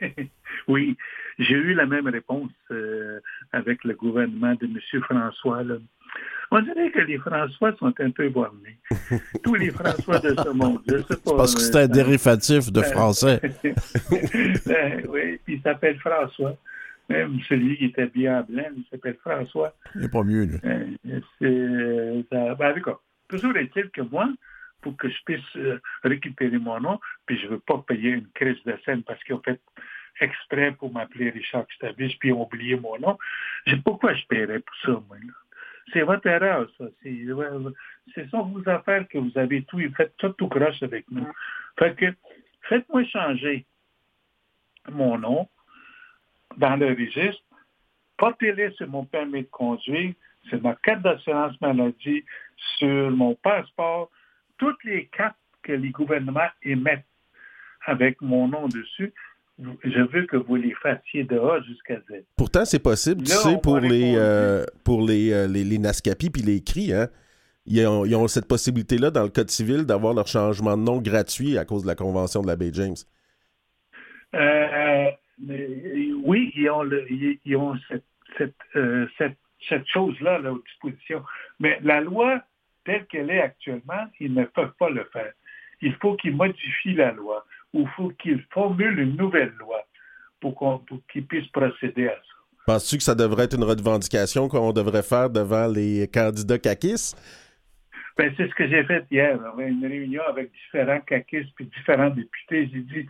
oui, 0.68 0.96
j'ai 1.38 1.54
eu 1.54 1.74
la 1.74 1.86
même 1.86 2.06
réponse 2.06 2.50
euh, 2.70 3.20
avec 3.52 3.84
le 3.84 3.94
gouvernement 3.94 4.54
de 4.54 4.66
M. 4.66 5.02
François. 5.02 5.62
On 6.52 6.60
dirait 6.62 6.90
que 6.90 7.00
les 7.00 7.18
François 7.18 7.74
sont 7.76 7.92
un 7.98 8.10
peu 8.10 8.28
bornés. 8.28 8.78
Tous 9.44 9.54
les 9.54 9.70
François 9.70 10.18
de 10.18 10.34
ce 10.34 10.48
monde. 10.50 10.82
Parce 11.24 11.54
que 11.54 11.60
c'est 11.60 11.76
un 11.76 11.84
euh, 11.84 11.88
dérivatif 11.88 12.72
de 12.72 12.82
français. 12.82 13.40
Ben 14.66 15.04
oui, 15.08 15.38
puis 15.44 15.54
il 15.54 15.62
s'appelle 15.62 15.98
François. 15.98 16.56
Même 17.08 17.40
celui 17.48 17.76
qui 17.76 17.86
était 17.86 18.06
bien 18.06 18.42
blanc, 18.48 18.64
il 18.76 18.84
s'appelle 18.90 19.16
François. 19.20 19.74
Il 19.94 20.02
n'est 20.02 20.08
pas 20.08 20.22
mieux, 20.22 20.44
lui. 20.44 20.58
Euh, 20.64 21.20
c'est, 21.38 22.24
ça, 22.30 22.54
ben, 22.54 22.74
Toujours 23.28 23.56
est-il 23.56 23.90
que 23.90 24.02
moi, 24.02 24.28
pour 24.80 24.96
que 24.96 25.08
je 25.08 25.16
puisse 25.24 25.56
euh, 25.56 25.80
récupérer 26.02 26.58
mon 26.58 26.80
nom, 26.80 27.00
puis 27.26 27.38
je 27.38 27.46
ne 27.46 27.50
veux 27.52 27.58
pas 27.60 27.84
payer 27.86 28.10
une 28.10 28.28
crise 28.34 28.62
de 28.64 28.76
scène 28.84 29.02
parce 29.02 29.22
qu'ils 29.24 29.34
ont 29.34 29.42
fait 29.44 29.60
exprès 30.20 30.72
pour 30.72 30.92
m'appeler 30.92 31.30
Richard 31.30 31.66
Stabis, 31.76 32.16
puis 32.18 32.32
ont 32.32 32.44
oublié 32.44 32.76
mon 32.76 32.98
nom. 32.98 33.18
Pourquoi 33.84 34.14
je 34.14 34.24
paierais 34.26 34.60
pour 34.60 34.76
ça, 34.84 35.02
moi? 35.08 35.16
Là? 35.16 35.32
C'est 35.92 36.02
votre 36.02 36.26
erreur, 36.26 36.68
ça. 36.78 36.84
C'est 37.02 38.30
ça 38.30 38.38
vos 38.38 38.68
affaires 38.68 39.06
que 39.08 39.18
vous 39.18 39.36
avez 39.36 39.62
tout, 39.64 39.80
faites 39.96 40.16
tout 40.16 40.30
tout 40.30 40.48
croche 40.48 40.82
avec 40.82 41.10
nous. 41.10 41.26
Fait 41.78 41.94
que, 41.96 42.06
faites-moi 42.68 43.04
changer 43.04 43.66
mon 44.90 45.18
nom 45.18 45.48
dans 46.56 46.76
le 46.76 46.88
registre, 46.88 47.42
portez-le 48.16 48.72
sur 48.72 48.88
mon 48.88 49.04
permis 49.04 49.42
de 49.42 49.48
conduire, 49.48 50.14
sur 50.48 50.60
ma 50.62 50.74
carte 50.76 51.02
d'assurance 51.02 51.60
maladie, 51.60 52.24
sur 52.76 53.10
mon 53.10 53.34
passeport, 53.36 54.10
toutes 54.58 54.82
les 54.84 55.06
cartes 55.06 55.36
que 55.62 55.72
les 55.72 55.90
gouvernements 55.90 56.50
émettent 56.62 57.04
avec 57.86 58.20
mon 58.20 58.48
nom 58.48 58.68
dessus, 58.68 59.12
je 59.84 60.00
veux 60.12 60.26
que 60.26 60.36
vous 60.36 60.56
les 60.56 60.74
fassiez 60.74 61.24
de 61.24 61.38
A 61.38 61.60
jusqu'à 61.62 61.96
Z. 62.00 62.24
Pourtant, 62.36 62.64
c'est 62.64 62.82
possible, 62.82 63.22
tu 63.22 63.32
sais, 63.32 63.58
pour 63.62 63.78
les, 63.78 64.14
euh, 64.16 64.64
pour 64.84 65.02
les, 65.02 65.32
euh, 65.32 65.46
les, 65.46 65.64
les, 65.64 65.78
NASCAPI 65.78 66.30
puis 66.30 66.42
les 66.42 66.62
CRI, 66.62 66.92
hein? 66.92 67.08
Ils 67.66 67.86
ont, 67.86 68.26
cette 68.26 68.48
possibilité-là 68.48 69.10
dans 69.10 69.22
le 69.22 69.28
Code 69.28 69.50
civil 69.50 69.84
d'avoir 69.84 70.14
leur 70.14 70.26
changement 70.26 70.76
de 70.76 70.82
nom 70.82 71.00
gratuit 71.00 71.56
à 71.58 71.64
cause 71.64 71.82
de 71.82 71.86
la 71.86 71.94
Convention 71.94 72.42
de 72.42 72.46
la 72.46 72.56
baie 72.56 72.70
James. 72.72 72.96
Euh, 74.34 75.10
oui, 76.24 76.52
ils 76.56 76.70
ont, 76.70 76.88
ils 77.44 77.56
ont 77.56 77.76
cette, 78.38 78.54
cette, 79.18 79.86
chose-là 79.88 80.38
là, 80.38 80.52
aux 80.52 80.62
dispositions. 80.62 81.22
Mais 81.60 81.78
la 81.82 82.00
loi, 82.00 82.42
telle 82.84 83.06
qu'elle 83.06 83.30
est 83.30 83.42
actuellement, 83.42 84.06
ils 84.18 84.32
ne 84.32 84.44
peuvent 84.44 84.74
pas 84.78 84.90
le 84.90 85.04
faire. 85.12 85.32
Il 85.82 85.94
faut 85.94 86.16
qu'ils 86.16 86.34
modifient 86.34 86.94
la 86.94 87.12
loi 87.12 87.44
ou 87.72 87.86
faut 87.96 88.10
qu'il 88.20 88.44
formule 88.52 88.98
une 88.98 89.16
nouvelle 89.16 89.52
loi 89.58 89.80
pour 90.40 90.54
qu'on 90.54 90.82
qu'il 91.12 91.26
puisse 91.26 91.46
procéder 91.48 92.08
à 92.08 92.14
ça. 92.14 92.40
Penses-tu 92.66 92.98
que 92.98 93.02
ça 93.02 93.14
devrait 93.14 93.44
être 93.44 93.56
une 93.56 93.64
revendication 93.64 94.48
qu'on 94.48 94.72
devrait 94.72 95.02
faire 95.02 95.30
devant 95.30 95.66
les 95.66 96.08
candidats 96.12 96.58
CACIS? 96.58 97.14
Ben, 98.16 98.32
c'est 98.36 98.48
ce 98.48 98.54
que 98.54 98.68
j'ai 98.68 98.84
fait 98.84 99.04
hier. 99.10 99.38
On 99.56 99.60
une 99.60 99.86
réunion 99.86 100.22
avec 100.28 100.50
différents 100.52 101.00
CACIS 101.00 101.46
puis 101.56 101.66
différents 101.66 102.10
députés. 102.10 102.68
J'ai 102.72 102.80
dit, 102.80 103.08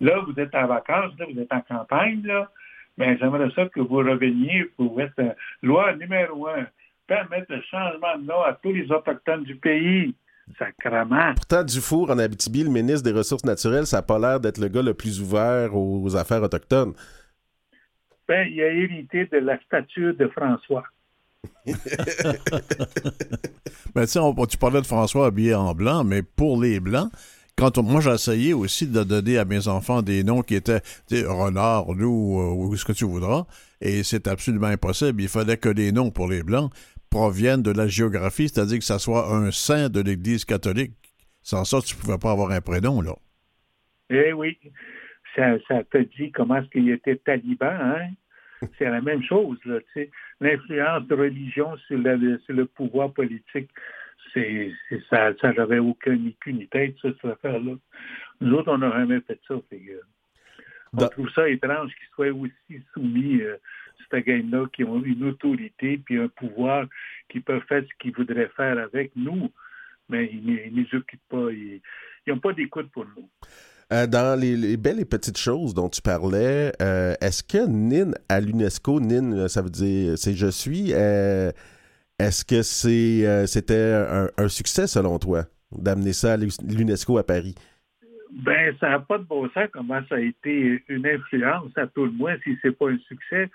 là, 0.00 0.20
vous 0.26 0.38
êtes 0.40 0.54
en 0.54 0.66
vacances, 0.66 1.12
là, 1.18 1.26
vous 1.32 1.40
êtes 1.40 1.52
en 1.52 1.60
campagne, 1.60 2.22
là, 2.24 2.50
mais 2.96 3.14
ben, 3.14 3.18
j'aimerais 3.20 3.50
ça 3.54 3.66
que 3.66 3.80
vous 3.80 3.98
reveniez 3.98 4.64
pour 4.76 4.96
mettre 4.96 5.14
euh, 5.20 5.30
loi 5.62 5.94
numéro 5.94 6.48
un, 6.48 6.66
permettre 7.06 7.46
le 7.52 7.62
changement 7.62 8.18
de 8.18 8.24
nom 8.24 8.42
à 8.42 8.54
tous 8.54 8.72
les 8.72 8.90
Autochtones 8.90 9.44
du 9.44 9.54
pays. 9.56 10.14
Sacrement. 10.58 11.34
Pourtant, 11.34 11.64
Dufour, 11.64 12.10
en 12.10 12.18
Abitibi, 12.18 12.64
le 12.64 12.70
ministre 12.70 13.02
des 13.02 13.12
Ressources 13.16 13.44
naturelles, 13.44 13.86
ça 13.86 13.98
n'a 13.98 14.02
pas 14.02 14.18
l'air 14.18 14.40
d'être 14.40 14.58
le 14.58 14.68
gars 14.68 14.82
le 14.82 14.94
plus 14.94 15.20
ouvert 15.20 15.74
aux 15.74 16.16
affaires 16.16 16.42
autochtones. 16.42 16.94
Ben, 18.28 18.46
il 18.50 18.60
a 18.62 18.68
hérité 18.68 19.26
de 19.26 19.38
la 19.38 19.58
statue 19.62 20.12
de 20.12 20.28
François. 20.28 20.84
ben, 23.94 24.06
tu 24.06 24.18
tu 24.48 24.58
parlais 24.58 24.80
de 24.80 24.86
François 24.86 25.26
habillé 25.26 25.54
en 25.54 25.74
blanc, 25.74 26.04
mais 26.04 26.22
pour 26.22 26.60
les 26.60 26.80
Blancs, 26.80 27.10
quand 27.56 27.78
moi 27.78 28.00
j'ai 28.00 28.12
essayé 28.12 28.52
aussi 28.52 28.86
de 28.86 29.02
donner 29.02 29.38
à 29.38 29.44
mes 29.44 29.66
enfants 29.66 30.02
des 30.02 30.22
noms 30.24 30.42
qui 30.42 30.54
étaient 30.54 30.82
renard, 31.10 31.92
loup 31.92 32.40
euh, 32.40 32.52
ou 32.54 32.76
ce 32.76 32.84
que 32.84 32.92
tu 32.92 33.04
voudras, 33.04 33.46
et 33.80 34.02
c'est 34.02 34.28
absolument 34.28 34.66
impossible. 34.68 35.22
Il 35.22 35.28
fallait 35.28 35.56
que 35.56 35.68
les 35.68 35.90
noms 35.90 36.10
pour 36.10 36.28
les 36.28 36.42
blancs 36.42 36.70
proviennent 37.10 37.62
de 37.62 37.72
la 37.72 37.86
géographie, 37.86 38.48
c'est-à-dire 38.48 38.78
que 38.78 38.84
ça 38.84 38.98
soit 38.98 39.34
un 39.34 39.50
saint 39.50 39.88
de 39.88 40.00
l'Église 40.00 40.44
catholique. 40.44 40.92
Sans 41.42 41.64
ça, 41.64 41.78
tu 41.80 41.96
ne 41.96 42.00
pouvais 42.00 42.18
pas 42.18 42.32
avoir 42.32 42.50
un 42.50 42.60
prénom, 42.60 43.00
là. 43.00 43.14
Eh 44.10 44.32
oui. 44.32 44.58
Ça, 45.34 45.58
ça 45.68 45.84
te 45.84 45.98
dit 45.98 46.32
comment 46.32 46.56
est-ce 46.56 46.68
qu'il 46.68 46.90
était 46.90 47.16
taliban, 47.16 47.66
hein? 47.70 48.08
C'est 48.76 48.90
la 48.90 49.00
même 49.00 49.22
chose, 49.22 49.58
là, 49.64 49.78
tu 49.80 49.86
sais. 49.94 50.10
L'influence 50.40 51.06
de 51.06 51.14
religion 51.14 51.76
sur, 51.86 51.98
le 51.98 52.64
pouvoir 52.64 53.12
politique, 53.12 53.70
c'est, 54.34 54.72
ça, 55.08 55.32
ça 55.40 55.52
n'avait 55.52 55.78
aucun 55.78 56.16
ni 56.16 56.36
ni 56.46 56.66
tête, 56.68 56.96
ça, 57.00 57.08
cette 57.20 57.30
affaire-là. 57.30 57.74
Nous 58.40 58.52
autres, 58.54 58.72
on 58.72 58.78
n'aurait 58.78 59.00
jamais 59.00 59.20
fait 59.20 59.40
ça, 59.46 59.54
figure. 59.70 60.02
On 60.92 61.06
trouve 61.08 61.30
ça 61.30 61.48
étrange 61.48 61.92
qu'ils 61.94 62.08
soient 62.14 62.30
aussi 62.30 62.82
soumis 62.92 63.42
euh, 63.42 63.56
gang-là 64.12 64.66
qui 64.72 64.84
ont 64.84 65.02
une 65.02 65.24
autorité 65.24 65.98
puis 65.98 66.18
un 66.18 66.28
pouvoir 66.28 66.86
qui 67.28 67.40
peuvent 67.40 67.64
faire 67.68 67.82
ce 67.82 67.94
qu'ils 67.98 68.14
voudraient 68.14 68.50
faire 68.56 68.78
avec 68.78 69.12
nous, 69.16 69.50
mais 70.08 70.30
ils 70.32 70.44
ne 70.44 70.80
nous 70.80 70.86
occupent 70.94 71.28
pas. 71.28 71.50
Ils 71.50 71.80
n'ont 72.26 72.38
pas 72.38 72.52
d'écoute 72.52 72.90
pour 72.90 73.06
nous. 73.16 73.28
Euh, 73.90 74.06
dans 74.06 74.38
les, 74.38 74.76
belles 74.76 75.00
et 75.00 75.06
petites 75.06 75.38
choses 75.38 75.72
dont 75.72 75.88
tu 75.88 76.02
parlais, 76.02 76.72
euh, 76.82 77.14
est-ce 77.22 77.42
que 77.42 77.66
NIN 77.66 78.12
à 78.28 78.38
l'UNESCO, 78.38 79.00
NIN, 79.00 79.48
ça 79.48 79.62
veut 79.62 79.70
dire 79.70 80.18
c'est 80.18 80.34
je 80.34 80.48
suis, 80.48 80.92
euh, 80.92 81.50
est-ce 82.18 82.44
que 82.44 82.60
c'est, 82.60 83.46
c'était 83.46 84.28
un, 84.36 84.48
succès 84.48 84.86
selon 84.86 85.18
toi 85.18 85.44
d'amener 85.72 86.12
ça 86.12 86.34
à 86.34 86.36
l'UNESCO 86.36 87.16
à 87.16 87.24
Paris? 87.24 87.54
Ben, 88.30 88.74
ça 88.78 88.90
n'a 88.90 89.00
pas 89.00 89.16
de 89.16 89.24
bon 89.24 89.48
sens 89.50 89.68
comment 89.72 90.00
ça 90.08 90.16
a 90.16 90.20
été 90.20 90.84
une 90.88 91.06
influence, 91.06 91.70
à 91.76 91.86
tout 91.86 92.04
le 92.04 92.10
moins, 92.10 92.36
si 92.44 92.58
c'est 92.60 92.76
pas 92.76 92.90
un 92.90 92.98
succès. 93.08 93.48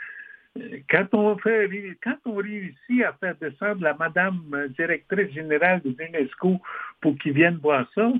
Quand 0.89 1.07
on, 1.13 1.35
fait, 1.37 1.67
quand 2.03 2.17
on 2.25 2.35
réussit 2.35 3.03
à 3.03 3.13
faire 3.13 3.35
descendre 3.37 3.81
la 3.81 3.95
madame 3.95 4.41
directrice 4.77 5.31
générale 5.33 5.81
de 5.81 5.95
l'UNESCO 5.97 6.61
pour 7.01 7.17
qu'il 7.17 7.33
vienne 7.33 7.59
voir 7.61 7.89
ça, 7.95 8.11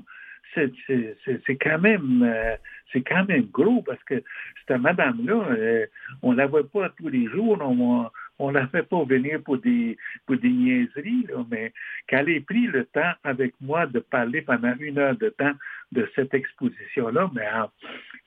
c'est 0.54 1.58
quand 1.60 1.78
même 1.78 2.22
euh, 2.22 2.56
c'est 2.92 3.02
quand 3.02 3.24
même 3.26 3.46
gros 3.46 3.82
parce 3.82 4.02
que 4.04 4.22
cette 4.66 4.80
madame-là, 4.80 5.34
euh, 5.50 5.86
on 6.22 6.32
la 6.32 6.46
voit 6.46 6.68
pas 6.68 6.90
tous 6.90 7.08
les 7.08 7.26
jours, 7.26 7.58
on, 7.60 8.08
on 8.38 8.50
la 8.50 8.66
fait 8.68 8.82
pas 8.84 9.04
venir 9.04 9.42
pour 9.42 9.58
des 9.58 9.96
pour 10.26 10.36
des 10.36 10.50
niaiseries, 10.50 11.26
mais 11.50 11.72
qu'elle 12.06 12.28
ait 12.28 12.40
pris 12.40 12.66
le 12.66 12.84
temps 12.86 13.12
avec 13.22 13.54
moi 13.60 13.86
de 13.86 14.00
parler 14.00 14.42
pendant 14.42 14.74
une 14.78 14.98
heure 14.98 15.16
de 15.16 15.28
temps 15.30 15.54
de 15.92 16.08
cette 16.14 16.34
exposition-là, 16.34 17.30
mais 17.34 17.46
hein, 17.46 17.68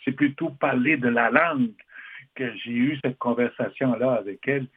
c'est 0.04 0.14
plutôt 0.14 0.50
parler 0.50 0.98
de 0.98 1.10
la 1.10 1.30
langue 1.30 1.72
que 2.38 2.56
j'ai 2.58 2.72
eu 2.72 3.00
cette 3.04 3.18
conversation-là 3.18 4.14
avec 4.14 4.48
elle. 4.48 4.68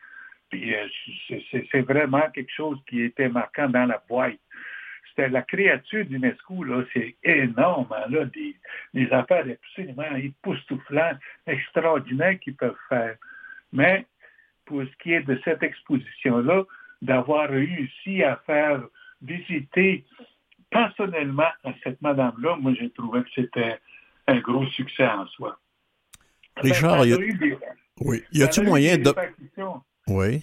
Puis 0.48 0.74
euh, 0.74 0.88
c'est 1.70 1.82
vraiment 1.82 2.28
quelque 2.34 2.52
chose 2.52 2.78
qui 2.88 3.02
était 3.02 3.28
marquant 3.28 3.68
dans 3.68 3.86
la 3.86 4.02
boîte. 4.08 4.40
C'était 5.08 5.28
la 5.28 5.42
créature 5.42 6.04
d'UNESCO, 6.06 6.64
là, 6.64 6.84
c'est 6.92 7.16
énorme, 7.24 7.88
hein, 7.90 8.08
là, 8.08 8.24
des, 8.94 9.12
affaires 9.12 9.44
absolument 9.48 10.16
époustouflantes, 10.16 11.18
extraordinaires 11.46 12.38
qu'ils 12.40 12.56
peuvent 12.56 12.74
faire. 12.88 13.16
Mais 13.72 14.06
pour 14.66 14.82
ce 14.82 15.02
qui 15.02 15.12
est 15.12 15.22
de 15.22 15.38
cette 15.44 15.62
exposition-là, 15.62 16.64
d'avoir 17.02 17.48
réussi 17.48 18.22
à 18.22 18.36
faire 18.46 18.82
visiter 19.22 20.04
personnellement 20.70 21.50
à 21.64 21.72
cette 21.82 22.00
madame-là, 22.02 22.56
moi 22.56 22.72
j'ai 22.78 22.90
trouvé 22.90 23.22
que 23.22 23.30
c'était 23.34 23.78
un 24.26 24.38
gros 24.38 24.66
succès 24.68 25.06
en 25.06 25.26
soi. 25.26 25.58
Richard, 26.56 27.04
il 27.06 27.10
y 27.10 27.14
a... 27.14 27.18
Oui. 28.00 28.22
Y 28.32 28.42
a-t-il 28.42 28.66
moyen 28.66 28.96
de. 28.96 29.12
Oui. 30.08 30.42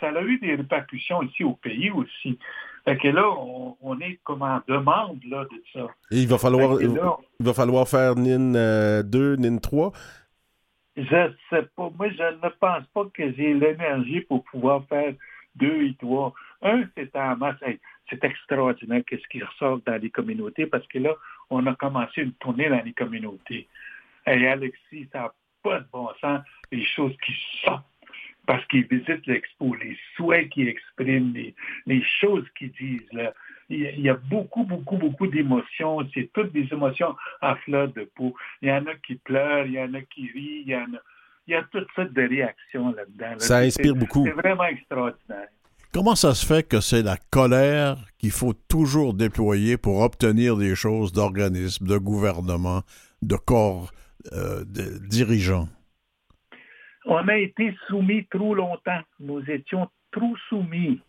Ça 0.00 0.08
a 0.08 0.22
eu 0.22 0.38
des 0.38 0.54
répercussions 0.54 1.22
ici 1.22 1.44
au 1.44 1.54
pays 1.54 1.90
aussi. 1.90 2.38
Fait 2.84 2.98
que 2.98 3.08
là, 3.08 3.24
on, 3.80 3.98
est 4.00 4.20
comme 4.24 4.42
en 4.42 4.60
demande 4.68 5.20
là, 5.26 5.44
de 5.44 5.62
ça. 5.72 5.86
il 6.10 6.28
va 6.28 6.36
falloir, 6.36 6.82
il 6.82 6.90
va 7.40 7.54
falloir 7.54 7.88
faire 7.88 8.14
NIN 8.14 8.52
2, 8.52 8.54
euh, 8.56 9.36
NIN 9.36 9.56
3. 9.56 9.92
Je 10.96 11.32
sais 11.50 11.62
pas. 11.74 11.90
Moi, 11.96 12.10
je 12.10 12.22
ne 12.22 12.48
pense 12.60 12.86
pas 12.92 13.04
que 13.14 13.32
j'ai 13.32 13.54
l'énergie 13.54 14.20
pour 14.20 14.44
pouvoir 14.44 14.84
faire 14.88 15.14
deux 15.56 15.86
et 15.86 15.96
trois. 15.98 16.34
Un, 16.62 16.84
c'est 16.96 17.14
en 17.16 17.36
masse. 17.36 17.56
C'est 18.10 18.22
extraordinaire 18.22 19.02
qu'est-ce 19.06 19.26
qui 19.28 19.42
ressort 19.42 19.80
dans 19.86 20.00
les 20.00 20.10
communautés 20.10 20.66
parce 20.66 20.86
que 20.88 20.98
là, 20.98 21.14
on 21.48 21.66
a 21.66 21.74
commencé 21.74 22.20
une 22.20 22.32
tournée 22.32 22.68
dans 22.68 22.82
les 22.84 22.92
communautés. 22.92 23.66
Et 24.26 24.46
Alexis, 24.46 25.08
ça 25.12 25.20
n'a 25.20 25.34
pas 25.62 25.80
de 25.80 25.86
bon 25.92 26.08
sens, 26.20 26.40
les 26.72 26.84
choses 26.84 27.14
qui 27.24 27.32
sortent 27.64 27.84
parce 28.46 28.64
qu'ils 28.66 28.86
visitent 28.86 29.26
l'expo, 29.26 29.74
les 29.74 29.96
souhaits 30.16 30.50
qu'ils 30.50 30.68
expriment, 30.68 31.32
les, 31.86 32.02
choses 32.20 32.44
qu'ils 32.58 32.72
disent. 32.72 33.12
Là. 33.12 33.32
Il, 33.70 34.00
y 34.00 34.10
a 34.10 34.14
beaucoup, 34.14 34.64
beaucoup, 34.64 34.96
beaucoup 34.96 35.26
d'émotions. 35.26 36.06
C'est 36.12 36.30
toutes 36.32 36.52
des 36.52 36.68
émotions 36.70 37.16
à 37.40 37.56
fleur 37.56 37.88
de 37.92 38.10
peau. 38.14 38.34
Il 38.60 38.68
y 38.68 38.72
en 38.72 38.86
a 38.86 38.94
qui 39.06 39.14
pleurent, 39.14 39.66
il 39.66 39.72
y 39.72 39.80
en 39.80 39.94
a 39.94 40.02
qui 40.02 40.30
rient, 40.30 40.62
il 40.66 40.68
y 40.68 40.76
en 40.76 40.94
a, 40.94 41.00
il 41.46 41.52
y 41.52 41.54
a 41.54 41.62
toutes 41.72 41.88
sortes 41.94 42.12
de 42.12 42.22
réactions 42.22 42.92
là-dedans. 42.92 43.38
Ça 43.38 43.58
inspire 43.58 43.94
beaucoup. 43.94 44.26
C'est 44.26 44.32
vraiment 44.32 44.64
extraordinaire. 44.64 45.48
Comment 45.92 46.16
ça 46.16 46.34
se 46.34 46.44
fait 46.44 46.68
que 46.68 46.80
c'est 46.80 47.02
la 47.02 47.16
colère 47.30 47.96
qu'il 48.18 48.32
faut 48.32 48.52
toujours 48.52 49.14
déployer 49.14 49.78
pour 49.78 50.00
obtenir 50.00 50.56
des 50.56 50.74
choses 50.74 51.12
d'organismes, 51.12 51.86
de 51.86 51.98
gouvernements, 51.98 52.82
de 53.22 53.36
corps 53.36 53.92
euh, 54.32 54.64
de 54.64 54.98
dirigeants? 55.08 55.68
On 57.06 57.28
a 57.28 57.36
été 57.36 57.76
soumis 57.88 58.26
trop 58.30 58.54
longtemps. 58.54 59.00
Nous 59.20 59.42
étions 59.48 59.88
trop 60.10 60.34
soumis 60.48 61.00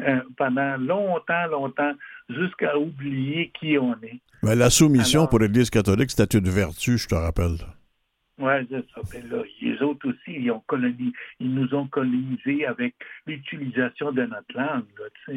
euh, 0.00 0.20
pendant 0.36 0.76
longtemps, 0.76 1.46
longtemps, 1.50 1.92
jusqu'à 2.28 2.76
oublier 2.78 3.50
qui 3.58 3.78
on 3.78 3.94
est. 4.02 4.20
Mais 4.42 4.54
la 4.54 4.70
soumission 4.70 5.26
pour 5.26 5.38
l'Église 5.38 5.70
catholique, 5.70 6.10
c'était 6.10 6.38
une 6.38 6.48
vertu, 6.48 6.98
je 6.98 7.08
te 7.08 7.14
rappelle. 7.14 7.56
Oui, 8.38 8.52
c'est 8.68 8.84
ça. 8.90 9.00
Ben 9.10 9.30
là, 9.30 9.42
les 9.62 9.82
autres 9.82 10.10
aussi, 10.10 10.32
ils, 10.40 10.50
ont 10.50 10.60
colonisé, 10.60 11.12
ils 11.40 11.54
nous 11.54 11.74
ont 11.74 11.86
colonisés 11.88 12.66
avec 12.66 12.94
l'utilisation 13.26 14.12
de 14.12 14.26
notre 14.26 14.54
langue. 14.54 14.84
Là, 14.98 15.34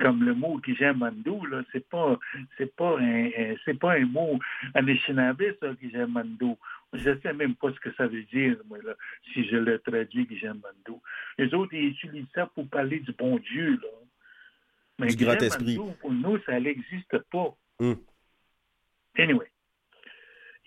Comme 0.00 0.24
le 0.24 0.34
mot 0.34 0.56
Kijamandou, 0.58 1.44
là, 1.46 1.62
c'est 1.70 1.86
pas 1.86 2.18
c'est 2.56 2.74
pas 2.74 2.98
un, 2.98 3.28
c'est 3.66 3.78
pas 3.78 3.92
un 3.96 4.06
mot 4.06 4.38
anishinaabe, 4.72 5.42
ça, 5.60 5.74
Kijamandou. 5.74 6.56
Je 6.94 7.18
sais 7.20 7.32
même 7.34 7.54
pas 7.56 7.72
ce 7.74 7.80
que 7.80 7.92
ça 7.94 8.06
veut 8.06 8.24
dire, 8.24 8.56
moi, 8.68 8.78
là, 8.82 8.94
si 9.32 9.44
je 9.44 9.56
le 9.56 9.78
traduis 9.78 10.26
Kijamandou. 10.26 11.02
Les 11.36 11.52
autres, 11.52 11.74
ils 11.74 11.88
utilisent 11.88 12.32
ça 12.34 12.46
pour 12.46 12.66
parler 12.68 13.00
du 13.00 13.12
bon 13.12 13.38
Dieu, 13.38 13.72
là. 13.72 13.88
Mais 14.98 15.08
du 15.08 15.24
grand 15.24 15.36
esprit. 15.36 15.78
Pour 16.00 16.12
nous, 16.12 16.38
ça 16.44 16.58
n'existe 16.58 17.18
pas. 17.30 17.54
Hum. 17.80 17.96
Anyway 19.18 19.50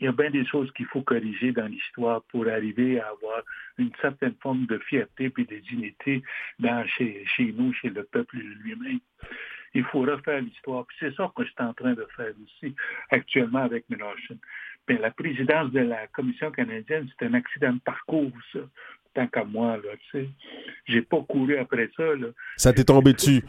il 0.03 0.07
y 0.07 0.09
a 0.09 0.11
bien 0.11 0.29
des 0.29 0.45
choses 0.45 0.69
qu'il 0.73 0.85
faut 0.87 1.01
corriger 1.01 1.53
dans 1.53 1.65
l'histoire 1.65 2.21
pour 2.23 2.45
arriver 2.49 2.99
à 2.99 3.07
avoir 3.07 3.41
une 3.77 3.91
certaine 4.01 4.35
forme 4.41 4.65
de 4.65 4.77
fierté 4.79 5.31
et 5.37 5.43
de 5.45 5.55
dignité 5.59 6.21
dans, 6.59 6.85
chez, 6.85 7.23
chez 7.25 7.53
nous, 7.57 7.71
chez 7.71 7.89
le 7.89 8.03
peuple 8.03 8.35
lui-même. 8.35 8.99
Il 9.73 9.85
faut 9.85 10.01
refaire 10.01 10.41
l'histoire. 10.41 10.85
C'est 10.99 11.15
ça 11.15 11.31
que 11.33 11.45
je 11.45 11.51
suis 11.51 11.63
en 11.63 11.73
train 11.73 11.93
de 11.93 12.05
faire 12.17 12.33
aussi 12.43 12.75
actuellement 13.11 13.63
avec 13.63 13.89
Mélenchon. 13.89 14.37
Mais 14.89 14.97
la 14.97 15.09
présidence 15.09 15.71
de 15.71 15.79
la 15.79 16.05
Commission 16.07 16.51
canadienne, 16.51 17.07
c'est 17.17 17.25
un 17.25 17.33
accident 17.33 17.71
de 17.71 17.79
parcours, 17.79 18.31
ça. 18.51 18.59
Tant 19.13 19.27
qu'à 19.27 19.45
moi, 19.45 19.77
là, 19.77 19.95
tu 20.11 20.19
sais. 20.19 20.29
J'ai 20.85 21.01
pas 21.01 21.21
couru 21.21 21.55
après 21.55 21.89
ça. 21.95 22.03
Ça 22.57 22.73
t'est 22.73 22.83
tombé 22.83 23.13
dessus. 23.13 23.41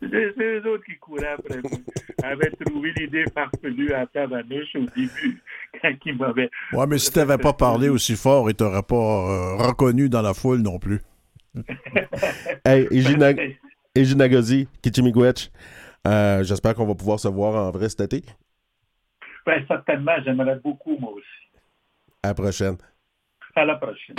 C'est 0.00 0.34
eux 0.38 0.66
autres 0.66 0.84
qui 0.84 0.96
couraient 0.98 1.28
après 1.28 1.60
moi. 1.62 1.78
avaient 2.22 2.50
trouvé 2.50 2.92
l'idée 2.96 3.24
farfelue 3.34 3.92
à 3.92 4.06
Tavanouche 4.06 4.74
au 4.76 4.86
début, 4.96 5.42
quand 5.80 5.92
ils 6.04 6.16
m'avaient. 6.16 6.50
Ouais, 6.72 6.86
mais 6.86 6.98
si 6.98 7.10
tu 7.10 7.18
n'avais 7.18 7.38
pas 7.38 7.52
parlé 7.52 7.88
aussi 7.88 8.16
fort, 8.16 8.50
ils 8.50 8.56
t'auraient 8.56 8.82
pas 8.82 8.94
euh, 8.94 9.56
reconnu 9.56 10.08
dans 10.08 10.22
la 10.22 10.34
foule 10.34 10.58
non 10.58 10.78
plus. 10.78 11.00
hey, 12.64 12.86
Ejina 13.94 14.28
Gozi, 14.28 14.68
Kichimigwech, 14.82 15.50
euh, 16.06 16.44
j'espère 16.44 16.74
qu'on 16.74 16.86
va 16.86 16.94
pouvoir 16.94 17.18
se 17.18 17.28
voir 17.28 17.54
en 17.54 17.70
vrai 17.70 17.88
cet 17.88 18.12
été. 18.12 18.24
Ben, 19.46 19.64
certainement, 19.66 20.12
j'aimerais 20.24 20.60
beaucoup, 20.62 20.96
moi 20.98 21.12
aussi. 21.12 21.26
À 22.22 22.28
la 22.28 22.34
prochaine. 22.34 22.76
À 23.56 23.64
la 23.64 23.76
prochaine. 23.76 24.16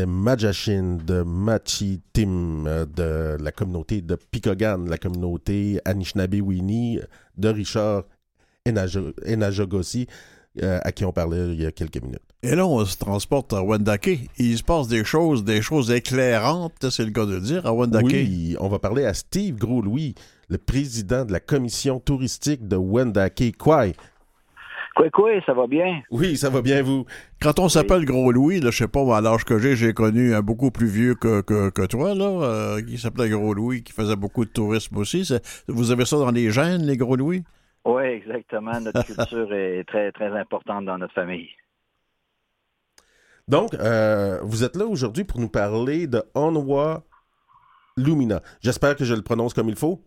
Entendait 0.00 0.06
Majashin 0.06 0.98
de 1.04 1.22
Machi 1.22 2.00
Tim 2.12 2.64
euh, 2.66 2.86
de 2.86 3.42
la 3.42 3.52
communauté 3.52 4.00
de 4.02 4.16
Pikogan, 4.16 4.88
la 4.88 4.98
communauté 4.98 5.80
Anishinaabe-Winnie 5.84 7.00
de 7.36 7.48
Richard 7.48 8.04
Enajogossi, 8.66 10.06
euh, 10.62 10.78
à 10.82 10.92
qui 10.92 11.04
on 11.04 11.12
parlait 11.12 11.52
il 11.52 11.62
y 11.62 11.66
a 11.66 11.72
quelques 11.72 12.02
minutes. 12.02 12.22
Et 12.42 12.54
là, 12.54 12.66
on 12.66 12.84
se 12.84 12.96
transporte 12.96 13.52
à 13.52 13.62
Wendake. 13.62 14.30
Il 14.38 14.56
se 14.56 14.62
passe 14.62 14.88
des 14.88 15.04
choses, 15.04 15.44
des 15.44 15.62
choses 15.62 15.90
éclairantes, 15.90 16.90
c'est 16.90 17.04
le 17.04 17.10
cas 17.10 17.26
de 17.26 17.38
dire, 17.38 17.66
à 17.66 17.72
Wendake. 17.72 18.06
Oui, 18.06 18.56
on 18.60 18.68
va 18.68 18.78
parler 18.78 19.04
à 19.04 19.14
Steve 19.14 19.56
Gros-Louis, 19.56 20.14
le 20.48 20.58
président 20.58 21.24
de 21.24 21.32
la 21.32 21.40
commission 21.40 22.00
touristique 22.00 22.66
de 22.66 22.76
Wendake 22.76 23.56
Kwai. 23.58 23.94
Quoi, 24.94 25.10
quoi, 25.10 25.30
ça 25.46 25.52
va 25.52 25.66
bien? 25.66 26.02
Oui, 26.10 26.36
ça 26.36 26.50
va 26.50 26.62
bien, 26.62 26.82
vous. 26.82 27.06
Quand 27.40 27.58
on 27.58 27.68
s'appelle 27.68 28.04
Gros 28.04 28.32
Louis, 28.32 28.60
là, 28.60 28.70
je 28.70 28.78
sais 28.78 28.88
pas, 28.88 29.16
à 29.16 29.20
l'âge 29.20 29.44
que 29.44 29.58
j'ai, 29.58 29.76
j'ai 29.76 29.92
connu 29.92 30.34
un 30.34 30.42
beaucoup 30.42 30.70
plus 30.70 30.88
vieux 30.88 31.14
que, 31.14 31.40
que, 31.42 31.70
que 31.70 31.86
toi, 31.86 32.14
là, 32.14 32.24
euh, 32.24 32.82
qui 32.82 32.98
s'appelait 32.98 33.28
Gros 33.28 33.54
Louis, 33.54 33.82
qui 33.82 33.92
faisait 33.92 34.16
beaucoup 34.16 34.44
de 34.44 34.50
tourisme 34.50 34.96
aussi. 34.96 35.28
Vous 35.68 35.92
avez 35.92 36.04
ça 36.04 36.16
dans 36.16 36.30
les 36.30 36.50
gènes, 36.50 36.82
les 36.82 36.96
Gros 36.96 37.16
Louis? 37.16 37.44
Oui, 37.84 38.02
exactement. 38.02 38.80
Notre 38.80 39.04
culture 39.06 39.52
est 39.54 39.84
très, 39.84 40.12
très 40.12 40.36
importante 40.38 40.84
dans 40.84 40.98
notre 40.98 41.14
famille. 41.14 41.48
Donc, 43.48 43.74
euh, 43.74 44.38
vous 44.42 44.64
êtes 44.64 44.76
là 44.76 44.86
aujourd'hui 44.86 45.24
pour 45.24 45.40
nous 45.40 45.48
parler 45.48 46.06
de 46.06 46.22
Onwa 46.34 47.02
Lumina. 47.96 48.42
J'espère 48.60 48.96
que 48.96 49.04
je 49.04 49.14
le 49.14 49.22
prononce 49.22 49.54
comme 49.54 49.68
il 49.68 49.76
faut. 49.76 50.00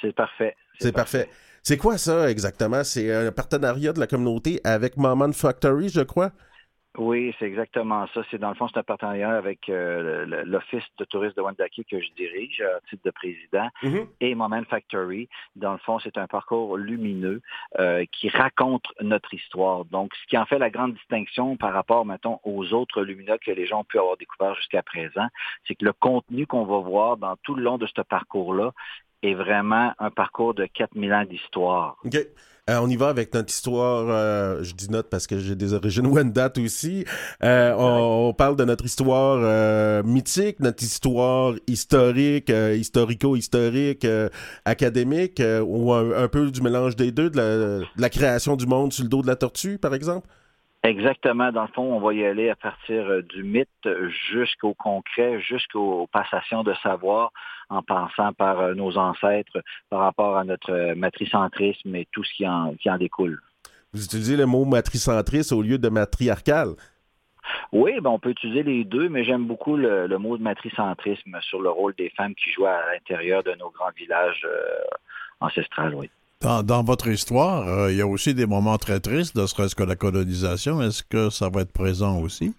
C'est 0.00 0.14
parfait. 0.14 0.54
C'est 0.78 0.92
parfait. 0.92 1.28
C'est 1.66 1.78
quoi 1.78 1.96
ça 1.96 2.30
exactement? 2.30 2.84
C'est 2.84 3.10
un 3.10 3.32
partenariat 3.32 3.94
de 3.94 3.98
la 3.98 4.06
communauté 4.06 4.60
avec 4.64 4.98
Maman 4.98 5.32
Factory, 5.32 5.88
je 5.88 6.02
crois? 6.02 6.30
Oui, 6.98 7.34
c'est 7.38 7.46
exactement 7.46 8.06
ça. 8.14 8.22
C'est 8.30 8.38
dans 8.38 8.50
le 8.50 8.54
fond, 8.54 8.68
c'est 8.68 8.78
un 8.78 8.82
partenariat 8.84 9.30
avec 9.30 9.68
euh, 9.70 10.44
l'Office 10.44 10.84
de 10.98 11.04
tourisme 11.06 11.34
de 11.36 11.40
Wendake 11.40 11.80
que 11.90 12.00
je 12.00 12.08
dirige 12.16 12.60
à 12.60 12.80
titre 12.88 13.02
de 13.04 13.10
président 13.10 13.68
Mhm. 13.82 14.06
et 14.20 14.34
Moment 14.34 14.62
Factory. 14.68 15.28
Dans 15.56 15.72
le 15.72 15.78
fond, 15.78 15.98
c'est 15.98 16.18
un 16.18 16.26
parcours 16.26 16.76
lumineux 16.76 17.40
euh, 17.80 18.04
qui 18.12 18.28
raconte 18.28 18.84
notre 19.00 19.32
histoire. 19.32 19.86
Donc, 19.86 20.14
ce 20.22 20.26
qui 20.28 20.36
en 20.38 20.44
fait 20.44 20.58
la 20.58 20.70
grande 20.70 20.92
distinction 20.94 21.56
par 21.56 21.72
rapport, 21.72 22.04
mettons, 22.04 22.38
aux 22.44 22.72
autres 22.74 23.02
lumineux 23.02 23.38
que 23.44 23.50
les 23.50 23.66
gens 23.66 23.80
ont 23.80 23.84
pu 23.84 23.98
avoir 23.98 24.16
découvert 24.18 24.54
jusqu'à 24.54 24.82
présent, 24.82 25.26
c'est 25.66 25.74
que 25.74 25.84
le 25.86 25.94
contenu 25.94 26.46
qu'on 26.46 26.64
va 26.66 26.78
voir 26.78 27.16
dans 27.16 27.36
tout 27.42 27.54
le 27.56 27.62
long 27.64 27.78
de 27.78 27.86
ce 27.86 28.02
parcours-là 28.02 28.72
est 29.26 29.34
vraiment 29.34 29.92
un 29.98 30.10
parcours 30.10 30.54
de 30.54 30.66
4000 30.66 31.12
ans 31.12 31.24
d'histoire. 31.24 31.96
OK. 32.04 32.16
Euh, 32.70 32.78
on 32.80 32.88
y 32.88 32.96
va 32.96 33.10
avec 33.10 33.34
notre 33.34 33.50
histoire, 33.50 34.06
euh, 34.08 34.62
je 34.62 34.72
dis 34.72 34.90
notre 34.90 35.10
parce 35.10 35.26
que 35.26 35.38
j'ai 35.38 35.54
des 35.54 35.74
origines 35.74 36.06
Wendat 36.10 36.52
aussi. 36.56 37.04
Euh, 37.42 37.74
on, 37.76 38.28
on 38.28 38.32
parle 38.32 38.56
de 38.56 38.64
notre 38.64 38.86
histoire 38.86 39.38
euh, 39.42 40.02
mythique, 40.02 40.60
notre 40.60 40.82
histoire 40.82 41.52
historique, 41.66 42.48
euh, 42.48 42.74
historico-historique, 42.74 44.06
euh, 44.06 44.30
académique, 44.64 45.40
euh, 45.40 45.60
ou 45.60 45.92
un, 45.92 46.12
un 46.12 46.28
peu 46.28 46.50
du 46.50 46.62
mélange 46.62 46.96
des 46.96 47.12
deux, 47.12 47.28
de 47.28 47.36
la, 47.36 47.44
de 47.84 47.86
la 47.98 48.08
création 48.08 48.56
du 48.56 48.66
monde 48.66 48.94
sur 48.94 49.04
le 49.04 49.10
dos 49.10 49.20
de 49.20 49.26
la 49.26 49.36
tortue, 49.36 49.76
par 49.76 49.92
exemple? 49.92 50.26
Exactement. 50.84 51.50
Dans 51.50 51.62
le 51.62 51.68
fond, 51.68 51.94
on 51.94 51.98
va 51.98 52.12
y 52.12 52.24
aller 52.24 52.50
à 52.50 52.56
partir 52.56 53.06
euh, 53.06 53.22
du 53.22 53.42
mythe 53.42 53.88
jusqu'au 54.30 54.74
concret, 54.74 55.40
jusqu'aux 55.40 56.06
passations 56.12 56.62
de 56.62 56.74
savoir, 56.82 57.30
en 57.70 57.82
passant 57.82 58.34
par 58.34 58.60
euh, 58.60 58.74
nos 58.74 58.98
ancêtres, 58.98 59.62
par 59.88 60.00
rapport 60.00 60.36
à 60.36 60.44
notre 60.44 60.70
euh, 60.70 60.94
matricentrisme 60.94 61.96
et 61.96 62.06
tout 62.12 62.22
ce 62.22 62.34
qui 62.34 62.46
en, 62.46 62.74
qui 62.74 62.90
en 62.90 62.98
découle. 62.98 63.40
Vous 63.94 64.04
utilisez 64.04 64.36
le 64.36 64.44
mot 64.44 64.66
matricentriste 64.66 65.52
au 65.52 65.62
lieu 65.62 65.78
de 65.78 65.88
matriarcal? 65.88 66.74
Oui, 67.72 67.98
ben 68.00 68.10
on 68.10 68.18
peut 68.18 68.30
utiliser 68.30 68.62
les 68.62 68.84
deux, 68.84 69.08
mais 69.08 69.24
j'aime 69.24 69.46
beaucoup 69.46 69.76
le, 69.76 70.06
le 70.06 70.18
mot 70.18 70.36
de 70.36 70.42
matricentrisme 70.42 71.38
sur 71.40 71.62
le 71.62 71.70
rôle 71.70 71.94
des 71.96 72.10
femmes 72.10 72.34
qui 72.34 72.50
jouent 72.50 72.66
à 72.66 72.92
l'intérieur 72.92 73.42
de 73.42 73.52
nos 73.52 73.70
grands 73.70 73.92
villages 73.96 74.44
euh, 74.44 74.84
ancestrales, 75.40 75.94
oui. 75.94 76.10
Dans, 76.44 76.84
votre 76.84 77.08
histoire, 77.08 77.66
euh, 77.66 77.90
il 77.90 77.96
y 77.96 78.02
a 78.02 78.06
aussi 78.06 78.34
des 78.34 78.44
moments 78.44 78.76
très 78.76 79.00
tristes, 79.00 79.34
ne 79.34 79.46
serait-ce 79.46 79.74
que 79.74 79.82
la 79.82 79.96
colonisation. 79.96 80.82
Est-ce 80.82 81.02
que 81.02 81.30
ça 81.30 81.48
va 81.48 81.62
être 81.62 81.72
présent 81.72 82.18
aussi? 82.20 82.52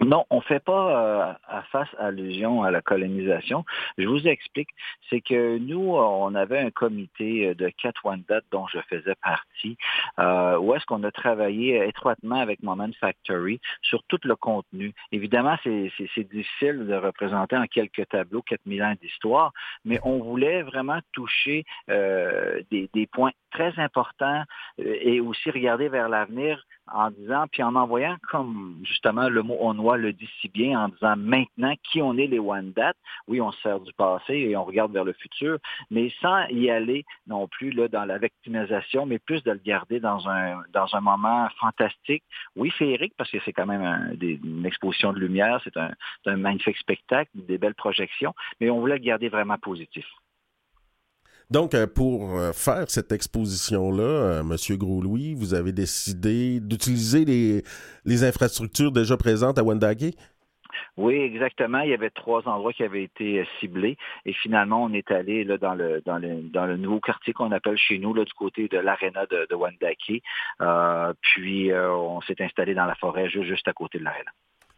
Non, 0.00 0.24
on 0.30 0.36
ne 0.36 0.42
fait 0.42 0.60
pas 0.62 1.30
euh, 1.30 1.32
à 1.48 1.62
face 1.62 1.88
allusion 1.98 2.62
à 2.62 2.70
la 2.70 2.82
colonisation. 2.82 3.64
Je 3.96 4.06
vous 4.06 4.26
explique. 4.28 4.68
C'est 5.08 5.20
que 5.20 5.58
nous, 5.58 5.94
on 5.96 6.34
avait 6.34 6.58
un 6.58 6.70
comité 6.70 7.54
de 7.54 7.68
Katwandat 7.70 8.42
dont 8.50 8.66
je 8.66 8.78
faisais 8.90 9.14
partie, 9.22 9.76
euh, 10.18 10.58
où 10.58 10.74
est-ce 10.74 10.84
qu'on 10.84 11.02
a 11.04 11.10
travaillé 11.10 11.86
étroitement 11.86 12.36
avec 12.36 12.62
Moment 12.62 12.88
Factory 13.00 13.60
sur 13.82 14.02
tout 14.04 14.18
le 14.24 14.36
contenu. 14.36 14.92
Évidemment, 15.12 15.56
c'est 15.64 16.28
difficile 16.30 16.86
de 16.86 16.94
représenter 16.94 17.56
en 17.56 17.66
quelques 17.66 18.08
tableaux 18.08 18.42
4000 18.42 18.82
ans 18.82 18.94
d'histoire, 19.00 19.52
mais 19.84 19.98
on 20.04 20.18
voulait 20.18 20.62
vraiment 20.62 20.98
toucher 21.12 21.64
euh, 21.90 22.60
des, 22.70 22.90
des 22.92 23.06
points 23.06 23.32
très 23.56 23.78
importants 23.78 24.42
et 24.78 25.20
aussi 25.20 25.50
regarder 25.50 25.88
vers 25.88 26.08
l'avenir 26.10 26.62
en 26.92 27.10
disant, 27.10 27.46
puis 27.50 27.62
en 27.62 27.74
envoyant 27.74 28.16
comme 28.30 28.80
justement 28.84 29.28
le 29.28 29.42
mot 29.42 29.56
Onwa 29.60 29.96
le 29.96 30.12
dit 30.12 30.28
si 30.40 30.48
bien, 30.48 30.78
en 30.78 30.88
disant 30.88 31.16
maintenant 31.16 31.74
qui 31.82 32.02
on 32.02 32.16
est 32.16 32.26
les 32.26 32.38
Wendat. 32.38 32.92
Oui, 33.26 33.40
on 33.40 33.50
se 33.50 33.60
sert 33.62 33.80
du 33.80 33.92
passé 33.94 34.34
et 34.34 34.56
on 34.56 34.64
regarde 34.64 34.92
vers 34.92 35.04
le 35.04 35.14
futur, 35.14 35.58
mais 35.90 36.12
sans 36.20 36.46
y 36.48 36.70
aller 36.70 37.04
non 37.26 37.48
plus 37.48 37.70
là, 37.70 37.88
dans 37.88 38.04
la 38.04 38.18
victimisation, 38.18 39.06
mais 39.06 39.18
plus 39.18 39.42
de 39.42 39.52
le 39.52 39.60
garder 39.64 40.00
dans 40.00 40.28
un, 40.28 40.62
dans 40.72 40.94
un 40.94 41.00
moment 41.00 41.48
fantastique. 41.58 42.24
Oui, 42.54 42.70
féerique, 42.70 43.14
parce 43.16 43.30
que 43.30 43.38
c'est 43.44 43.52
quand 43.52 43.66
même 43.66 43.82
un, 43.82 44.12
une 44.20 44.66
exposition 44.66 45.12
de 45.12 45.18
lumière, 45.18 45.60
c'est 45.64 45.76
un, 45.76 45.92
un 46.26 46.36
magnifique 46.36 46.76
spectacle, 46.76 47.30
des 47.34 47.58
belles 47.58 47.74
projections, 47.74 48.34
mais 48.60 48.70
on 48.70 48.80
voulait 48.80 48.98
le 48.98 49.04
garder 49.04 49.28
vraiment 49.28 49.58
positif. 49.58 50.06
Donc, 51.50 51.74
euh, 51.74 51.86
pour 51.86 52.36
euh, 52.36 52.52
faire 52.52 52.90
cette 52.90 53.12
exposition-là, 53.12 54.02
euh, 54.02 54.42
Monsieur 54.42 54.76
Gros-Louis, 54.76 55.34
vous 55.34 55.54
avez 55.54 55.72
décidé 55.72 56.58
d'utiliser 56.58 57.24
les, 57.24 57.62
les 58.04 58.24
infrastructures 58.24 58.90
déjà 58.90 59.16
présentes 59.16 59.58
à 59.58 59.62
Wendake? 59.62 60.16
Oui, 60.96 61.14
exactement. 61.14 61.80
Il 61.80 61.90
y 61.90 61.94
avait 61.94 62.10
trois 62.10 62.42
endroits 62.48 62.72
qui 62.72 62.82
avaient 62.82 63.04
été 63.04 63.46
ciblés. 63.60 63.96
Et 64.24 64.32
finalement, 64.32 64.82
on 64.82 64.92
est 64.92 65.10
allé 65.10 65.44
là, 65.44 65.56
dans, 65.56 65.74
le, 65.74 66.02
dans, 66.04 66.18
le, 66.18 66.42
dans 66.42 66.66
le 66.66 66.76
nouveau 66.76 67.00
quartier 67.00 67.32
qu'on 67.32 67.52
appelle 67.52 67.76
chez 67.76 67.98
nous, 67.98 68.12
là, 68.12 68.24
du 68.24 68.32
côté 68.32 68.66
de 68.66 68.78
l'aréna 68.78 69.26
de, 69.26 69.46
de 69.48 69.54
Wendake. 69.54 70.22
Euh, 70.60 71.12
puis, 71.20 71.70
euh, 71.70 71.92
on 71.94 72.20
s'est 72.22 72.42
installé 72.42 72.74
dans 72.74 72.86
la 72.86 72.94
forêt 72.96 73.28
juste, 73.28 73.46
juste 73.46 73.68
à 73.68 73.72
côté 73.72 73.98
de 73.98 74.04
l'aréna. 74.04 74.30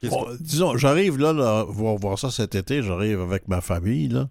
Bon, 0.03 0.27
disons, 0.39 0.77
j'arrive 0.77 1.19
là, 1.19 1.33
là, 1.33 1.65
voir, 1.67 1.97
voir 1.97 2.19
ça 2.19 2.31
cet 2.31 2.55
été, 2.55 2.83
j'arrive 2.83 3.21
avec 3.21 3.49
ma 3.49 3.61
famille. 3.61 4.09
Là. 4.09 4.27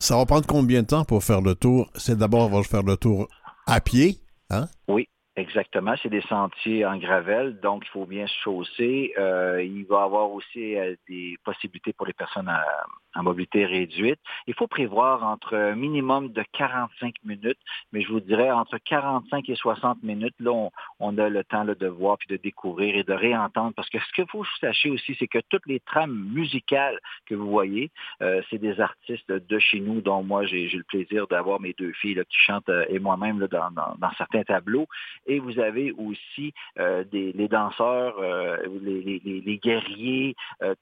Ça 0.00 0.16
va 0.16 0.26
prendre 0.26 0.46
combien 0.46 0.82
de 0.82 0.86
temps 0.86 1.04
pour 1.04 1.24
faire 1.24 1.40
le 1.40 1.56
tour? 1.56 1.90
C'est 1.94 2.16
d'abord, 2.16 2.52
on 2.52 2.58
va 2.58 2.62
faire 2.62 2.84
le 2.84 2.96
tour 2.96 3.26
à 3.66 3.80
pied, 3.80 4.18
hein? 4.48 4.66
Oui, 4.86 5.08
exactement. 5.34 5.94
C'est 6.00 6.08
des 6.08 6.22
sentiers 6.22 6.86
en 6.86 6.96
gravelle, 6.98 7.58
donc 7.58 7.82
il 7.84 7.90
faut 7.90 8.06
bien 8.06 8.24
se 8.28 8.34
chausser. 8.44 9.12
Euh, 9.18 9.60
il 9.60 9.84
va 9.86 10.02
y 10.02 10.04
avoir 10.04 10.30
aussi 10.30 10.76
euh, 10.76 10.94
des 11.08 11.36
possibilités 11.44 11.92
pour 11.92 12.06
les 12.06 12.12
personnes 12.12 12.48
à, 12.48 12.64
à, 13.14 13.22
mobilité 13.22 13.66
réduite. 13.66 14.18
Il 14.46 14.54
faut 14.54 14.66
prévoir 14.66 15.24
entre 15.24 15.56
un 15.56 15.74
minimum 15.74 16.32
de 16.32 16.44
45 16.52 17.14
minutes, 17.24 17.58
mais 17.92 18.02
je 18.02 18.08
vous 18.08 18.20
dirais 18.20 18.50
entre 18.50 18.78
45 18.78 19.48
et 19.48 19.54
60 19.54 20.02
minutes, 20.02 20.34
là, 20.40 20.68
on, 21.00 21.18
a 21.18 21.28
le 21.28 21.44
temps 21.44 21.64
de 21.64 21.86
voir 21.86 22.18
puis 22.18 22.28
de 22.28 22.36
découvrir 22.36 22.96
et 22.96 23.04
de 23.04 23.12
réentendre. 23.12 23.72
Parce 23.74 23.88
que 23.88 23.98
ce 23.98 24.22
que 24.22 24.28
vous 24.32 24.44
sachiez 24.60 24.90
aussi, 24.90 25.16
c'est 25.18 25.26
que 25.26 25.38
toutes 25.48 25.66
les 25.66 25.80
trames 25.80 26.14
musicales 26.32 26.98
que 27.26 27.34
vous 27.34 27.50
voyez, 27.50 27.90
euh, 28.22 28.42
c'est 28.50 28.58
des 28.58 28.80
artistes 28.80 29.30
de 29.30 29.58
chez 29.58 29.80
nous, 29.80 30.00
dont 30.00 30.22
moi 30.22 30.44
j'ai 30.46 30.68
le 30.68 30.84
plaisir 30.84 31.26
d'avoir 31.26 31.60
mes 31.60 31.74
deux 31.78 31.92
filles 31.92 32.22
qui 32.28 32.38
chantent 32.38 32.68
euh, 32.68 32.84
et 32.88 32.98
moi-même 32.98 33.38
dans, 33.46 34.12
certains 34.16 34.42
tableaux. 34.42 34.86
Et 35.26 35.38
vous 35.38 35.58
avez 35.58 35.92
aussi 35.92 36.52
euh, 36.78 37.04
des, 37.04 37.32
les 37.32 37.48
danseurs, 37.48 38.20
les, 38.82 39.20
les, 39.24 39.58
guerriers, 39.58 40.34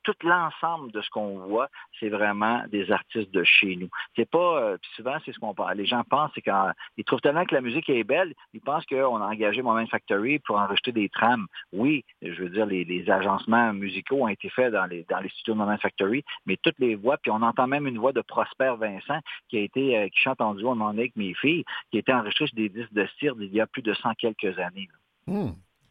tout 0.02 0.14
l'ensemble 0.22 0.92
de 0.92 1.00
ce 1.00 1.10
qu'on 1.10 1.38
voit, 1.38 1.68
c'est 1.98 2.08
vraiment 2.16 2.62
des 2.68 2.90
artistes 2.90 3.30
de 3.30 3.44
chez 3.44 3.76
nous. 3.76 3.88
C'est 4.14 4.28
pas, 4.28 4.60
euh, 4.60 4.76
souvent 4.94 5.16
c'est 5.24 5.32
ce 5.32 5.38
qu'on 5.38 5.54
parle. 5.54 5.76
Les 5.76 5.86
gens 5.86 6.02
pensent, 6.04 6.30
c'est 6.34 6.42
quand 6.42 6.72
ils 6.96 7.04
trouvent 7.04 7.20
tellement 7.20 7.44
que 7.44 7.54
la 7.54 7.60
musique 7.60 7.88
est 7.88 8.04
belle, 8.04 8.34
ils 8.54 8.60
pensent 8.60 8.86
qu'on 8.86 9.16
a 9.16 9.26
engagé 9.26 9.62
Moment 9.62 9.86
Factory 9.86 10.38
pour 10.40 10.58
enregistrer 10.58 10.92
des 10.92 11.08
trames. 11.08 11.46
Oui, 11.72 12.04
je 12.22 12.42
veux 12.42 12.50
dire, 12.50 12.66
les, 12.66 12.86
agencements 13.10 13.72
musicaux 13.72 14.22
ont 14.22 14.28
été 14.28 14.48
faits 14.48 14.72
dans 14.72 14.86
les, 14.86 15.04
dans 15.08 15.20
les 15.20 15.28
studios 15.28 15.54
de 15.54 15.58
Moment 15.58 15.78
Factory, 15.78 16.24
mais 16.44 16.56
toutes 16.60 16.78
les 16.78 16.94
voix, 16.94 17.16
puis 17.18 17.30
on 17.30 17.42
entend 17.42 17.66
même 17.66 17.86
une 17.86 17.98
voix 17.98 18.12
de 18.12 18.20
Prosper 18.20 18.74
Vincent 18.78 19.20
qui 19.48 19.58
a 19.58 19.60
été, 19.60 19.96
euh, 19.96 20.08
qui 20.08 20.18
chante 20.18 20.40
en 20.40 20.54
duo 20.54 20.70
en 20.70 20.80
avec 20.80 21.14
mes 21.16 21.34
filles, 21.34 21.64
qui 21.90 21.98
a 21.98 22.00
été 22.00 22.12
enregistrée 22.12 22.46
sur 22.46 22.56
des 22.56 22.68
disques 22.68 22.92
de 22.92 23.06
cire 23.18 23.34
il 23.38 23.54
y 23.54 23.60
a 23.60 23.66
plus 23.66 23.82
de 23.82 23.94
100 23.94 24.14
quelques 24.14 24.58
années. 24.58 24.88
Mmh, 25.26 25.50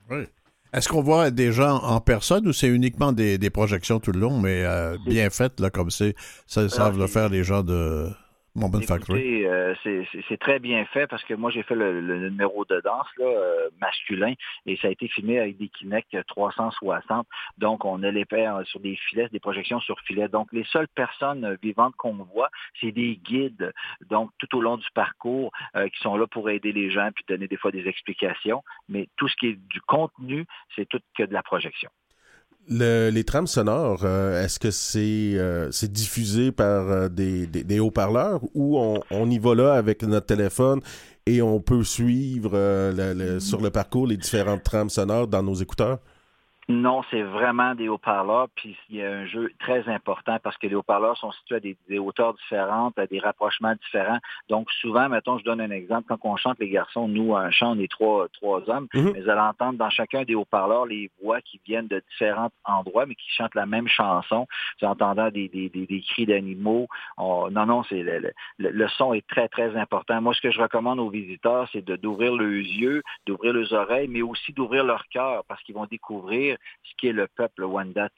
oui. 0.09 0.25
Est-ce 0.75 0.89
qu'on 0.89 1.01
voit 1.01 1.31
des 1.31 1.53
gens 1.53 1.77
en 1.77 2.01
personne 2.01 2.45
ou 2.49 2.51
c'est 2.51 2.67
uniquement 2.67 3.13
des, 3.13 3.37
des, 3.37 3.49
projections 3.49 4.01
tout 4.01 4.11
le 4.11 4.19
long, 4.19 4.37
mais 4.37 4.65
euh, 4.65 4.97
bien 5.05 5.29
faites, 5.29 5.61
là, 5.61 5.69
comme 5.69 5.89
c'est, 5.89 6.15
ça 6.47 6.67
savent 6.67 6.99
le 6.99 7.07
faire 7.07 7.29
les 7.29 7.45
gens 7.45 7.63
de 7.63 8.09
Euh, 9.45 9.75
c'est 9.83 10.39
très 10.39 10.59
bien 10.59 10.85
fait 10.85 11.07
parce 11.07 11.23
que 11.25 11.33
moi, 11.33 11.51
j'ai 11.51 11.63
fait 11.63 11.75
le, 11.75 12.29
numéro 12.29 12.63
de 12.65 12.79
danse 12.81 13.07
là, 13.17 13.25
euh, 13.25 13.69
masculin 13.81 14.33
et 14.65 14.77
ça 14.77 14.87
a 14.87 14.91
été 14.91 15.09
filmé 15.09 15.39
avec 15.39 15.57
des 15.57 15.67
Kinect 15.67 16.15
360. 16.27 17.27
Donc, 17.57 17.83
on 17.83 18.01
a 18.03 18.11
les 18.11 18.23
pères 18.23 18.61
sur 18.65 18.79
des 18.79 18.95
filets, 18.95 19.27
des 19.29 19.41
projections 19.41 19.81
sur 19.81 19.99
filets. 20.01 20.29
Donc, 20.29 20.47
les 20.53 20.63
seules 20.65 20.87
personnes 20.87 21.57
vivantes 21.61 21.95
qu'on 21.97 22.13
voit, 22.13 22.49
c'est 22.79 22.91
des 22.91 23.17
guides, 23.17 23.73
donc 24.09 24.31
tout 24.37 24.57
au 24.57 24.61
long 24.61 24.77
du 24.77 24.87
parcours, 24.93 25.51
euh, 25.75 25.89
qui 25.89 26.01
sont 26.01 26.15
là 26.15 26.25
pour 26.25 26.49
aider 26.49 26.71
les 26.71 26.89
gens 26.89 27.09
puis 27.13 27.25
donner 27.27 27.47
des 27.47 27.57
fois 27.57 27.71
des 27.71 27.87
explications. 27.87 28.63
Mais 28.87 29.09
tout 29.17 29.27
ce 29.27 29.35
qui 29.35 29.47
est 29.47 29.59
du 29.69 29.81
contenu, 29.81 30.45
c'est 30.75 30.87
tout 30.87 31.01
que 31.17 31.23
de 31.23 31.33
la 31.33 31.43
projection 31.43 31.89
les 32.67 33.23
trames 33.23 33.47
sonores, 33.47 34.01
euh, 34.03 34.43
est-ce 34.43 34.59
que 34.59 34.71
c'est 34.71 35.33
euh, 35.35 35.69
diffusé 35.83 36.51
par 36.51 36.89
euh, 36.89 37.09
des, 37.09 37.79
haut-parleurs 37.79 38.41
ou 38.53 38.77
on, 38.77 39.29
y 39.29 39.39
va 39.39 39.55
là 39.55 39.73
avec 39.73 40.03
notre 40.03 40.25
téléphone 40.25 40.81
et 41.25 41.41
on 41.41 41.59
peut 41.59 41.83
suivre 41.83 42.51
sur 43.39 43.61
le 43.61 43.69
parcours 43.69 44.07
les 44.07 44.17
différentes 44.17 44.63
trames 44.63 44.89
sonores 44.89 45.27
dans 45.27 45.43
nos 45.43 45.55
écouteurs? 45.55 45.99
Non, 46.67 47.03
c'est 47.11 47.21
vraiment 47.21 47.75
des 47.75 47.89
haut-parleurs, 47.89 48.47
puis 48.55 48.75
il 48.89 48.95
y 48.95 49.03
a 49.03 49.11
un 49.11 49.27
jeu 49.27 49.51
très 49.59 49.87
important 49.87 50.39
parce 50.41 50.57
que 50.57 50.65
les 50.65 50.73
haut-parleurs 50.73 51.15
sont 51.15 51.31
situés 51.31 51.57
à 51.57 51.59
des, 51.59 51.99
hauteurs 51.99 52.33
différentes, 52.33 52.97
à 52.97 53.05
des 53.05 53.19
rapprochements 53.19 53.75
différents. 53.75 54.17
Donc 54.49 54.71
souvent, 54.81 55.07
mettons, 55.07 55.37
je 55.37 55.43
donne 55.43 55.61
un 55.61 55.69
exemple, 55.69 56.07
quand 56.07 56.17
on 56.23 56.37
chante 56.37 56.57
les 56.59 56.69
garçons, 56.69 57.07
nous, 57.07 57.35
un 57.35 57.51
chant, 57.51 57.73
on 57.75 57.79
est 57.79 57.91
trois, 57.91 58.27
trois 58.29 58.67
hommes, 58.67 58.87
mhm. 58.95 59.11
mais 59.13 59.21
vous 59.21 59.29
allez 59.29 59.41
entendre 59.41 59.77
dans 59.77 59.91
chacun 59.91 60.23
des 60.23 60.33
haut-parleurs 60.33 60.87
les 60.87 61.11
voix 61.21 61.39
qui 61.41 61.61
viennent 61.67 61.87
de 61.87 62.01
différents 62.09 62.49
endroits, 62.63 63.05
mais 63.05 63.13
qui 63.13 63.29
chantent 63.29 63.53
la 63.53 63.67
même 63.67 63.87
chanson. 63.87 64.47
Vous 64.81 64.87
entendez 64.87 65.47
des, 65.47 65.69
des, 65.69 65.85
des, 65.85 66.01
cris 66.01 66.25
d'animaux. 66.25 66.87
non, 67.19 67.51
non, 67.51 67.83
c'est 67.83 68.01
le, 68.01 68.31
le, 68.57 68.87
son 68.97 69.13
est 69.13 69.25
très, 69.27 69.47
très 69.49 69.75
important. 69.77 70.19
Moi, 70.19 70.33
ce 70.33 70.41
que 70.41 70.49
je 70.49 70.59
recommande 70.59 70.99
aux 70.99 71.11
visiteurs, 71.11 71.69
c'est 71.71 71.85
d'ouvrir 71.85 72.33
leurs 72.33 72.49
yeux, 72.49 73.03
d'ouvrir 73.27 73.53
leurs 73.53 73.71
oreilles, 73.73 74.07
mais 74.07 74.23
aussi 74.23 74.51
d'ouvrir 74.51 74.83
leur 74.83 75.05
cœur 75.09 75.43
parce 75.47 75.61
qu'ils 75.61 75.75
vont 75.75 75.85
découvrir 75.85 76.54
ce 76.83 76.91
qui 76.99 77.07
est 77.07 77.13
le 77.13 77.27
peuple 77.27 77.63
Wendat. 77.63 78.09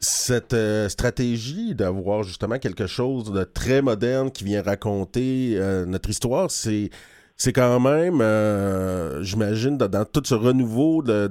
Cette 0.00 0.52
euh, 0.52 0.88
stratégie 0.88 1.74
d'avoir 1.74 2.24
justement 2.24 2.58
quelque 2.58 2.86
chose 2.86 3.32
de 3.32 3.44
très 3.44 3.82
moderne 3.82 4.32
qui 4.32 4.44
vient 4.44 4.62
raconter 4.62 5.54
euh, 5.56 5.84
notre 5.86 6.10
histoire, 6.10 6.50
c'est 6.50 6.90
c'est 7.36 7.52
quand 7.52 7.80
même, 7.80 8.20
euh, 8.20 9.22
j'imagine, 9.22 9.76
dans, 9.76 10.04
tout 10.04 10.22
ce 10.24 10.34
renouveau 10.34 11.02
de, 11.02 11.26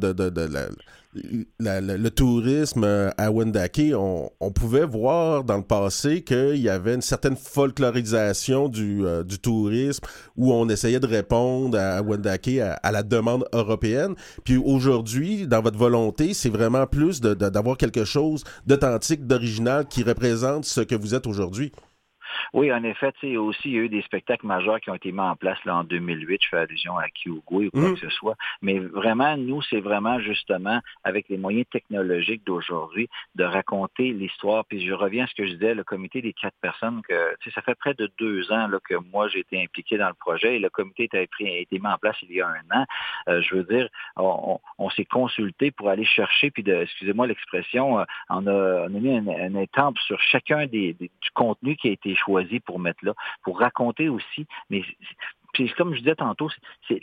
le 1.13 2.09
tourisme 2.09 3.11
à 3.17 3.31
Wendake, 3.31 3.81
on, 3.95 4.51
pouvait 4.51 4.85
voir 4.85 5.43
dans 5.43 5.57
le 5.57 5.63
passé 5.63 6.23
qu'il 6.23 6.57
y 6.57 6.69
avait 6.69 6.95
une 6.95 7.01
certaine 7.01 7.35
folklorisation 7.35 8.69
du, 8.69 9.05
euh, 9.05 9.23
tourisme 9.41 10.05
où 10.37 10.53
on 10.53 10.69
essayait 10.69 10.99
de 10.99 11.07
répondre 11.07 11.77
à 11.77 12.01
Wendake 12.01 12.59
à, 12.59 12.91
la 12.91 13.03
demande 13.03 13.45
européenne. 13.53 14.15
Puis 14.43 14.57
aujourd'hui, 14.57 15.47
dans 15.47 15.61
votre 15.61 15.77
volonté, 15.77 16.33
c'est 16.33 16.49
vraiment 16.49 16.87
plus 16.87 17.21
d'avoir 17.21 17.77
quelque 17.77 18.05
chose 18.05 18.43
d'authentique, 18.65 19.25
d'original 19.25 19.87
qui 19.87 20.03
représente 20.03 20.65
ce 20.65 20.81
que 20.81 20.95
vous 20.95 21.15
êtes 21.15 21.27
aujourd'hui. 21.27 21.71
Oui, 22.53 22.71
en 22.71 22.83
effet, 22.83 23.11
tu 23.13 23.31
sais, 23.31 23.37
aussi, 23.37 23.69
il 23.69 23.73
y 23.73 23.77
a 23.77 23.81
eu 23.81 23.89
des 23.89 24.01
spectacles 24.01 24.45
majeurs 24.45 24.79
qui 24.79 24.89
ont 24.89 24.95
été 24.95 25.11
mis 25.11 25.19
en 25.19 25.35
place 25.35 25.57
là, 25.65 25.77
en 25.77 25.83
2008. 25.83 26.41
Je 26.43 26.49
fais 26.49 26.57
allusion 26.57 26.97
à 26.97 27.09
Kyugu 27.09 27.67
ou 27.67 27.71
quoi 27.71 27.89
mm. 27.89 27.93
que 27.93 27.99
ce 27.99 28.09
soit. 28.09 28.35
Mais 28.61 28.79
vraiment, 28.79 29.37
nous, 29.37 29.61
c'est 29.63 29.79
vraiment 29.79 30.19
justement 30.19 30.79
avec 31.03 31.29
les 31.29 31.37
moyens 31.37 31.65
technologiques 31.71 32.45
d'aujourd'hui 32.45 33.09
de 33.35 33.43
raconter 33.43 34.11
l'histoire. 34.13 34.65
Puis 34.65 34.85
je 34.85 34.93
reviens 34.93 35.25
à 35.25 35.27
ce 35.27 35.35
que 35.35 35.45
je 35.45 35.53
disais, 35.53 35.73
le 35.73 35.83
comité 35.83 36.21
des 36.21 36.33
quatre 36.33 36.57
personnes, 36.61 37.01
que 37.07 37.35
tu 37.39 37.49
sais, 37.49 37.55
ça 37.55 37.61
fait 37.61 37.75
près 37.75 37.93
de 37.93 38.11
deux 38.17 38.51
ans 38.51 38.67
là, 38.67 38.79
que 38.83 38.95
moi, 39.11 39.27
j'ai 39.29 39.39
été 39.39 39.61
impliqué 39.61 39.97
dans 39.97 40.07
le 40.07 40.13
projet 40.13 40.55
et 40.55 40.59
le 40.59 40.69
comité 40.69 41.09
a 41.13 41.21
été, 41.21 41.65
mis 41.71 41.87
en 41.87 41.97
place 41.97 42.15
il 42.23 42.33
y 42.33 42.41
a 42.41 42.47
un 42.47 42.81
an. 42.81 42.85
Euh, 43.27 43.41
je 43.41 43.55
veux 43.55 43.63
dire, 43.63 43.89
on, 44.17 44.59
s'est 44.95 45.05
consulté 45.05 45.71
pour 45.71 45.89
aller 45.89 46.05
chercher, 46.05 46.51
puis 46.51 46.63
de, 46.63 46.73
excusez-moi 46.73 47.27
l'expression, 47.27 47.99
euh, 47.99 48.03
on, 48.29 48.45
a, 48.47 48.89
mis 48.89 49.17
un, 49.17 49.55
un 49.55 49.93
sur 50.05 50.19
chacun 50.19 50.67
des, 50.67 50.93
du 50.93 51.09
contenu 51.33 51.75
qui 51.75 51.89
a 51.89 51.91
été 51.91 52.15
choisi 52.15 52.30
pour 52.65 52.79
mettre 52.79 53.03
là, 53.03 53.13
pour 53.43 53.59
raconter 53.59 54.09
aussi. 54.09 54.45
Mais 54.69 54.83
puis 55.53 55.71
comme 55.77 55.93
je 55.93 55.99
disais 55.99 56.15
tantôt, 56.15 56.49
c'est 56.87 56.99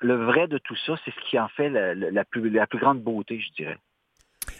le 0.00 0.14
vrai 0.24 0.48
de 0.48 0.58
tout 0.58 0.76
ça, 0.86 0.94
c'est 1.04 1.10
ce 1.10 1.30
qui 1.30 1.38
en 1.38 1.48
fait 1.48 1.68
la, 1.68 2.24
plus, 2.24 2.50
la 2.50 2.66
plus 2.66 2.78
grande 2.78 3.02
beauté, 3.02 3.40
je 3.40 3.52
dirais. 3.62 3.78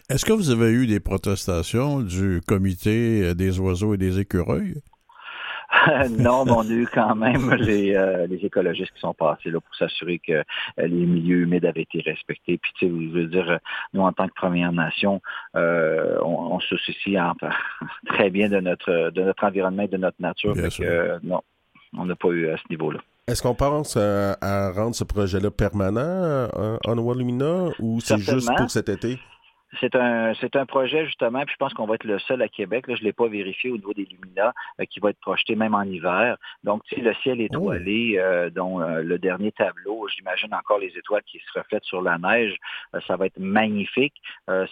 Est-ce 0.08 0.24
que 0.24 0.32
vous 0.32 0.50
avez 0.50 0.70
eu 0.70 0.86
des 0.86 1.00
protestations 1.00 2.00
du 2.00 2.40
comité 2.46 3.34
des 3.34 3.58
oiseaux 3.60 3.94
et 3.94 3.98
des 3.98 4.18
écureuils? 4.18 4.74
non, 6.10 6.44
mais 6.44 6.52
on 6.52 6.60
a 6.60 6.72
eu 6.72 6.86
quand 6.86 7.14
même 7.14 7.54
les, 7.54 7.94
euh, 7.94 8.26
les 8.26 8.36
écologistes 8.44 8.92
qui 8.92 9.00
sont 9.00 9.14
passés 9.14 9.50
là 9.50 9.60
pour 9.60 9.74
s'assurer 9.74 10.18
que 10.18 10.32
euh, 10.32 10.42
les 10.78 10.88
milieux 10.88 11.42
humides 11.42 11.64
avaient 11.64 11.82
été 11.82 12.00
respectés. 12.00 12.58
Puis, 12.58 12.72
tu 12.78 12.86
sais, 12.86 12.92
je 12.92 13.10
veux 13.10 13.26
dire, 13.26 13.58
nous, 13.92 14.02
en 14.02 14.12
tant 14.12 14.28
que 14.28 14.34
Première 14.34 14.72
Nation, 14.72 15.20
euh, 15.56 16.18
on, 16.22 16.60
se 16.60 16.76
soucie 16.76 17.16
très 18.06 18.30
bien 18.30 18.48
de 18.48 18.60
notre, 18.60 19.10
de 19.10 19.22
notre 19.22 19.44
environnement 19.44 19.82
et 19.82 19.88
de 19.88 19.96
notre 19.96 20.20
nature. 20.20 20.54
non, 21.22 21.40
on 21.96 22.04
n'a 22.04 22.16
pas 22.16 22.28
eu 22.28 22.48
à 22.48 22.56
ce 22.56 22.62
niveau-là. 22.70 23.00
Est-ce 23.26 23.42
qu'on 23.42 23.54
pense 23.54 23.96
à, 23.96 24.72
rendre 24.72 24.94
ce 24.94 25.04
projet-là 25.04 25.50
permanent 25.50 26.48
en 26.84 27.14
Lumina 27.14 27.68
ou 27.78 28.00
c'est 28.00 28.18
juste 28.18 28.50
pour 28.56 28.70
cet 28.70 28.88
été? 28.88 29.18
C'est 29.78 29.94
un, 29.94 30.32
c'est 30.40 30.56
un 30.56 30.66
projet 30.66 31.06
justement, 31.06 31.44
puis 31.44 31.52
je 31.52 31.56
pense 31.56 31.72
qu'on 31.74 31.86
va 31.86 31.94
être 31.94 32.04
le 32.04 32.18
seul 32.18 32.42
à 32.42 32.48
Québec. 32.48 32.88
Là, 32.88 32.96
je 32.96 33.02
ne 33.02 33.06
l'ai 33.06 33.12
pas 33.12 33.28
vérifié 33.28 33.70
au 33.70 33.76
niveau 33.76 33.94
des 33.94 34.04
Lumina, 34.04 34.52
euh, 34.80 34.84
qui 34.84 34.98
va 34.98 35.10
être 35.10 35.20
projeté 35.20 35.54
même 35.54 35.74
en 35.74 35.82
hiver. 35.82 36.36
Donc, 36.64 36.82
tu 36.84 36.96
sais, 36.96 37.00
le 37.00 37.14
ciel 37.22 37.40
étoilé, 37.40 38.16
oh. 38.16 38.20
euh, 38.20 38.50
dont 38.50 38.80
euh, 38.80 39.02
le 39.02 39.18
dernier 39.18 39.52
tableau, 39.52 40.08
j'imagine 40.08 40.52
encore 40.54 40.78
les 40.78 40.92
étoiles 40.96 41.22
qui 41.22 41.38
se 41.38 41.58
reflètent 41.58 41.84
sur 41.84 42.02
la 42.02 42.18
neige, 42.18 42.56
ça 43.06 43.16
va 43.16 43.26
être 43.26 43.38
magnifique. 43.38 44.14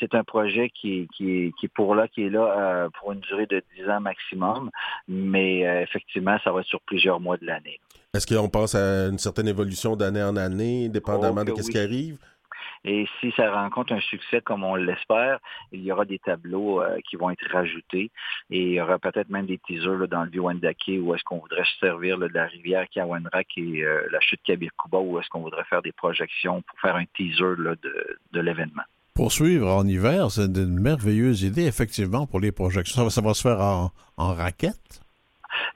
c'est 0.01 0.15
un 0.15 0.25
projet 0.25 0.71
qui, 0.71 1.09
qui, 1.17 1.53
qui 1.59 1.67
est 1.67 1.73
pour 1.75 1.95
là, 1.95 2.09
qui 2.09 2.25
est 2.25 2.31
là 2.31 2.89
pour 2.99 3.13
une 3.13 3.21
durée 3.21 3.47
de 3.47 3.63
10 3.77 3.89
ans 3.91 4.01
maximum, 4.01 4.71
mais 5.07 5.61
effectivement, 5.83 6.39
ça 6.43 6.53
va 6.53 6.61
être 6.61 6.67
sur 6.67 6.81
plusieurs 6.81 7.21
mois 7.21 7.37
de 7.37 7.47
l'année. 7.47 7.81
Est-ce 8.15 8.27
qu'on 8.27 8.49
pense 8.49 8.75
à 8.75 9.07
une 9.09 9.19
certaine 9.19 9.49
évolution 9.49 9.95
d'année 9.95 10.23
en 10.23 10.37
année, 10.37 10.89
dépendamment 10.89 11.45
oh, 11.47 11.57
de 11.57 11.63
ce 11.63 11.71
qui 11.71 11.79
arrive? 11.79 12.19
Et 12.85 13.07
si 13.21 13.33
ça 13.37 13.51
rencontre 13.53 13.93
un 13.93 14.01
succès 14.01 14.41
comme 14.41 14.65
on 14.65 14.75
l'espère, 14.75 15.39
il 15.73 15.83
y 15.83 15.93
aura 15.93 16.05
des 16.05 16.19
tableaux 16.19 16.83
euh, 16.83 16.99
qui 17.09 17.17
vont 17.17 17.31
être 17.31 17.47
rajoutés 17.51 18.11
et 18.51 18.63
il 18.63 18.73
y 18.73 18.81
aura 18.81 18.99
peut-être 18.99 19.29
même 19.29 19.47
des 19.47 19.59
teasers 19.59 20.09
dans 20.09 20.25
le 20.25 20.31
vieux 20.31 20.41
Wendake 20.41 20.91
où 21.01 21.15
est-ce 21.15 21.25
qu'on 21.25 21.39
voudrait 21.39 21.65
se 21.65 21.79
servir 21.87 22.19
de 22.19 22.27
la 22.27 22.47
rivière 22.47 22.87
Kawanrak 22.89 23.47
et 23.57 23.83
euh, 23.83 24.07
la 24.11 24.21
chute 24.21 24.41
Kabir-Kuba 24.45 24.99
où 24.99 25.19
est-ce 25.19 25.29
qu'on 25.29 25.41
voudrait 25.41 25.65
faire 25.65 25.83
des 25.83 25.93
projections 25.93 26.63
pour 26.63 26.81
faire 26.81 26.97
un 26.97 27.05
teaser 27.17 27.57
de, 28.33 28.41
l'événement. 28.41 28.83
Poursuivre 29.15 29.69
en 29.69 29.87
hiver, 29.87 30.31
c'est 30.31 30.47
une 30.47 30.79
merveilleuse 30.79 31.43
idée, 31.43 31.67
effectivement, 31.67 32.27
pour 32.27 32.39
les 32.39 32.53
projections. 32.53 33.11
Ça 33.11 33.21
va, 33.21 33.35
se 33.35 33.43
faire 33.43 33.61
en 33.61 34.35
raquette? 34.35 35.03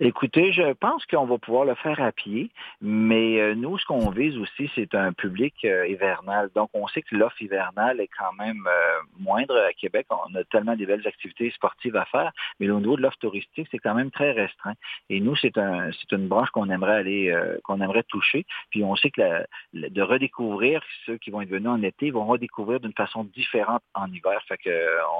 Écoutez, 0.00 0.52
je 0.52 0.72
pense 0.72 1.04
qu'on 1.06 1.26
va 1.26 1.38
pouvoir 1.38 1.64
le 1.64 1.74
faire 1.74 2.00
à 2.00 2.12
pied, 2.12 2.50
mais 2.80 3.40
euh, 3.40 3.54
nous, 3.54 3.78
ce 3.78 3.84
qu'on 3.86 4.10
vise 4.10 4.36
aussi, 4.38 4.70
c'est 4.74 4.94
un 4.94 5.12
public 5.12 5.54
euh, 5.64 5.86
hivernal. 5.86 6.50
Donc, 6.54 6.70
on 6.72 6.86
sait 6.88 7.02
que 7.02 7.14
l'offre 7.14 7.40
hivernale 7.40 8.00
est 8.00 8.10
quand 8.18 8.32
même 8.38 8.66
euh, 8.66 8.98
moindre 9.18 9.56
à 9.56 9.72
Québec. 9.72 10.06
On 10.10 10.34
a 10.34 10.44
tellement 10.44 10.76
de 10.76 10.84
belles 10.84 11.06
activités 11.06 11.50
sportives 11.50 11.96
à 11.96 12.04
faire, 12.06 12.32
mais 12.58 12.68
au 12.70 12.80
niveau 12.80 12.96
de 12.96 13.02
l'offre 13.02 13.18
touristique, 13.18 13.68
c'est 13.70 13.78
quand 13.78 13.94
même 13.94 14.10
très 14.10 14.32
restreint. 14.32 14.74
Et 15.08 15.20
nous, 15.20 15.36
c'est 15.36 15.58
un, 15.58 15.90
une 16.10 16.28
branche 16.28 16.50
qu'on 16.50 16.70
aimerait 16.70 16.96
aller, 16.96 17.36
qu'on 17.64 17.80
aimerait 17.80 18.02
toucher. 18.04 18.46
Puis 18.70 18.84
on 18.84 18.96
sait 18.96 19.10
que 19.10 19.44
de 19.72 20.02
redécouvrir 20.02 20.82
ceux 21.06 21.16
qui 21.18 21.30
vont 21.30 21.40
être 21.40 21.50
venus 21.50 21.68
en 21.68 21.82
été, 21.82 22.10
vont 22.10 22.26
redécouvrir 22.26 22.80
d'une 22.80 22.92
façon 22.92 23.24
différente 23.24 23.82
en 23.94 24.10
hiver. 24.12 24.40
Fait 24.48 24.58
que 24.58 24.70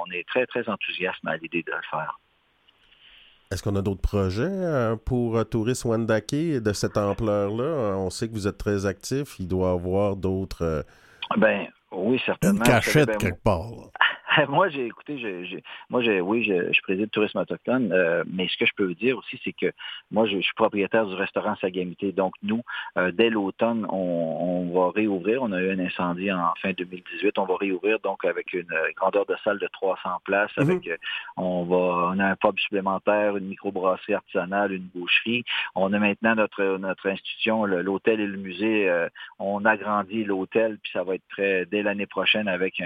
on 0.01 0.11
est 0.11 0.27
très, 0.27 0.45
très 0.45 0.67
enthousiaste 0.69 1.19
à 1.25 1.37
l'idée 1.37 1.63
de 1.63 1.71
le 1.71 1.81
faire. 1.89 2.19
Est-ce 3.53 3.61
qu'on 3.61 3.75
a 3.75 3.83
d'autres 3.83 4.01
projets 4.01 4.47
euh, 4.49 4.95
pour 4.95 5.37
euh, 5.37 5.43
Tourisme 5.43 5.89
Wendake 5.89 6.33
de 6.33 6.73
cette 6.73 6.97
ampleur-là? 6.97 7.95
On 7.97 8.09
sait 8.09 8.27
que 8.27 8.33
vous 8.33 8.47
êtes 8.47 8.57
très 8.57 8.87
actif. 8.87 9.39
Il 9.39 9.47
doit 9.47 9.69
y 9.69 9.73
avoir 9.73 10.15
d'autres. 10.15 10.63
Euh, 10.63 10.81
ben 11.37 11.67
oui, 11.91 12.19
certainement. 12.25 12.57
Une 12.57 12.63
cachette 12.63 13.09
ben, 13.09 13.17
quelque 13.17 13.43
part. 13.43 13.69
moi, 14.49 14.69
j'ai 14.69 14.85
écouté, 14.85 15.17
j'ai, 15.17 15.63
moi, 15.89 16.01
j'ai, 16.01 16.21
oui, 16.21 16.43
je, 16.43 16.71
je 16.71 16.81
préside 16.81 17.09
tourisme 17.11 17.39
autochtone, 17.39 17.91
euh, 17.91 18.23
mais 18.31 18.47
ce 18.47 18.57
que 18.57 18.65
je 18.65 18.73
peux 18.75 18.85
vous 18.85 18.93
dire 18.93 19.17
aussi, 19.17 19.39
c'est 19.43 19.53
que 19.53 19.71
moi, 20.11 20.25
je, 20.25 20.39
suis 20.39 20.53
propriétaire 20.55 21.05
du 21.05 21.15
restaurant 21.15 21.55
Sagamité. 21.57 22.11
Donc, 22.11 22.33
nous, 22.41 22.61
euh, 22.97 23.11
dès 23.11 23.29
l'automne, 23.29 23.85
on, 23.89 24.71
va 24.73 24.91
réouvrir. 24.91 25.43
On 25.43 25.51
a 25.51 25.61
eu 25.61 25.71
un 25.71 25.79
incendie 25.79 26.31
en 26.31 26.53
fin 26.61 26.71
2018. 26.71 27.37
On 27.37 27.45
va 27.45 27.55
réouvrir 27.57 27.99
donc 27.99 28.25
avec 28.25 28.53
une 28.53 28.73
grandeur 28.95 29.25
de 29.25 29.35
salle 29.43 29.59
de 29.59 29.67
300 29.71 30.09
places. 30.23 30.51
Mhm. 30.57 30.69
Avec, 30.69 30.87
euh, 30.87 30.97
on 31.37 31.63
va, 31.63 32.11
on 32.13 32.19
a 32.19 32.25
un 32.25 32.35
pub 32.35 32.57
supplémentaire, 32.59 33.37
une 33.37 33.47
microbrasserie 33.47 34.15
artisanale, 34.15 34.73
une 34.73 34.87
boucherie. 34.93 35.43
On 35.75 35.93
a 35.93 35.99
maintenant 35.99 36.35
notre 36.35 36.77
notre 36.77 37.09
institution, 37.09 37.65
l'hôtel 37.65 38.19
et 38.19 38.27
le 38.27 38.37
musée. 38.37 38.91
on 39.39 39.63
agrandit 39.65 40.23
l'hôtel, 40.23 40.77
puis 40.81 40.91
ça 40.93 41.03
va 41.03 41.15
être 41.15 41.27
prêt 41.29 41.65
dès 41.69 41.83
l'année 41.83 42.07
prochaine 42.07 42.47
avec 42.47 42.81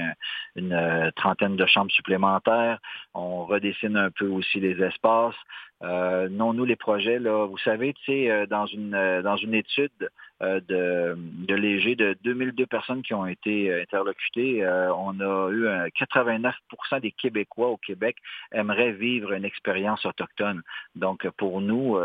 une 0.56 1.12
trentaine 1.16 1.37
de 1.40 1.66
chambres 1.66 1.92
supplémentaires. 1.92 2.80
On 3.14 3.46
redessine 3.46 3.98
un 3.98 4.10
peu 4.12 4.28
aussi 4.28 4.60
les 4.60 4.82
espaces. 4.82 5.36
Euh, 5.84 6.28
non, 6.30 6.54
nous, 6.54 6.66
les 6.66 6.76
projets, 6.76 7.20
là, 7.20 7.46
vous 7.46 7.58
savez, 7.60 7.94
tu 7.94 8.06
sais, 8.06 8.32
euh, 8.32 8.46
dans 8.48 8.66
une 8.66 8.96
euh, 8.96 9.22
dans 9.22 9.38
une 9.38 9.54
étude 9.54 10.10
de, 10.42 11.16
de 11.18 11.56
Léger 11.56 11.96
de 11.96 12.18
2002 12.24 12.66
personnes 12.66 13.02
qui 13.02 13.14
ont 13.14 13.26
été 13.26 13.82
interlocutées, 13.82 14.66
on 14.96 15.20
a 15.20 15.50
eu 15.52 15.92
89 15.98 16.56
des 17.02 17.12
Québécois 17.12 17.70
au 17.70 17.78
Québec 17.78 18.18
aimeraient 18.52 18.92
vivre 18.92 19.34
une 19.34 19.46
expérience 19.46 20.06
autochtone. 20.06 20.62
Donc, 20.96 21.28
pour 21.38 21.62
nous, 21.62 21.98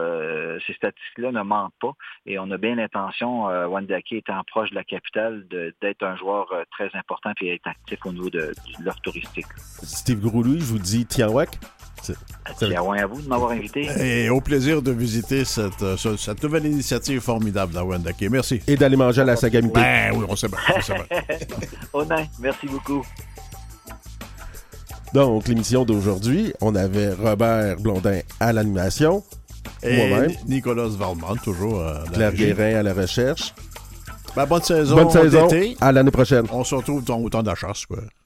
ces 0.67 0.73
statistiques-là 0.75 1.33
ne 1.33 1.43
mentent 1.43 1.75
pas 1.81 1.93
et 2.27 2.39
on 2.39 2.51
a 2.51 2.59
bien 2.59 2.77
l'intention, 2.77 3.45
Wandake 3.69 4.13
étant 4.13 4.43
proche 4.45 4.71
de 4.71 4.77
la 4.77 4.85
capitale, 4.85 5.47
d'être 5.81 6.03
un 6.03 6.17
joueur 6.17 6.53
très 6.71 6.91
important 6.95 7.33
et 7.41 7.55
être 7.55 7.67
actif 7.67 7.99
au 8.07 8.13
niveau 8.13 8.31
de, 8.31 8.53
de 8.79 8.85
l'offre 8.85 9.01
touristique. 9.03 9.47
Steve 9.83 10.21
Groulouis, 10.21 10.61
je 10.61 10.65
vous 10.65 10.79
dis 10.79 11.07
Tianwak. 11.07 11.59
Tiens 12.59 12.75
à 12.75 13.07
vous 13.07 13.23
de 13.23 13.29
m'avoir 13.29 13.53
invité. 13.53 13.89
Et 14.01 14.29
au 14.29 14.41
plaisir 14.41 14.83
de 14.83 14.91
visiter 14.91 15.45
cette, 15.45 15.83
euh, 15.83 15.97
cette 15.97 16.43
nouvelle 16.43 16.67
initiative 16.67 17.21
formidable 17.21 17.75
Merci. 18.29 18.61
Et 18.67 18.77
d'aller 18.77 18.97
manger 18.97 19.23
à 19.23 19.25
la 19.25 19.37
Sagamité. 19.37 19.81
Ben 19.81 20.13
oui, 20.15 20.25
on 20.29 20.37
sait 20.37 20.49
bien. 20.49 20.59
Honnête, 21.93 22.29
merci 22.41 22.67
beaucoup. 22.67 23.05
Donc, 25.13 25.47
l'émission 25.47 25.85
d'aujourd'hui, 25.85 26.55
on 26.61 26.75
avait 26.75 27.13
Robert 27.13 27.77
Blondin 27.77 28.21
à 28.41 28.53
l'animation. 28.53 29.23
Moi-même. 29.85 30.33
Nicolas 30.49 30.89
Valmont, 30.89 31.37
toujours. 31.43 31.81
Euh, 31.81 32.05
Claire 32.13 32.33
Guérin 32.33 32.77
à 32.77 32.83
la 32.83 32.95
recherche. 32.95 33.55
Ben, 34.35 34.47
bonne 34.47 34.63
saison. 34.63 34.97
Bonne 34.97 35.11
saison. 35.11 35.49
À 35.81 35.93
l'année 35.93 36.11
prochaine. 36.11 36.47
On 36.51 36.65
se 36.65 36.75
retrouve 36.75 37.03
au 37.09 37.29
temps 37.29 37.43
de 37.43 37.49
la 37.49 37.55
chasse, 37.55 37.85
quoi. 37.85 37.99